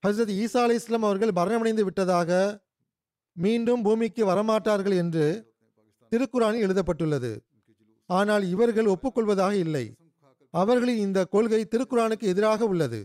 ஹஜரத் 0.03 0.33
ஈசா 0.43 0.61
அலி 0.65 0.73
இஸ்லாம் 0.73 1.07
அவர்கள் 1.09 1.33
மரணமடைந்து 1.39 1.83
விட்டதாக 1.83 2.61
மீண்டும் 3.37 3.81
பூமிக்கு 3.81 4.23
வரமாட்டார்கள் 4.25 4.95
என்று 4.95 5.25
திருக்குறானில் 6.11 6.65
எழுதப்பட்டுள்ளது. 6.65 7.31
ஆனால் 8.09 8.43
இவர்கள் 8.43 8.85
ஒப்புக்கொள்வதாக 8.85 9.53
இல்லை. 9.65 9.85
அவர்களின் 10.53 10.97
இந்த 10.97 11.19
கொள்கை 11.25 11.61
திருக்குரானுக்கு 11.65 12.25
எதிராக 12.33 12.65
உள்ளது. 12.65 13.01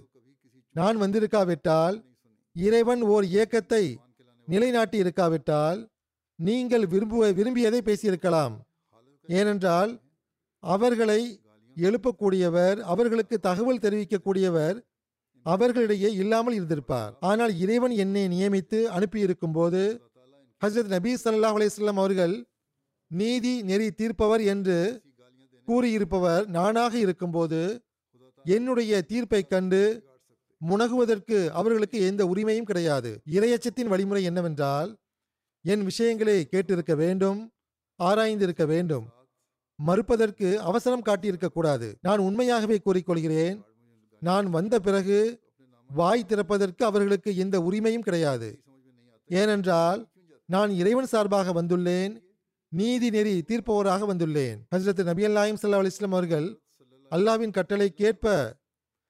நான் 0.76 0.96
வந்திருக்காவிட்டால் 1.02 1.96
இறைவன் 2.56 3.02
ஓர் 3.02 3.24
இயக்கத்தை 3.24 3.84
நிலைநாட்டி 4.48 4.98
இருக்காவிட்டால் 4.98 5.80
நீங்கள் 6.38 6.84
விரும்புவ 6.86 7.32
விரும்பியதை 7.38 7.80
பேசியிருக்கலாம். 7.84 8.54
ஏனென்றால் 9.28 10.02
அவர்களை 10.58 11.20
எழுப்பக்கூடியவர் 11.76 12.78
அவர்களுக்கு 12.80 13.38
தகவல் 13.38 13.78
தெரிவிக்கக்கூடியவர் 13.78 14.86
அவர்களிடையே 15.42 16.12
இல்லாமல் 16.12 16.54
இருந்திருப்பார். 16.54 17.16
ஆனால் 17.20 17.58
இறைவன் 17.58 17.90
என்னை 17.90 18.28
நியமித்து 18.28 18.84
அனுப்பியிருக்கும் 18.84 19.52
போது 19.52 19.82
ஹசரத் 20.62 20.94
நபி 20.94 21.14
சல்லாஹ் 21.14 21.56
அலையம் 21.58 22.00
அவர்கள் 22.02 22.48
நீதி 23.06 23.62
நெறி 23.62 23.90
தீர்ப்பவர் 23.90 24.42
என்று 24.44 25.02
கூறியிருப்பவர் 25.68 26.46
நானாக 26.46 26.98
இருக்கும்போது 26.98 27.82
என்னுடைய 28.44 29.02
தீர்ப்பை 29.02 29.46
கண்டு 29.46 29.82
முனகுவதற்கு 30.68 31.48
அவர்களுக்கு 31.50 31.98
எந்த 32.06 32.26
உரிமையும் 32.26 32.68
கிடையாது. 32.70 33.20
இரையச்சத்தின் 33.30 33.92
வழிமுறை 33.92 34.24
என்னவென்றால் 34.24 34.90
என் 35.62 35.84
விஷயங்களை 35.84 36.48
கேட்டிருக்க 36.52 36.96
வேண்டும் 36.96 37.52
ஆராய்ந்திருக்க 38.00 38.66
வேண்டும். 38.66 39.06
மறுப்பதற்கு 39.86 40.54
அவசரம் 40.54 41.04
காட்டியிருக்க 41.04 41.46
கூடாது. 41.46 41.98
நான் 42.00 42.18
உண்மையாகவே 42.18 42.80
கூறிக்கொள்கிறேன். 42.84 43.62
நான் 44.20 44.50
வந்த 44.50 44.80
பிறகு 44.80 45.40
வாய் 45.94 46.24
திறப்பதற்கு 46.28 46.84
அவர்களுக்கு 46.84 47.36
எந்த 47.36 47.60
உரிமையும் 47.60 47.98
கிடையாது. 47.98 48.60
ஏனென்றால் 49.26 50.06
நான் 50.46 50.70
இறைவன் 50.70 51.06
சார்பாக 51.06 51.62
வந்துள்ளேன். 51.62 52.22
நீதி 52.68 53.10
நெறி 53.10 53.44
தீர்ப்பவராக 53.48 54.02
வந்துள்ளேன். 54.12 54.56
ஹசரத் 54.76 55.04
நபி 55.04 55.26
அல்லாஹிம் 55.26 55.58
சல்லா 55.62 55.78
அலிஸ்லாம் 55.82 56.16
அவர்கள் 56.16 56.60
அல்லாவின் 57.10 57.50
கட்டளை 57.50 57.92
கேட்ப 57.92 58.56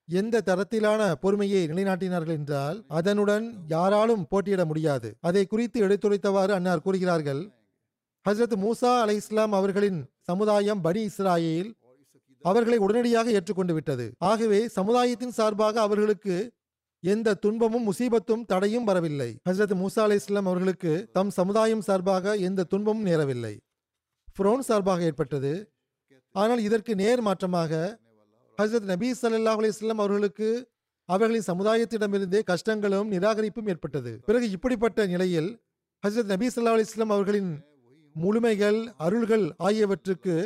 எந்த 0.06 0.42
தரத்திலான 0.46 1.12
பொறுமையை 1.12 1.66
நிலைநாட்டினார்கள் 1.66 2.36
என்றால் 2.36 2.84
அதனுடன் 2.88 3.58
யாராலும் 3.68 4.26
போட்டியிட 4.28 4.64
முடியாது. 4.64 5.16
அதை 5.20 5.46
குறித்து 5.46 5.88
எடுத்துரைத்தவாறு 5.88 6.50
அன்னார் 6.50 6.82
கூறுகிறார்கள் 6.82 7.57
ஹசரத் 8.26 8.56
மூசா 8.62 8.90
அலை 9.00 9.14
இஸ்லாம் 9.14 9.52
அவர்களின் 9.52 9.98
சமுதாயம் 10.20 10.80
பனி 10.80 11.02
இஸ்ராயில் 11.08 11.68
அவர்களை 12.44 12.78
உடனடியாக 12.78 13.30
ஏற்றுக்கொண்டு 13.30 13.74
விட்டது. 13.74 14.06
ஆகவே 14.18 14.68
சமுதாயத்தின் 14.68 15.34
சார்பாக 15.38 15.80
அவர்களுக்கு 15.80 16.52
எந்த 17.02 17.34
துன்பமும் 17.34 17.86
முசீபத்தும் 17.88 18.44
தடையும் 18.44 18.84
வரவில்லை. 18.84 19.30
ஹசரத் 19.48 19.74
மூசா 19.82 20.02
அலை 20.06 20.16
இஸ்லாம் 20.16 20.46
அவர்களுக்கு 20.46 20.92
தம் 21.12 21.30
சமுதாயம் 21.30 21.80
சார்பாக 21.80 22.34
எந்த 22.48 22.66
துன்பமும் 22.72 23.06
நேரவில்லை. 23.06 23.54
ஃப்ரோன் 24.36 24.64
சார்பாக 24.68 25.02
ஏற்பட்டது. 25.02 25.52
ஆனால் 26.34 26.58
இதற்கு 26.58 26.94
நேர் 26.94 27.22
மாற்றமாக 27.28 27.72
ஹசரத் 28.58 28.90
நபி 28.92 29.08
சல்லாஹ் 29.22 29.60
அலைஹி 29.60 29.94
அவர்களுக்கு 30.04 30.48
அவர்களின் 31.08 31.48
சமுதாயத்திடமிருந்தே 31.50 32.40
கஷ்டங்களும் 32.50 33.08
நிராகரிப்பும் 33.14 33.68
ஏற்பட்டது. 33.72 34.12
பிறகு 34.28 34.46
இப்படிப்பட்ட 34.50 35.06
நிலையில் 35.06 35.50
ஹசரத் 36.02 36.32
நபி 36.34 36.46
ஸல்லல்லாஹு 36.46 36.78
அலைஹி 36.78 37.08
அவர்களின் 37.16 37.50
முழுமைகள் 38.22 38.78
அருள்கள் 38.96 39.46
ஆகியவற்றுக்கு 39.66 40.36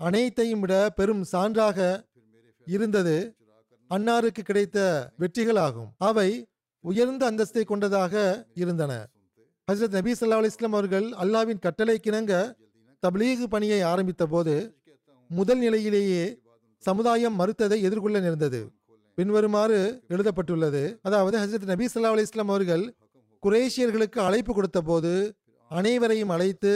அனைத்தையும் 0.00 0.60
விட 0.60 0.74
பெரும் 0.98 1.24
சான்றாக 1.32 1.78
இருந்தது 2.66 3.16
அன்னாருக்கு 3.90 4.42
கிடைத்த 4.42 4.78
வெற்றிகள் 5.16 5.60
ஆகும் 5.66 5.90
அவை 6.08 6.28
உயர்ந்த 6.84 7.22
அந்தஸ்தை 7.30 7.62
கொண்டதாக 7.64 8.14
இருந்தன. 8.54 8.92
ஹசரத் 9.68 9.96
நபி 9.98 10.12
சல்லா 10.12 10.38
அலிஸ்லாம் 10.40 10.76
அவர்கள் 10.76 11.06
அல்லாவின் 11.22 11.62
கட்டளைக்கிணங்க 11.66 12.32
தப்லீக் 13.02 13.44
பணியை 13.54 13.80
ஆரம்பித்த 13.92 14.24
போது 14.26 14.54
முதல் 15.30 15.58
நிலையிலேயே 15.58 16.24
சமுதாயம் 16.82 17.38
மறுத்ததை 17.40 17.78
எதிர்கொள்ள 17.86 18.18
நேர்ந்தது. 18.20 18.60
பின்வருமாறு 19.18 19.78
எழுதப்பட்டுள்ளது. 20.08 20.82
அதாவது 21.02 21.36
ஹசரத் 21.42 21.70
நபி 21.72 21.86
சல்லா 21.94 22.12
அலி 22.14 22.26
இஸ்லாம் 22.28 22.52
அவர்கள் 22.54 22.84
குரேஷியர்களுக்கு 23.42 24.18
அழைப்பு 24.18 24.52
கொடுத்த 24.54 24.80
போது 24.82 25.12
அனைவரையும் 25.78 26.28
அழைத்து 26.28 26.72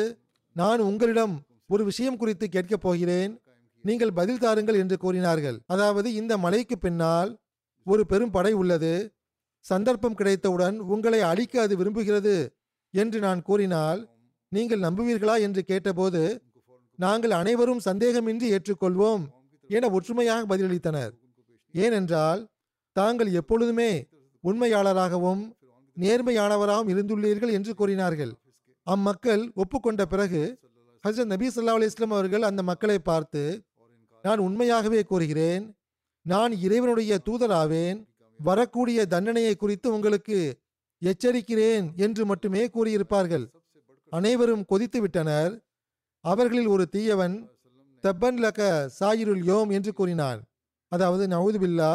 நான் 0.57 0.81
உங்களிடம் 0.81 1.35
ஒரு 1.67 1.83
விஷயம் 1.85 2.17
குறித்து 2.17 2.47
கேட்கப் 2.49 2.81
போகிறேன். 2.81 3.33
நீங்கள் 3.85 4.13
பதில் 4.13 4.39
தாருங்கள் 4.39 4.75
என்று 4.75 4.97
கூறினார்கள். 4.97 5.59
அதாவது 5.67 6.09
இந்த 6.15 6.33
மலைக்கு 6.39 6.77
பின்னால் 6.79 7.31
ஒரு 7.87 8.03
பெரும் 8.07 8.31
படை 8.31 8.53
உள்ளது. 8.53 8.93
சந்தர்ப்பம் 9.65 10.15
கிடைத்தவுடன் 10.15 10.77
உங்களை 10.95 11.21
அழிக்க 11.21 11.61
அது 11.61 11.75
விரும்புகிறது 11.77 12.35
என்று 12.95 13.19
நான் 13.21 13.43
கூறினால் 13.43 14.01
நீங்கள் 14.53 14.85
நம்புவீர்களா? 14.87 15.35
என்று 15.47 15.63
கேட்டபோது 15.65 16.23
நாங்கள் 16.99 17.31
அனைவரும் 17.31 17.85
சந்தேகமின்றி 17.85 18.47
ஏற்றுக்கொள்வோம் 18.55 19.25
என 19.71 19.89
ஒற்றுமையாக 19.91 20.43
பதிலளித்தனர். 20.51 21.13
ஏனென்றால் 21.75 22.41
தாங்கள் 22.97 23.31
எப்பொழுதுமே 23.33 23.91
உண்மையாளராகவும் 24.45 25.43
நேர்மையானவராகவும் 25.97 26.93
இருந்துள்ளீர்கள் 26.95 27.53
என்று 27.53 27.73
கூறினார்கள். 27.75 28.33
அம்மக்கள் 28.93 29.43
ஒப்புக்கொண்ட 29.55 30.03
பிறகு 30.03 30.43
ஹசரத் 31.09 31.33
நபி 31.33 31.47
சொல்லா 31.49 31.75
அலி 31.79 31.85
இஸ்லாம் 31.85 32.11
அவர்கள் 32.11 32.43
அந்த 32.43 32.63
மக்களை 32.63 32.99
பார்த்து 32.99 33.43
நான் 34.23 34.39
உண்மையாகவே 34.39 35.03
கூறுகிறேன் 35.03 35.65
நான் 36.27 36.53
இறைவனுடைய 36.53 37.19
தூதராவேன் 37.25 37.99
வரக்கூடிய 38.39 39.07
தண்டனையை 39.07 39.55
குறித்து 39.55 39.95
உங்களுக்கு 39.95 40.39
எச்சரிக்கிறேன் 41.03 41.87
என்று 41.97 42.27
மட்டுமே 42.27 42.63
கூறியிருப்பார்கள். 42.67 43.45
அனைவரும் 44.11 44.65
கொதித்து 44.65 45.01
விட்டனர். 45.01 45.53
அவர்களில் 46.25 46.67
ஒரு 46.67 46.85
தீயவன் 46.89 47.37
தப்பன் 48.05 48.39
லக 48.45 48.89
சாயிருல் 49.01 49.45
யோம் 49.45 49.71
என்று 49.71 49.93
கூறினான். 49.93 50.41
அதாவது 50.93 51.25
நவுது 51.27 51.59
பில்லா 51.65 51.93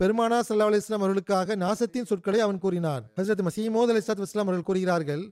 பெருமானா 0.00 0.38
சல்லா 0.48 0.66
அலிஸ்லாம் 0.70 1.02
அவர்களுக்காக 1.02 1.56
நாசத்தின் 1.56 2.08
சொற்களை 2.10 2.40
அவன் 2.40 2.58
கூறினான். 2.58 3.04
ஹசரத் 3.16 3.46
மசீமோத் 3.48 3.92
அலிஸ்லாத் 3.92 4.26
இஸ்லாம் 4.28 4.48
அவர்கள் 4.48 4.68
கூறுகிறார்கள் 4.70 5.24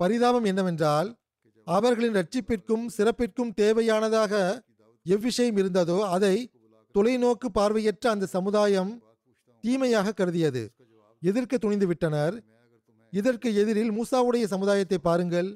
பரிதாபம் 0.00 0.44
என்னவென்றால் 0.44 1.08
அவர்களின் 1.66 2.16
ரட்சிப்பிற்கும் 2.18 2.86
சிறப்பிற்கும் 2.96 3.52
தேவையானதாக 3.60 4.32
எவ்விஷயம் 5.06 5.58
இருந்ததோ 5.60 5.98
அதை 6.08 6.50
தொலைநோக்கு 6.94 7.48
பார்வையற்ற 7.52 8.10
அந்த 8.10 8.26
சமுதாயம் 8.26 8.90
தீமையாக 9.64 10.12
கருதியது. 10.12 10.62
எதிர்க்க 11.22 11.58
துணிந்து 11.58 11.86
விட்டனர். 11.86 12.34
இதற்கு 13.12 13.48
எதிரில் 13.54 13.92
மூசாவுடைய 13.92 14.44
சமுதாயத்தை 14.44 14.98
பாருங்கள். 14.98 15.48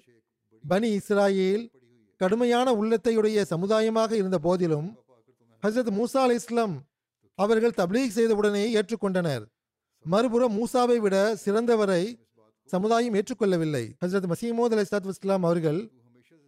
பனி 0.64 0.88
இஸ்ராயேல் 0.96 1.64
கடுமையான 2.20 2.68
உள்ளத்தையுடைய 2.72 3.44
சமுதாயமாக 3.50 4.12
இருந்த 4.12 4.38
போதிலும் 4.38 4.88
ஹசரத் 5.62 5.92
மூசா 5.98 6.20
அலி 6.26 6.34
இஸ்லாம் 6.34 6.74
அவர்கள் 7.38 7.76
தப்லீக் 7.76 8.16
செய்தவுடனே 8.16 8.64
ஏற்றுக்கொண்டனர். 8.74 9.44
மறுபுறம் 10.04 10.56
மூசாவை 10.58 10.96
விட 10.96 11.16
சிறந்தவரை 11.44 12.02
சமுதாயம் 12.74 13.14
ஏற்றுக்கொள்ளவில்லை. 13.14 13.84
ஹசரத் 14.02 14.28
மசீமோத் 14.32 14.74
சாத் 14.90 15.08
இஸ்லாம் 15.12 15.44
அவர்கள் 15.48 15.80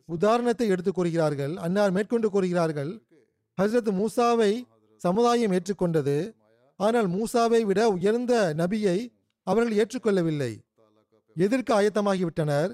உதாரணத்தை 0.08 0.66
எடுத்து 0.68 0.92
கூறுகிறார்கள் 0.92 1.54
அன்னார் 1.56 1.92
மேற்கொண்டு 1.96 2.28
கூறுகிறார்கள் 2.30 2.90
ஹசரத் 3.58 3.90
மூசாவை 4.00 4.52
சமுதாயம் 5.00 5.54
ஏற்றுக்கொண்டது 5.56 6.16
ஆனால் 6.80 7.08
மூசாவை 7.10 7.60
விட 7.60 7.80
உயர்ந்த 7.88 8.34
நபியை 8.56 8.98
அவர்கள் 9.46 9.78
ஏற்றுக்கொள்ளவில்லை. 9.80 10.52
எதிர்க்க 11.36 11.70
ஆயத்தமாகிவிட்டனர். 11.80 12.70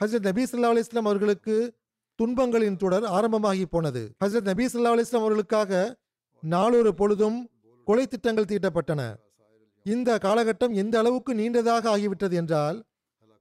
ஹசரத் 0.00 0.28
நபி 0.28 0.42
ஸல்லல்லாஹு 0.50 0.74
அலைஹி 0.74 1.02
அவர்களுக்கு 1.04 1.56
துன்பங்களின் 2.18 2.76
தொடர் 2.76 3.06
ஆரம்பமாகி 3.18 3.66
போனது. 3.66 4.02
ஹசரத் 4.24 4.48
நபி 4.50 4.64
ஸல்லல்லாஹு 4.72 4.96
அலைஹி 4.96 5.18
அவர்களுக்காக 5.22 5.72
நாளொரு 6.42 6.92
பொழுதும் 6.94 7.38
கொலை 7.86 8.06
திட்டங்கள் 8.06 8.50
தீட்டப்பட்டன. 8.52 9.02
இந்த 9.86 10.18
காலகட்டம் 10.24 10.74
எந்த 10.82 10.98
அளவுக்கு 10.98 11.32
நீண்டதாக 11.34 11.84
ஆகிவிட்டது 11.94 12.34
என்றால் 12.40 12.78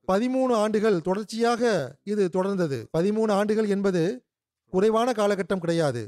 பதிமூணு 0.07 0.53
ஆண்டுகள் 0.63 0.97
தொடர்ச்சியாக 1.01 1.61
இது 2.03 2.23
தொடர்ந்தது. 2.33 2.77
பதிமூணு 2.97 3.31
ஆண்டுகள் 3.31 3.67
என்பது 3.67 4.01
குறைவான 4.73 5.09
காலகட்டம் 5.11 5.61
கிடையாது. 5.63 6.01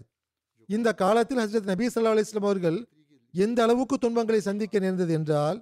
இந்த 0.69 0.89
காலத்தில் 0.93 1.38
ஹசரத் 1.38 1.69
நபி 1.71 1.86
சல்லா 1.86 2.13
அலிஸ்லாம் 2.13 2.47
அவர்கள் 2.49 2.79
எந்த 3.34 3.59
அளவுக்கு 3.63 3.97
துன்பங்களை 3.97 4.39
சந்திக்க 4.41 4.79
நேர்ந்தது 4.79 5.13
என்றால் 5.13 5.57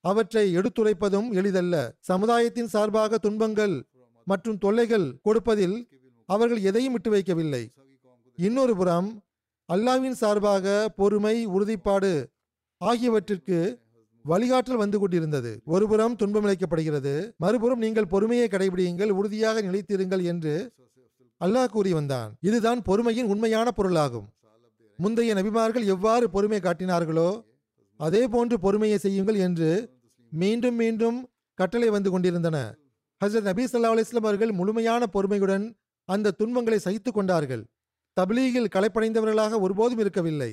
அவற்றை 0.00 0.44
எடுத்துரைப்பதும் 0.58 1.28
எளிதல்ல. 1.32 1.74
சமுதாயத்தின் 2.10 2.70
சார்பாக 2.74 3.18
துன்பங்கள் 3.18 3.76
மற்றும் 4.26 4.58
தொல்லைகள் 4.58 5.06
கொடுப்பதில் 5.22 5.76
அவர்கள் 6.28 6.62
எதையும் 6.68 6.92
விட்டு 6.92 7.10
வைக்கவில்லை. 7.14 7.62
இன்னொரு 8.38 8.76
புறம் 8.76 9.08
அல்லாவின் 9.68 10.16
சார்பாக 10.22 10.66
பொறுமை 10.96 11.36
உறுதிப்பாடு 11.46 12.12
ஆகியவற்றிற்கு 12.80 13.58
வழிகாட்டல் 14.30 14.82
வந்து 14.82 14.98
கொண்டிருந்தது. 14.98 15.50
ஒருபுறம் 15.64 16.14
துன்பமிழைக்கப்படுகிறது 16.20 17.12
மறுபுறம் 17.44 17.82
நீங்கள் 17.84 18.10
பொறுமையை 18.14 18.46
கடைபிடியுங்கள் 18.48 19.12
உறுதியாக 19.18 19.62
நிலைத்திருங்கள் 19.68 20.22
என்று 20.32 20.54
அல்லாஹ் 21.40 21.72
கூறி 21.74 21.92
வந்தான். 21.92 22.30
இதுதான் 22.40 22.80
பொறுமையின் 22.82 23.30
உண்மையான 23.32 23.70
பொருளாகும். 23.78 24.26
முந்தைய 24.98 25.32
நபிமார்கள் 25.34 25.84
எவ்வாறு 25.94 26.26
பொறுமை 26.34 26.58
காட்டினார்களோ 26.60 27.30
அதே 28.00 28.22
போன்று 28.34 28.56
பொறுமையை 28.60 28.98
செய்யுங்கள் 28.98 29.38
என்று 29.46 29.70
மீண்டும் 30.32 30.76
மீண்டும் 30.82 31.18
கட்டளை 31.58 31.88
வந்து 31.88 32.10
கொண்டிருந்தன. 32.10 32.56
ஹசரத் 33.20 33.48
நபி 33.50 33.64
சல்லா 33.64 33.90
அலிஸ்லாம் 33.94 34.26
அவர்கள் 34.28 34.52
முழுமையான 34.52 35.02
பொறுமையுடன் 35.06 35.64
அந்த 36.08 36.34
துன்பங்களை 36.40 36.78
சகித்துக் 36.78 37.14
கொண்டார்கள். 37.14 37.62
தபிலீகில் 38.16 38.72
களைப்படைந்தவர்களாக 38.74 39.60
ஒருபோதும் 39.60 39.98
இருக்கவில்லை. 39.98 40.50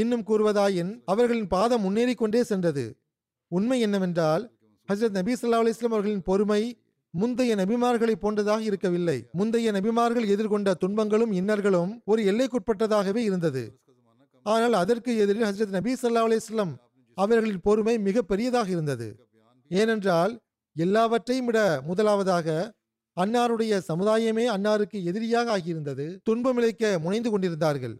இன்னும் 0.00 0.24
கூறுவதாயின் 0.28 0.90
அவர்களின் 1.04 1.46
பாதம் 1.46 1.82
முன்னேறிக் 1.82 2.20
கொண்டே 2.22 2.40
சென்றது. 2.42 2.84
உண்மை 3.52 3.78
என்னவென்றால் 3.80 4.42
ஹசரத் 4.88 5.16
நபி 5.18 5.32
ஸல்லல்லாஹு 5.32 5.64
அலிஸ்லாம் 5.64 5.94
அவர்களின் 5.94 6.22
பொறுமை 6.22 6.62
முந்தைய 7.14 7.52
நபிமார்களைப் 7.54 8.22
போன்றதாக 8.24 8.60
இருக்கவில்லை. 8.60 9.16
முந்தைய 9.32 9.72
நபிமார்கள் 9.72 10.26
எதிர்கொண்ட 10.34 10.74
துன்பங்களும் 10.74 11.32
இன்னர்களும் 11.32 11.92
ஒரு 12.04 12.22
எல்லைக்குட்பட்டதாகவே 12.32 13.22
இருந்தது. 13.28 13.62
ஆனால் 14.46 14.72
அதற்கு 14.72 15.12
எதிரில் 15.16 15.48
ஹசரத் 15.50 15.76
நபி 15.76 15.92
ஸல்லல்லாஹு 16.02 16.28
அலைஹி 16.30 16.74
அவர்களின் 17.14 17.60
பொறுமை 17.60 17.94
மிக 17.98 18.22
பெரியதாக 18.22 18.68
இருந்தது. 18.68 19.08
ஏனென்றால் 19.70 20.34
எல்லாவற்றையும் 20.76 21.46
விட 21.46 21.60
முதலாவதாக 21.86 22.48
அன்னாருடைய 23.16 23.74
சமுதாயமே 23.88 24.44
அன்னாருக்கு 24.56 24.98
எதிரியாக 25.04 25.48
ஆகியிருந்தது. 25.58 26.06
துன்பமிழைக்க 26.30 26.98
முனைந்து 26.98 27.30
கொண்டிருந்தார்கள். 27.30 27.96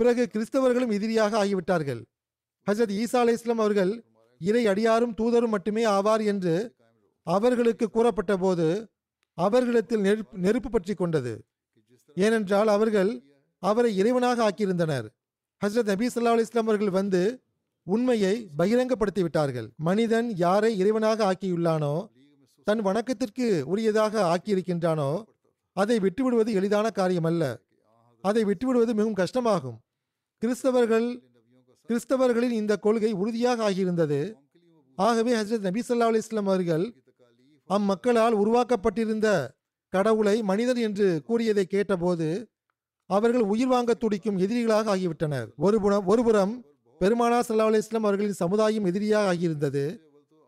பிறகு 0.00 0.22
கிறிஸ்தவர்களும் 0.32 0.94
எதிரியாக 0.96 1.32
ஆகிவிட்டார்கள். 1.42 2.02
ஹசரத் 2.66 2.94
ஈசா 3.02 3.18
அலை 3.22 3.34
இஸ்லாம் 3.38 3.62
அவர்கள் 3.64 3.92
இறை 4.40 4.62
அடியாரும் 4.72 5.14
தூதரும் 5.20 5.54
மட்டுமே 5.54 5.82
ஆவார் 5.96 6.22
என்று 6.32 6.54
அவர்களுக்கு 7.26 7.86
கூறப்பட்ட 7.96 8.32
போது 8.42 8.66
அவர்களிடத்தில் 9.38 10.04
நெருப்பு 10.06 10.38
நெருப்பு 10.44 10.68
பற்றி 10.70 10.94
கொண்டது. 10.94 11.32
ஏனென்றால் 12.16 12.70
அவர்கள் 12.74 13.10
அவரை 13.62 13.90
இறைவனாக 14.00 14.38
ஆக்கியிருந்தனர். 14.48 15.06
ஹசரத் 15.62 15.90
நபி 15.92 16.06
ஸல்லல்லாஹு 16.12 16.38
அலி 16.38 16.46
இஸ்லாம் 16.48 16.68
அவர்கள் 16.70 16.92
வந்து 16.98 17.22
உண்மையை 17.86 18.34
பகிரங்கப்படுத்தி 18.58 19.22
விட்டார்கள் 19.24 19.68
மனிதன் 19.88 20.28
யாரை 20.44 20.70
இறைவனாக 20.82 21.18
ஆக்கியுள்ளானோ 21.30 21.94
தன் 22.66 22.82
வணக்கத்திற்கு 22.88 23.46
உரியதாக 23.72 24.22
ஆக்கியிருக்கின்றானோ 24.32 25.10
அதை 25.76 25.96
விட்டுவிடுவது 26.04 26.50
எளிதான 26.58 26.86
காரியமல்ல. 26.98 27.42
அதை 28.24 28.42
விட்டுவிடுவது 28.50 28.92
மிகவும் 28.98 29.18
கஷ்டமாகும். 29.22 29.76
கிறிஸ்தவர்கள் 30.44 31.22
கிறிஸ்தவர்களின் 31.88 32.50
இந்த 32.50 32.76
கொள்கை 32.76 33.12
உறுதியாக 33.12 33.70
ஆகியிருந்தது. 33.70 34.34
ஆகவே 34.96 35.34
ஹசரத் 35.34 35.58
நபி 35.58 35.82
ஸல்லல்லாஹு 35.88 36.20
அலைஹி 36.20 36.34
அவர்கள் 36.34 36.94
அம்மக்களால் 37.68 38.30
உருவாக்கப்பட்டிருந்த 38.30 39.50
கடவுளை 39.88 40.42
மனிதன் 40.42 40.76
என்று 40.76 41.22
கூறியதை 41.24 41.64
கேட்டபோது 41.64 42.48
அவர்கள் 43.06 43.40
உயிர் 43.40 43.66
வாங்க 43.66 43.94
துடிக்கும் 43.94 44.38
எதிரிகளாக 44.38 44.94
ஆகிவிட்டனர். 44.94 45.48
ஒருபுறம் 45.56 46.06
ஒருபுறம் 46.06 46.64
பெருமானா 47.00 47.40
சல்லா 47.48 47.56
அலி 47.56 47.76
இஸ்லாம் 47.76 48.04
அவர்களின் 48.04 48.32
சமுதாயம் 48.32 48.84
எதிரியாக 48.84 49.34
ஆகியிருந்தது. 49.34 49.98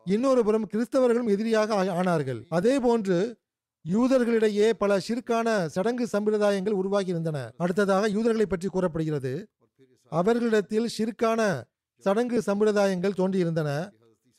இன்னொரு 0.05 0.45
புறம் 0.45 0.69
கிறிஸ்தவர்களும் 0.73 1.29
எதிரியாக 1.29 1.75
ஆ- 1.75 2.01
ஆனார்கள். 2.01 2.45
அதே 2.49 2.79
போன்று 2.79 3.39
யூதர்களிடையே 3.93 4.71
பல 4.71 5.01
சிற்கான 5.01 5.69
சடங்கு 5.69 6.09
சம்பிரதாயங்கள் 6.13 6.71
உருவாகி 6.71 7.09
இருந்தன. 7.09 7.53
அடுத்ததாக 7.57 8.09
யூதர்களை 8.09 8.47
பற்றி 8.47 8.69
கூறப்படுகிறது. 8.69 9.49
அவர்களிடத்தில் 10.11 10.89
ஷிர்கான 10.99 11.63
சடங்கு 11.99 12.39
சம்பிரதாயங்கள் 12.47 13.19
தோன்றியிருந்தன. 13.19 13.71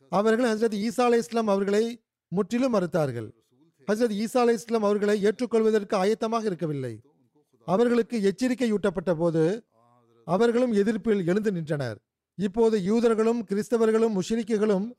அவர்கள் 0.09 0.57
ஹசரத் 0.57 0.87
ஈசா 0.87 1.01
அலை 1.01 1.19
இஸ்லாம் 1.19 1.47
அவர்களை 1.47 2.01
முற்றிலும் 2.27 2.73
மறுத்தார்கள். 2.73 3.29
ஹசரத் 3.87 4.17
ஈசா 4.23 4.37
அலை 4.37 4.53
இஸ்லாம் 4.53 4.83
அவர்களை 4.83 5.21
ஏற்றுக்கொள்வதற்கு 5.25 5.95
ஆயத்தமாக 6.03 6.45
இருக்கவில்லை. 6.45 7.01
அவர்களுக்கு 7.65 8.17
எச்சரிக்கையூட்டப்பட்ட 8.29 9.13
போது 9.13 9.63
அவர்களும் 10.25 10.73
எதிர்ப்பில் 10.73 11.27
எழுந்து 11.27 11.51
நின்றனர். 11.51 11.97
இப்போது 12.35 12.79
யூதர்களும் 12.79 13.41
கிறிஸ்தவர்களும் 13.49 14.19
முஷிரிக்குகளும் 14.19 14.91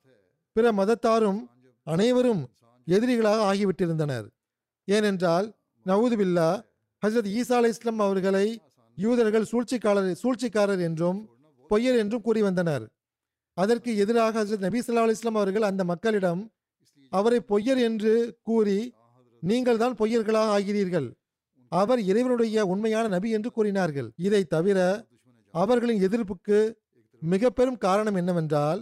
பிற 0.51 0.71
மதத்தாரும் 0.71 1.47
அனைவரும் 1.83 2.49
எதிரிகளாக 2.87 3.39
ஆகிவிட்டிருந்தனர். 3.51 4.27
ஏனென்றால் 4.85 5.53
நவுதுபில்லா 5.85 6.49
ஹசரத் 7.05 7.31
ஈசா 7.39 7.53
அலை 7.53 7.69
இஸ்லாம் 7.69 7.99
அவர்களை 7.99 8.61
யூதர்கள் 8.97 9.49
சூழ்ச்சிக்காரர் 9.51 10.09
சூழ்ச்சிக்காரர் 10.21 10.81
என்றும் 10.87 11.19
பொய்யர் 11.71 11.99
என்றும் 12.03 12.25
கூறி 12.27 12.41
வந்தனர். 12.47 12.85
அதற்கு 13.57 13.91
எதிராக 14.03 14.33
ஹஜரத் 14.41 14.65
நபி 14.67 14.79
ஸல்லல்லாஹு 14.81 15.07
அலைஹி 15.07 15.17
வஸல்லம் 15.17 15.39
அவர்கள் 15.41 15.69
அந்த 15.69 15.83
மக்களிடம் 15.91 16.41
அவரை 17.11 17.39
பொய்யர் 17.51 17.81
என்று 17.87 18.13
கூறி 18.49 18.79
நீங்கள் 19.43 19.81
தான் 19.81 19.97
பொய்யர்களாக 20.01 20.53
ஆகிறீர்கள். 20.57 21.07
அவர் 21.71 22.01
இறைவனுடைய 22.11 22.65
உண்மையான 22.73 23.05
நபி 23.15 23.29
என்று 23.37 23.49
கூறினார்கள். 23.57 24.09
இதை 24.27 24.41
தவிர 24.55 24.79
அவர்களின் 25.53 26.03
எதிர்ப்புக்கு 26.07 26.59
மிக 27.21 27.49
பெரும் 27.57 27.81
காரணம் 27.85 28.17
என்னவென்றால் 28.21 28.81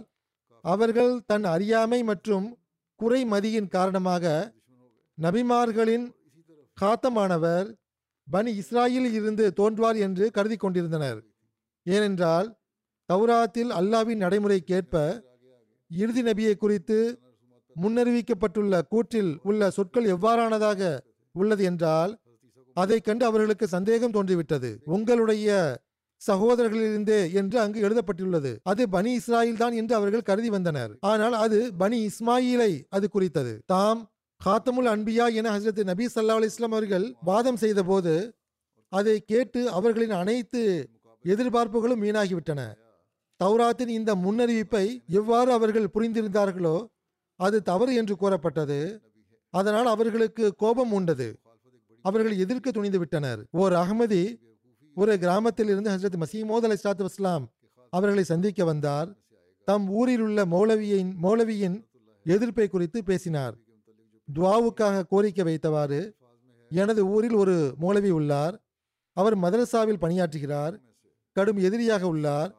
அவர்கள் 0.64 1.12
தன் 1.30 1.46
அறியாமை 1.54 2.00
மற்றும் 2.10 2.46
குறைமதியின் 3.00 3.68
காரணமாக 3.76 4.24
நபிமார்களின் 5.18 6.06
காத்தமானவர் 6.78 7.68
பனி 8.30 8.58
இஸ்ராயில் 8.58 9.12
இருந்து 9.12 9.52
தோன்றுவார் 9.52 9.96
என்று 9.96 10.30
கருதி 10.30 10.56
கொண்டிருந்தனர் 10.56 11.22
ஏனென்றால் 11.82 12.58
தௌராத்தில் 13.08 13.70
அல்லாவின் 13.70 14.22
நடைமுறைக்கேற்ப 14.22 15.24
இறுதி 15.88 16.22
நபியை 16.22 16.54
குறித்து 16.56 17.18
முன்னறிவிக்கப்பட்டுள்ள 17.82 18.82
கூற்றில் 18.90 19.38
உள்ள 19.42 19.70
சொற்கள் 19.70 20.04
எவ்வாறானதாக 20.04 20.98
உள்ளது 21.32 21.64
என்றால் 21.64 22.20
அதைக் 22.74 23.04
கண்டு 23.04 23.24
அவர்களுக்கு 23.24 23.68
சந்தேகம் 23.68 24.10
தோன்றிவிட்டது. 24.10 24.78
உங்களுடைய 24.84 25.78
சகோதரர்களிலிருந்தே 26.28 27.32
என்று 27.32 27.60
அங்கு 27.60 27.80
எழுதப்பட்டுள்ளது. 27.80 28.60
அது 28.62 28.88
பனி 28.88 29.16
இஸ்ராயில் 29.16 29.56
தான் 29.56 29.72
என்று 29.72 29.94
அவர்கள் 29.94 30.22
கருதி 30.22 30.50
வந்தனர். 30.50 30.98
ஆனால் 31.00 31.32
அது 31.32 31.74
பனி 31.74 31.98
இஸ்மாயிலை 32.06 32.82
அது 32.88 33.08
குறித்தது. 33.08 33.62
தாம் 33.66 34.09
காத்தமுல் 34.44 34.88
அன்பியா 34.92 35.24
என 35.34 35.58
ஹசரத் 35.58 35.84
நபி 35.84 36.04
சல்லா 36.14 36.36
அலிஸ்லாம் 36.38 36.74
அவர்கள் 36.76 37.14
வாதம் 37.22 37.56
செய்தபோது 37.56 38.14
அதை 38.88 39.20
கேட்டு 39.20 39.70
அவர்களின் 39.70 40.10
அனைத்து 40.10 40.62
எதிர்பார்ப்புகளும் 41.24 42.02
வீணாகிவிட்டன. 42.04 42.60
தௌராத்தின் 43.40 43.92
இந்த 43.98 44.14
முன்னறிவிப்பை 44.14 44.86
எவ்வாறு 45.06 45.52
அவர்கள் 45.52 45.92
புரிந்திருந்தார்களோ 45.94 46.86
அது 47.40 47.62
தவறு 47.62 47.94
என்று 47.94 48.16
கூறப்பட்டது. 48.16 48.80
அதனால் 49.54 49.86
அவர்களுக்கு 49.86 50.54
கோபம் 50.54 50.92
உண்டது. 50.92 51.28
அவர்கள் 52.02 52.36
எதிர்க்க 52.38 52.70
துணிந்து 52.70 52.98
விட்டனர். 52.98 53.40
ஓர் 53.50 53.72
அகமதி 53.72 54.22
ஒரு 54.96 55.18
கிராமத்தில் 55.18 55.68
இருந்து 55.68 55.90
ஹசரத் 55.90 56.22
மசீமோத் 56.22 56.66
அலி 56.68 56.76
சாத்து 56.84 57.06
வஸ்லாம் 57.08 57.44
அவர்களை 57.92 58.24
சந்திக்க 58.24 58.64
வந்தார். 58.64 59.08
தம் 59.68 59.88
ஊரில் 59.88 60.20
உள்ள 60.20 60.44
மௌலவியின் 60.44 61.10
மௌலவியின் 61.22 61.76
எதிர்ப்பை 62.26 62.68
குறித்து 62.68 63.04
பேசினார். 63.04 63.54
துவாவுக்காக 64.34 65.06
கோரிக்கை 65.06 65.44
வைத்தவாறு 65.44 66.12
எனது 66.70 67.06
ஊரில் 67.06 67.32
ஒரு 67.32 67.74
மூலவி 67.78 68.10
உள்ளார். 68.10 68.62
அவர் 69.12 69.38
மதரசாவில் 69.38 70.00
பணியாற்றுகிறார். 70.00 70.74
கடும் 71.32 71.56
எதிரியாக 71.56 72.06
உள்ளார். 72.06 72.54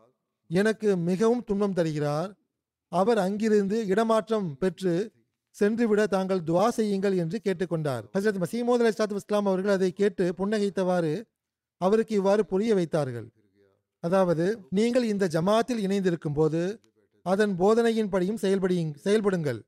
எனக்கு 0.48 0.98
மிகவும் 0.98 1.44
துன்பம் 1.44 1.74
தருகிறார். 1.74 2.36
அவர் 2.88 3.18
அங்கிருந்து 3.18 3.88
இடமாற்றம் 3.88 4.58
பெற்று 4.58 5.12
சென்றுவிட 5.50 6.08
தாங்கள் 6.08 6.40
துவா 6.40 6.68
செய்யுங்கள் 6.68 7.18
என்று 7.18 7.42
கேட்டுக்கொண்டார். 7.44 8.04
ஹசரத் 8.18 8.44
மசீமோத் 8.44 8.84
அலி 8.84 8.90
சாத் 8.90 9.16
இஸ்லாம் 9.16 9.46
அவர்கள் 9.46 9.72
அதை 9.72 9.92
கேட்டு 9.92 10.34
புன்னகைத்தவாறு 10.38 11.24
அவருக்கு 11.78 12.16
இவ்வாறு 12.16 12.46
புரிய 12.46 12.74
வைத்தார்கள். 12.74 13.28
அதாவது 14.00 14.68
நீங்கள் 14.70 15.04
இந்த 15.04 15.28
ஜமாத்தில் 15.28 15.78
இணைந்திருக்கும் 15.78 16.34
போது 16.34 16.80
அதன் 17.24 17.60
போதனையின்படியும் 17.60 18.42
செயல்படியும் 18.42 18.94
செயல்படுங்கள். 19.04 19.60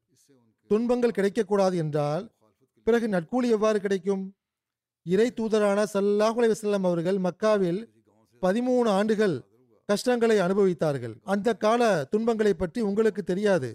துன்பங்கள் 0.71 1.15
கிடைக்கக்கூடாது 1.17 1.75
என்றால் 1.83 2.23
பிறகு 2.87 3.07
நட்கூலி 3.15 3.47
எவ்வாறு 3.55 3.79
கிடைக்கும்? 3.85 4.23
இறை 5.05 5.27
தூதரான 5.37 5.79
சல்லாஹ் 5.93 6.37
அலைஹி 6.39 6.69
அவர்கள் 6.89 7.19
மக்காவில் 7.27 7.81
பதிமூணு 8.41 8.89
ஆண்டுகள் 8.99 9.35
கஷ்டங்களை 9.89 10.37
அனுபவித்தார்கள். 10.45 11.15
அந்த 11.33 11.49
கால 11.63 11.81
துன்பங்களை 12.11 12.53
பற்றி 12.53 12.81
உங்களுக்கு 12.89 13.23
தெரியாது. 13.23 13.69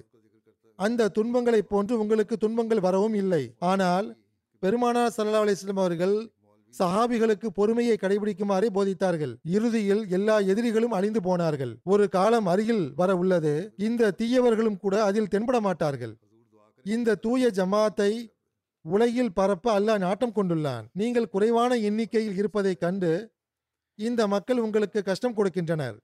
அந்த 0.78 1.10
துன்பங்களை 1.16 1.60
போன்று 1.72 1.94
உங்களுக்கு 2.02 2.34
துன்பங்கள் 2.44 2.84
வரவும் 2.86 3.16
இல்லை. 3.22 3.42
ஆனால் 3.70 4.06
பெருமானார் 4.62 5.14
சல்லா 5.16 5.40
அலிஸ்லாம் 5.44 5.82
அவர்கள் 5.84 6.16
சஹாபிகளுக்கு 6.74 7.48
பொறுமையை 7.58 7.96
கடைபிடிக்குமாறே 8.00 8.68
போதித்தார்கள். 8.76 9.34
இறுதியில் 9.56 10.02
எல்லா 10.16 10.36
எதிரிகளும் 10.52 10.96
அழிந்து 10.98 11.20
போனார்கள். 11.28 11.72
ஒரு 11.92 12.04
காலம் 12.16 12.48
அருகில் 12.52 12.84
வர 13.00 13.10
உள்ளது. 13.22 13.52
இந்த 13.88 14.10
தீயவர்களும் 14.20 14.80
கூட 14.84 14.96
அதில் 15.08 15.30
தென்பட 15.34 15.60
மாட்டார்கள். 15.68 16.14
இந்த 16.94 17.16
தூய 17.24 17.44
ஜமாத்தை 17.58 18.10
உலகில் 18.84 19.32
பரப்ப 19.38 19.66
அல்லாஹ் 19.78 20.02
நாட்டம் 20.04 20.34
கொண்டுள்ளான். 20.36 20.84
நீங்கள் 21.00 21.32
குறைவான 21.32 21.72
எண்ணிக்கையில் 21.88 22.36
இருப்பதை 22.40 22.74
கண்டு 22.84 23.10
இந்த 23.98 24.20
மக்கள் 24.34 24.62
உங்களுக்கு 24.64 25.00
கஷ்டம் 25.08 25.36
கொடுக்கின்றனர். 25.38 25.96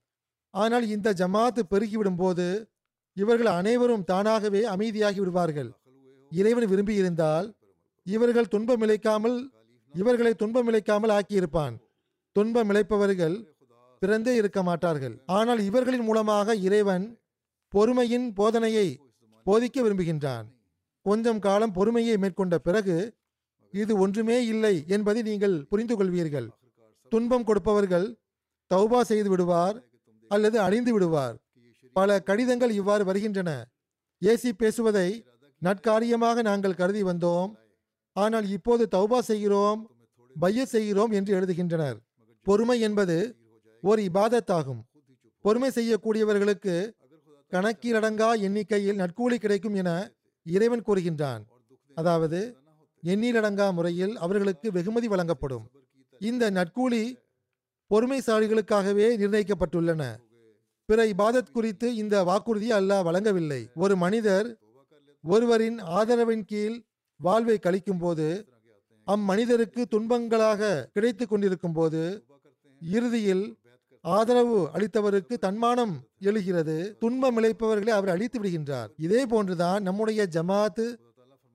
ஆனால் 0.53 0.85
இந்த 0.95 1.13
ஜமாத்து 1.21 1.61
பெருகிவிடும் 1.71 2.19
போது 2.21 2.45
இவர்கள் 3.17 3.49
அனைவரும் 3.59 4.07
தானாகவே 4.11 4.61
அமைதியாகி 4.73 5.19
விடுவார்கள். 5.21 5.69
இறைவன் 6.31 6.67
விரும்பியிருந்தால் 6.71 7.47
இவர்கள் 8.05 8.51
துன்பமிழைக்காமல் 8.53 9.37
இவர்களை 9.93 10.33
துன்பமிழைக்காமல் 10.41 11.13
ஆக்கியிருப்பான். 11.17 11.75
துன்பமிழைப்பவர்கள் 12.35 13.37
பிறந்தே 14.01 14.33
இருக்க 14.41 14.59
மாட்டார்கள். 14.69 15.15
ஆனால் 15.37 15.61
இவர்களின் 15.69 16.05
மூலமாக 16.09 16.55
இறைவன் 16.67 17.05
பொறுமையின் 17.73 18.27
போதனையை 18.39 18.87
போதிக்க 19.45 19.77
விரும்புகின்றான். 19.85 20.45
கொஞ்சம் 21.05 21.41
காலம் 21.45 21.75
பொறுமையை 21.77 22.15
மேற்கொண்ட 22.23 22.55
பிறகு 22.67 22.97
இது 23.73 23.93
ஒன்றுமே 24.03 24.37
இல்லை 24.53 24.75
என்பதை 24.95 25.21
நீங்கள் 25.21 25.55
புரிந்து 25.71 25.95
கொள்வீர்கள் 25.95 26.47
துன்பம் 27.11 27.47
கொடுப்பவர்கள் 27.49 28.07
தௌபா 28.71 28.99
செய்து 29.01 29.29
விடுவார் 29.29 29.77
அல்லது 30.31 30.57
அழிந்து 30.59 30.91
விடுவார். 30.93 31.35
பல 31.95 32.09
கடிதங்கள் 32.19 32.73
இவ்வாறு 32.79 33.03
வருகின்றன. 33.09 33.49
ஏசி 34.21 34.51
பேசுவதை 34.61 35.09
நற்காரியமாக 35.61 36.41
நாங்கள் 36.49 36.79
கருதி 36.79 37.03
வந்தோம். 37.03 37.51
ஆனால் 38.15 38.47
இப்போது 38.55 38.83
தௌபா 38.95 39.19
செய்கிறோம் 39.29 39.79
பைய 40.35 40.65
செய்கிறோம் 40.65 41.11
என்று 41.17 41.31
எழுதுகின்றனர். 41.37 41.97
பொறுமை 42.47 42.77
என்பது 42.87 43.17
ஒரு 43.83 44.01
இபாதத்தாகும். 44.09 44.81
பொறுமை 45.45 45.69
செய்யக்கூடியவர்களுக்கு 45.77 46.75
கணக்கிலடங்கா 47.51 48.29
எண்ணிக்கையில் 48.47 49.01
நட்கூலி 49.03 49.37
கிடைக்கும் 49.43 49.75
என 49.81 49.89
இறைவன் 50.45 50.83
கூறுகின்றான். 50.83 51.43
அதாவது 51.95 52.57
எண்ணிலடங்கா 53.03 53.73
முறையில் 53.73 54.17
அவர்களுக்கு 54.17 54.71
வெகுமதி 54.71 55.07
வழங்கப்படும். 55.07 55.65
இந்த 56.19 56.51
நட்கூலி 56.51 57.03
பொறுமைசாலிகளுக்காகவே 57.89 59.07
நிர்ணயிக்கப்பட்டுள்ளன. 59.21 60.03
பிற 60.85 61.05
இபாதத் 61.05 61.51
குறித்து 61.53 61.95
இந்த 61.95 62.23
வாக்குறுதி 62.23 62.71
அல்லாஹ் 62.71 63.03
வழங்கவில்லை. 63.03 63.61
ஒரு 63.75 63.95
மனிதர் 63.95 64.57
ஒருவரின் 65.23 65.79
ஆதரவின் 65.79 66.45
கீழ் 66.45 66.83
வாழ்வை 67.17 67.59
கழிக்கும் 67.59 67.99
போது 67.99 68.27
அம்மனிதருக்கு 69.07 69.85
துன்பங்களாக 69.91 70.85
கிடைத்து 70.93 71.27
கொண்டிருக்கும் 71.27 71.73
போது 71.73 72.25
இறுதியில் 72.81 73.57
ஆதரவு 74.13 74.57
அளித்தவருக்கு 74.73 75.35
தன்மானம் 75.45 75.93
எழுகிறது. 76.19 76.75
துன்பம் 76.99 77.37
இழைப்பவர்களை 77.39 77.91
அவர் 77.97 78.09
அழித்து 78.09 78.37
விடுகின்றார். 78.41 78.89
இதே 78.97 79.21
போன்றுதான் 79.25 79.81
நம்முடைய 79.83 80.27
ஜமாத்து 80.35 80.85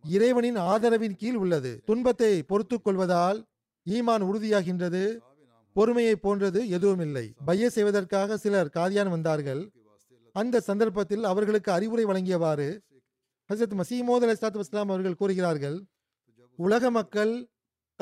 இறைவனின் 0.04 0.58
ஆதரவின் 0.72 1.16
கீழ் 1.20 1.38
உள்ளது. 1.42 1.72
துன்பத்தை 1.84 2.30
பொறுத்து 2.42 2.76
கொள்வதால் 2.80 3.38
ஈமான் 3.86 4.24
உறுதியாகின்றது. 4.30 5.02
பொறுமையை 5.76 6.16
போன்றது 6.16 6.60
எதுவும் 6.68 7.00
இல்லை 7.00 7.26
பைய 7.44 7.70
செய்வதற்காக 7.70 8.36
சிலர் 8.36 8.72
காதியான் 8.74 9.14
வந்தார்கள். 9.16 9.62
அந்த 10.34 10.60
சந்தர்ப்பத்தில் 10.60 11.24
அவர்களுக்கு 11.24 11.70
அறிவுரை 11.72 12.04
வழங்கியவாறு 12.04 12.68
ஹசரத் 13.50 13.78
மசீமோத் 13.80 14.26
அலிஸ்லாத்து 14.26 14.60
வஸ்லாம் 14.62 14.90
அவர்கள் 14.92 15.20
கூறுகிறார்கள் 15.20 15.78
உலக 16.58 16.90
மக்கள் 16.90 17.32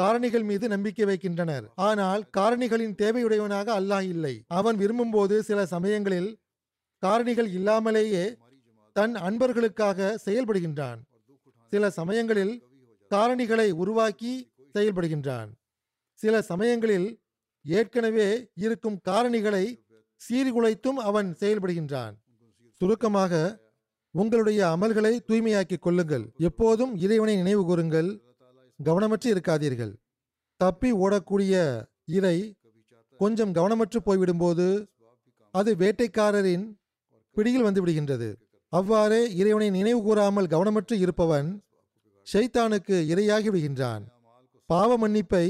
காரணிகள் 0.01 0.44
மீது 0.44 0.68
நம்பிக்கை 0.68 1.05
வைக்கின்றனர். 1.05 1.64
ஆனால் 1.74 2.22
காரணிகளின் 2.36 2.94
தேவையுடையவனாக 3.03 3.68
அல்லாஹ் 3.78 4.03
இல்லை. 4.03 4.44
அவன் 4.49 4.76
விரும்பும்போது 4.76 5.38
சில 5.38 5.66
சமயங்களில் 5.66 6.38
காரணிகள் 7.07 7.51
இல்லாமலேயே 7.53 8.36
தன் 8.92 9.14
அன்பர்களுக்காக 9.14 10.18
செயல்படுகின்றான். 10.26 11.01
சில 11.72 11.90
சமயங்களில் 11.90 12.55
காரணிகளை 13.11 13.70
உருவாக்கி 13.70 14.53
செயல்படுகின்றான். 14.74 15.51
சில 16.14 16.42
சமயங்களில் 16.42 17.09
ஏற்கனவே 17.64 18.51
இருக்கும் 18.55 18.99
காரணிகளை 19.09 19.64
சீர்குலைத்தும் 20.20 20.99
அவன் 21.09 21.36
செயல்படுகின்றான். 21.40 22.14
சுருக்கமாக 22.80 23.32
உங்களுடைய 24.11 24.61
அமல்களை 24.66 25.12
தூய்மையாக்கிக் 25.28 25.84
கொள்ளுங்கள். 25.86 26.24
எப்போதும் 26.38 26.96
இறைவனை 26.96 27.36
நினைவு 27.36 27.62
கூறுங்கள். 27.64 28.11
கவனமற்று 28.81 29.29
இருக்காதீர்கள். 29.35 29.93
தப்பி 30.61 30.91
ஓடக்கூடிய 31.05 31.55
இறை 32.16 32.37
கொஞ்சம் 33.20 33.53
கவனமற்று 33.53 33.99
போய்விடும்போது 34.07 34.66
அது 35.55 35.70
வேட்டைக்காரரின் 35.76 36.66
பிடியில் 37.37 37.62
வந்து 37.62 37.81
விடுகின்றது. 37.85 38.29
அவ்வாறே 38.72 39.22
இறைவனை 39.35 39.70
நினைவு 39.70 40.01
கூறாமல் 40.03 40.47
கவனமற்று 40.47 40.95
இருப்பவன் 41.05 41.49
ஷைத்தானுக்கு 42.26 42.97
இரையாகி 43.12 43.49
விடுகின்றான். 43.51 44.05
பாவ 44.66 44.91
மன்னிப்பை 44.99 45.47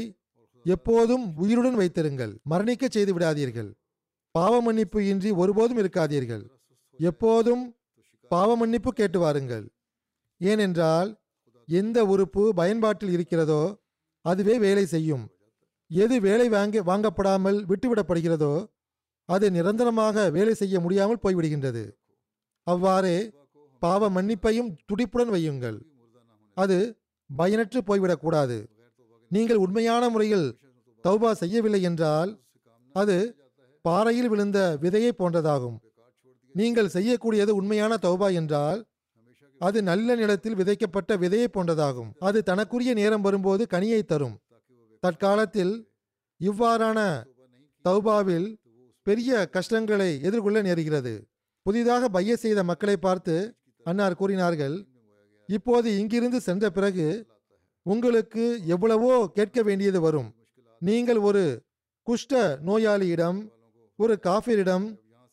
எப்போதும் 0.65 1.25
உயிருடன் 1.37 1.75
வைத்திருங்கள். 1.75 2.33
மரணிக்க 2.51 2.89
செய்து 2.89 3.13
விடாதீர்கள். 3.19 3.71
பாவ 4.35 4.55
மன்னிப்பு 4.61 4.99
இன்றி 5.07 5.31
ஒருபோதும் 5.31 5.81
இருக்காதீர்கள். 5.83 6.45
எப்போதும் 7.01 7.65
பாவ 8.31 8.57
மன்னிப்பு 8.57 8.91
கேட்டு 8.93 9.19
வாருங்கள். 9.19 9.67
ஏனென்றால் 10.41 11.11
எந்த 11.69 11.99
உறுப்பு 12.13 12.43
பயன்பாட்டில் 12.61 13.15
இருக்கிறதோ 13.17 13.63
அதுவே 14.25 14.55
வேலை 14.65 14.85
செய்யும். 14.95 15.25
எது 15.91 16.15
வேலை 16.27 16.47
வாங்க 16.55 16.83
வாங்கப்படாமல் 16.89 17.59
விட்டுவிடப்படுகிறதோ 17.71 18.55
அது 19.29 19.47
நிரந்தரமாக 19.57 20.17
வேலை 20.37 20.55
செய்ய 20.61 20.77
முடியாமல் 20.85 21.23
போய்விடுகின்றது. 21.25 21.85
அவ்வாறே 22.67 23.17
பாவ 23.83 24.09
மன்னிப்பையும் 24.17 24.71
துடிப்புடன் 24.89 25.33
வையுங்கள். 25.35 25.79
அது 26.57 26.79
பயனற்று 27.31 27.81
போய்விடக்கூடாது. 27.89 28.59
நீங்கள் 29.31 29.63
உண்மையான 29.65 30.05
முறையில் 30.15 30.47
தௌபா 31.05 31.31
செய்யவில்லை 31.43 31.81
என்றால் 31.89 32.31
அது 32.95 33.17
பாறையில் 33.85 34.31
விழுந்த 34.33 34.59
விதையை 34.85 35.13
போன்றதாகும். 35.17 35.77
நீங்கள் 36.55 36.95
செய்யக்கூடியது 36.95 37.53
உண்மையான 37.61 37.93
தௌபா 38.07 38.29
என்றால் 38.41 38.81
அது 39.61 39.79
நல்ல 39.83 40.15
நிலத்தில் 40.15 40.59
விதைக்கப்பட்ட 40.61 41.13
விதையை 41.23 41.49
போன்றதாகும். 41.55 42.11
அது 42.29 42.39
தனக்குரிய 42.43 42.93
நேரம் 42.95 43.25
வரும்போது 43.27 43.63
கனியை 43.75 44.03
தரும். 44.03 44.37
தற்காலத்தில் 45.03 45.75
இவ்வாறான 46.41 46.99
தௌபாவில் 47.85 48.49
பெரிய 49.07 49.33
கஷ்டங்களை 49.57 50.11
எதிர்கொள்ள 50.29 50.59
நேருகிறது. 50.63 51.15
புதிதாக 51.67 52.09
பைய 52.09 52.37
செய்த 52.37 52.61
மக்களை 52.71 52.97
பார்த்து 52.97 53.37
அன்னார் 53.87 54.19
கூறினார்கள் 54.21 54.77
இப்போது 55.49 55.89
இங்கிருந்து 55.99 56.39
சென்ற 56.41 56.65
பிறகு 56.71 57.07
உங்களுக்கு 57.87 58.45
எவ்வளவோ 58.75 59.13
கேட்க 59.37 59.59
வேண்டியது 59.63 60.01
வரும். 60.01 60.29
நீங்கள் 60.83 61.21
ஒரு 61.29 61.45
குஷ்ட 62.07 62.33
நோயாளியிடம் 62.67 63.39
ஒரு 63.99 64.15
காஃபிரிடம் 64.27 64.87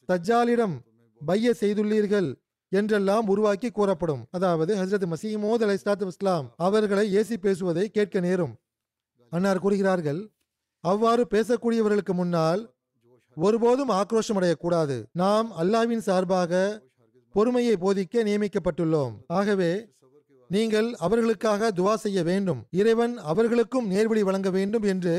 தஜ்ஜாலிடம் 0.10 0.76
பைய 1.22 1.54
செய்துள்ளீர்கள். 1.62 2.30
என்றெல்லாம் 2.80 3.28
உருவாக்கி 3.34 3.70
கூறப்படும். 3.72 4.22
அதாவது 4.36 4.72
ஹசரத் 4.82 5.08
மசீமோத் 5.14 5.64
அலை 5.66 5.76
இஸ்லாத்து 5.80 6.12
இஸ்லாம் 6.14 6.48
அவர்களை 6.68 7.06
ஏசி 7.20 7.36
பேசுவதை 7.46 7.86
கேட்க 7.98 8.20
நேரும். 8.28 8.54
அன்னார் 9.32 9.64
கூறுகிறார்கள் 9.66 10.22
அவ்வாறு 10.84 11.24
பேசக்கூடியவர்களுக்கு 11.34 12.14
முன்னால் 12.20 12.62
ஒருபோதும் 13.38 13.92
ஆக்ரோஷம் 14.00 14.38
அடையக்கூடாது. 14.40 14.98
நாம் 15.22 15.48
அல்லாவின் 15.62 16.04
சார்பாக 16.08 16.52
பொறுமையை 17.36 17.76
போதிக்க 17.84 18.24
நியமிக்கப்பட்டுள்ளோம். 18.30 19.16
ஆகவே 19.40 19.72
நீங்கள் 20.50 20.90
அவர்களுக்காக 21.06 21.72
துவா 21.78 21.94
செய்ய 22.04 22.20
வேண்டும். 22.30 22.62
இறைவன் 22.82 23.16
அவர்களுக்கும் 23.32 23.90
நேர்வழி 23.94 24.24
வழங்க 24.28 24.50
வேண்டும் 24.58 24.86
என்று 24.94 25.16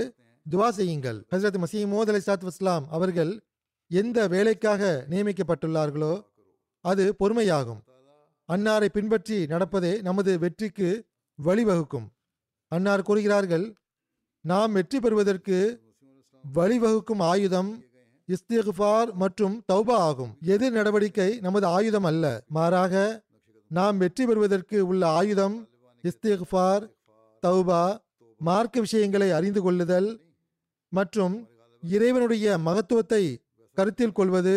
துவா 0.46 0.68
செய்யுங்கள். 0.78 1.18
ஹசரத் 1.32 1.58
மசீமோத் 1.64 2.10
அலை 2.12 2.20
இஸ்லாத்து 2.22 2.52
இஸ்லாம் 2.54 2.84
அவர்கள் 2.96 3.32
எந்த 3.90 4.18
வேலைக்காக 4.34 4.90
நியமிக்கப்பட்டுள்ளார்களோ 5.10 6.14
அது 6.90 7.04
பொறுமையாகும். 7.20 7.80
அன்னாரை 8.48 8.88
பின்பற்றி 8.96 9.38
நடப்பதே 9.52 9.92
நமது 10.08 10.32
வெற்றிக்கு 10.42 10.88
வழிவகுக்கும். 11.38 12.06
அன்னார் 12.72 13.06
கூறுகிறார்கள் 13.08 13.66
நாம் 14.44 14.72
வெற்றி 14.72 14.98
பெறுவதற்கு 15.00 15.58
வழிவகுக்கும் 16.44 17.22
ஆயுதம் 17.30 17.70
இஸ்திஃபார் 18.28 19.10
மற்றும் 19.22 19.56
தௌபா 19.72 19.96
ஆகும். 20.08 20.32
எதிர் 20.54 20.76
நடவடிக்கை 20.78 21.28
நமது 21.46 21.66
ஆயுதம் 21.76 22.06
அல்ல. 22.10 22.24
மாறாக 22.56 22.94
நாம் 23.70 23.96
வெற்றி 24.02 24.24
பெறுவதற்கு 24.26 24.78
உள்ள 24.90 25.02
ஆயுதம் 25.18 25.56
இஸ்திஃபார் 26.04 26.84
தௌபா 27.42 27.82
மார்க்க 28.40 28.80
விஷயங்களை 28.80 29.28
அறிந்து 29.38 29.60
கொள்ளுதல் 29.62 30.08
மற்றும் 30.92 31.34
இறைவனுடைய 31.82 32.58
மகத்துவத்தை 32.66 33.22
கருத்தில் 33.76 34.16
கொள்வது 34.18 34.56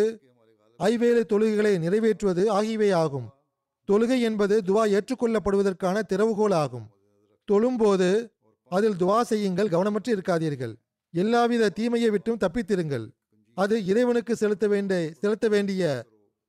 ஐவேலு 0.80 1.22
தொழுகைகளை 1.32 1.72
நிறைவேற்றுவது 1.86 2.44
ஆகியவை 2.58 2.92
ஆகும் 2.92 3.28
தொழுகை 3.90 4.18
என்பது 4.22 4.56
துவா 4.68 4.84
ஏற்றுக்கொள்ளப்படுவதற்கான 4.96 6.04
திறவுகோல் 6.12 6.54
ஆகும் 6.54 6.86
தொழும்போது 7.48 8.10
அதில் 8.72 9.00
துவா 9.02 9.22
செய்யுங்கள் 9.22 9.68
கவனமற்று 9.68 10.12
இருக்காதீர்கள். 10.16 10.74
எல்லாவித 11.14 11.70
தீமையை 11.70 12.10
விட்டும் 12.10 12.42
தப்பித்திருங்கள். 12.44 13.06
அது 13.58 13.76
இறைவனுக்கு 13.86 14.34
செலுத்த 14.36 14.66
வேண்டிய 14.68 15.14
செலுத்த 15.22 15.48
வேண்டிய 15.48 15.84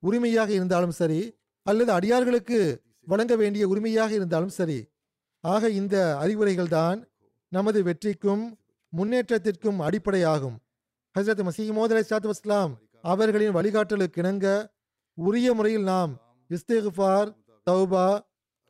உரிமையாக 0.03 0.51
இருந்தாலும் 0.53 0.97
சரி 1.01 1.21
அல்லது 1.67 1.91
அடியார்களுக்கு 1.93 2.59
வழங்க 3.05 3.35
வேண்டிய 3.37 3.65
உரிமையாக 3.69 4.13
இருந்தாலும் 4.13 4.55
சரி. 4.59 4.79
ஆக 5.45 5.71
இந்த 5.81 5.97
அறிவுரைகள் 6.19 6.73
தான் 6.79 6.99
நமது 7.53 7.79
வெற்றிக்கும் 7.83 8.45
முன்னேற்றத்திற்கும் 8.93 9.79
அடிப்படையாகும். 9.87 10.57
ஹசரத் 11.15 11.43
மசீமோதலை 11.49 12.03
சாத்து 12.11 12.31
வஸ்லாம் 12.31 12.73
அவர்களின் 13.03 13.57
வழிகாட்டலுக்கு 13.57 14.19
இணங்க 14.19 14.73
உரிய 15.15 15.55
முறையில் 15.55 15.83
நாம் 15.83 16.13
இஸ்தேகுஃபார் 16.51 17.31
தௌபா 17.71 18.21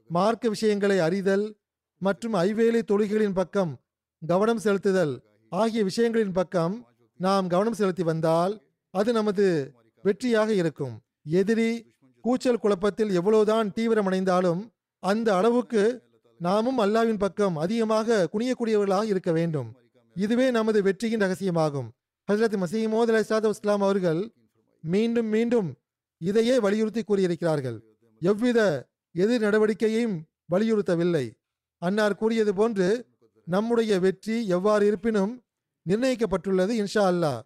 மார்க்க 0.06 0.48
விஷயங்களை 0.48 0.98
அறிதல் 0.98 1.58
மற்றும் 1.98 2.34
ஐவேலை 2.34 2.82
தொழுகைகளின் 2.92 3.32
பக்கம் 3.32 3.80
கவனம் 4.26 4.62
செலுத்துதல் 4.64 5.14
ஆகிய 5.48 5.84
விஷயங்களின் 5.84 6.32
பக்கம் 6.32 6.86
நாம் 7.16 7.46
கவனம் 7.46 7.72
செலுத்தி 7.72 8.02
வந்தால் 8.02 8.54
அது 8.90 9.12
நமது 9.12 9.74
வெற்றியாக 10.04 10.48
இருக்கும். 10.48 10.94
எதிரி 11.24 11.94
கூச்சல் 12.20 12.58
குழப்பத்தில் 12.58 13.10
எவ்வளவுதான் 13.10 13.72
தீவிரமடைந்தாலும் 13.76 14.60
அந்த 14.98 15.36
அளவுக்கு 15.36 16.08
நாமும் 16.36 16.78
அல்லாவின் 16.78 17.18
பக்கம் 17.18 17.56
அதிகமாக 17.56 18.28
குனியக்கூடியவர்களாக 18.32 19.04
இருக்க 19.04 19.32
வேண்டும். 19.32 19.76
இதுவே 20.16 20.50
நமது 20.50 20.82
வெற்றியின் 20.82 21.20
ரகசியமாகும். 21.20 21.88
ஹசரத் 22.30 22.58
மசீமோத் 22.62 23.10
அலி 23.12 23.22
சாத் 23.28 23.48
இஸ்லாம் 23.48 23.80
அவர்கள் 23.80 24.20
மீண்டும் 24.80 25.26
மீண்டும் 25.26 25.68
இதையே 26.18 26.56
வலியுறுத்தி 26.60 27.02
கூறியிருக்கிறார்கள். 27.02 27.78
எவ்வித 28.20 28.58
எதிர் 29.14 29.40
நடவடிக்கையையும் 29.40 30.16
வலியுறுத்தவில்லை. 30.52 31.24
அன்னார் 31.82 32.14
கூறியது 32.14 32.54
போன்று 32.54 32.88
நம்முடைய 33.44 33.98
வெற்றி 33.98 34.36
எவ்வாறு 34.46 34.86
இருப்பினும் 34.86 35.32
நிர்ணயிக்கப்பட்டுள்ளது 35.88 36.74
இன்ஷா 36.82 37.04
அல்லாஹ். 37.12 37.40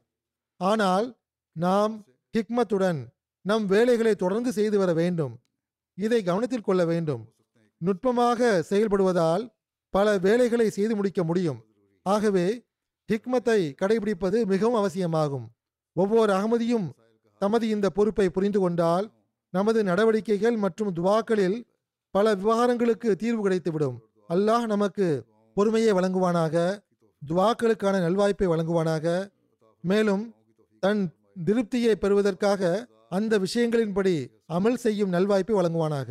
ஆனால் 0.61 1.07
நாம் 1.53 1.95
ஹிக்மத்துடன் 2.35 3.01
நம் 3.41 3.67
வேலைகளை 3.67 4.15
தொடர்ந்து 4.15 4.53
செய்து 4.53 4.79
வர 4.79 4.93
வேண்டும். 4.93 5.35
இதை 5.99 6.23
கவனத்தில் 6.23 6.67
கொள்ள 6.69 6.85
வேண்டும். 6.85 7.25
நுட்பமாக 7.79 8.65
செயல்படுவதால் 8.71 9.45
பல 9.95 10.19
வேலைகளை 10.19 10.71
செய்து 10.71 10.95
முடிக்க 10.97 11.25
முடியும். 11.25 11.61
ஆகவே 12.03 12.47
ஹிக்மத்தை 13.09 13.61
கடைபிடிப்பது 13.81 14.39
மிகவும் 14.53 14.79
அவசியமாகும். 14.81 15.47
ஒவ்வொரு 15.97 16.33
அகமதியும் 16.33 16.87
தமது 17.39 17.65
இந்த 17.69 17.87
பொறுப்பை 17.91 18.27
புரிந்து 18.31 18.61
கொண்டால் 18.61 19.07
நமது 19.55 19.81
நடவடிக்கைகள் 19.85 20.57
மற்றும் 20.57 20.93
துவாக்களில் 20.99 21.59
பல 22.15 22.35
விவகாரங்களுக்கு 22.35 23.11
தீர்வு 23.23 23.43
கிடைத்துவிடும். 23.45 23.97
அல்லாஹ் 24.29 24.67
நமக்கு 24.67 25.07
பொறுமையை 25.57 25.93
வழங்குவானாக 25.93 26.55
துவாக்களுக்கான 27.23 28.01
நல்வாய்ப்பை 28.07 28.47
வழங்குவானாக. 28.53 29.07
மேலும் 29.85 30.25
தன் 30.83 31.03
திருப்தியை 31.45 31.95
பெறுவதற்காக 31.95 32.63
அந்த 33.09 33.39
விஷயங்களின்படி 33.39 34.17
அமல் 34.57 34.81
செய்யும் 34.85 35.13
நல்வாய்ப்பை 35.13 35.55
வழங்குவானாக. 35.59 36.11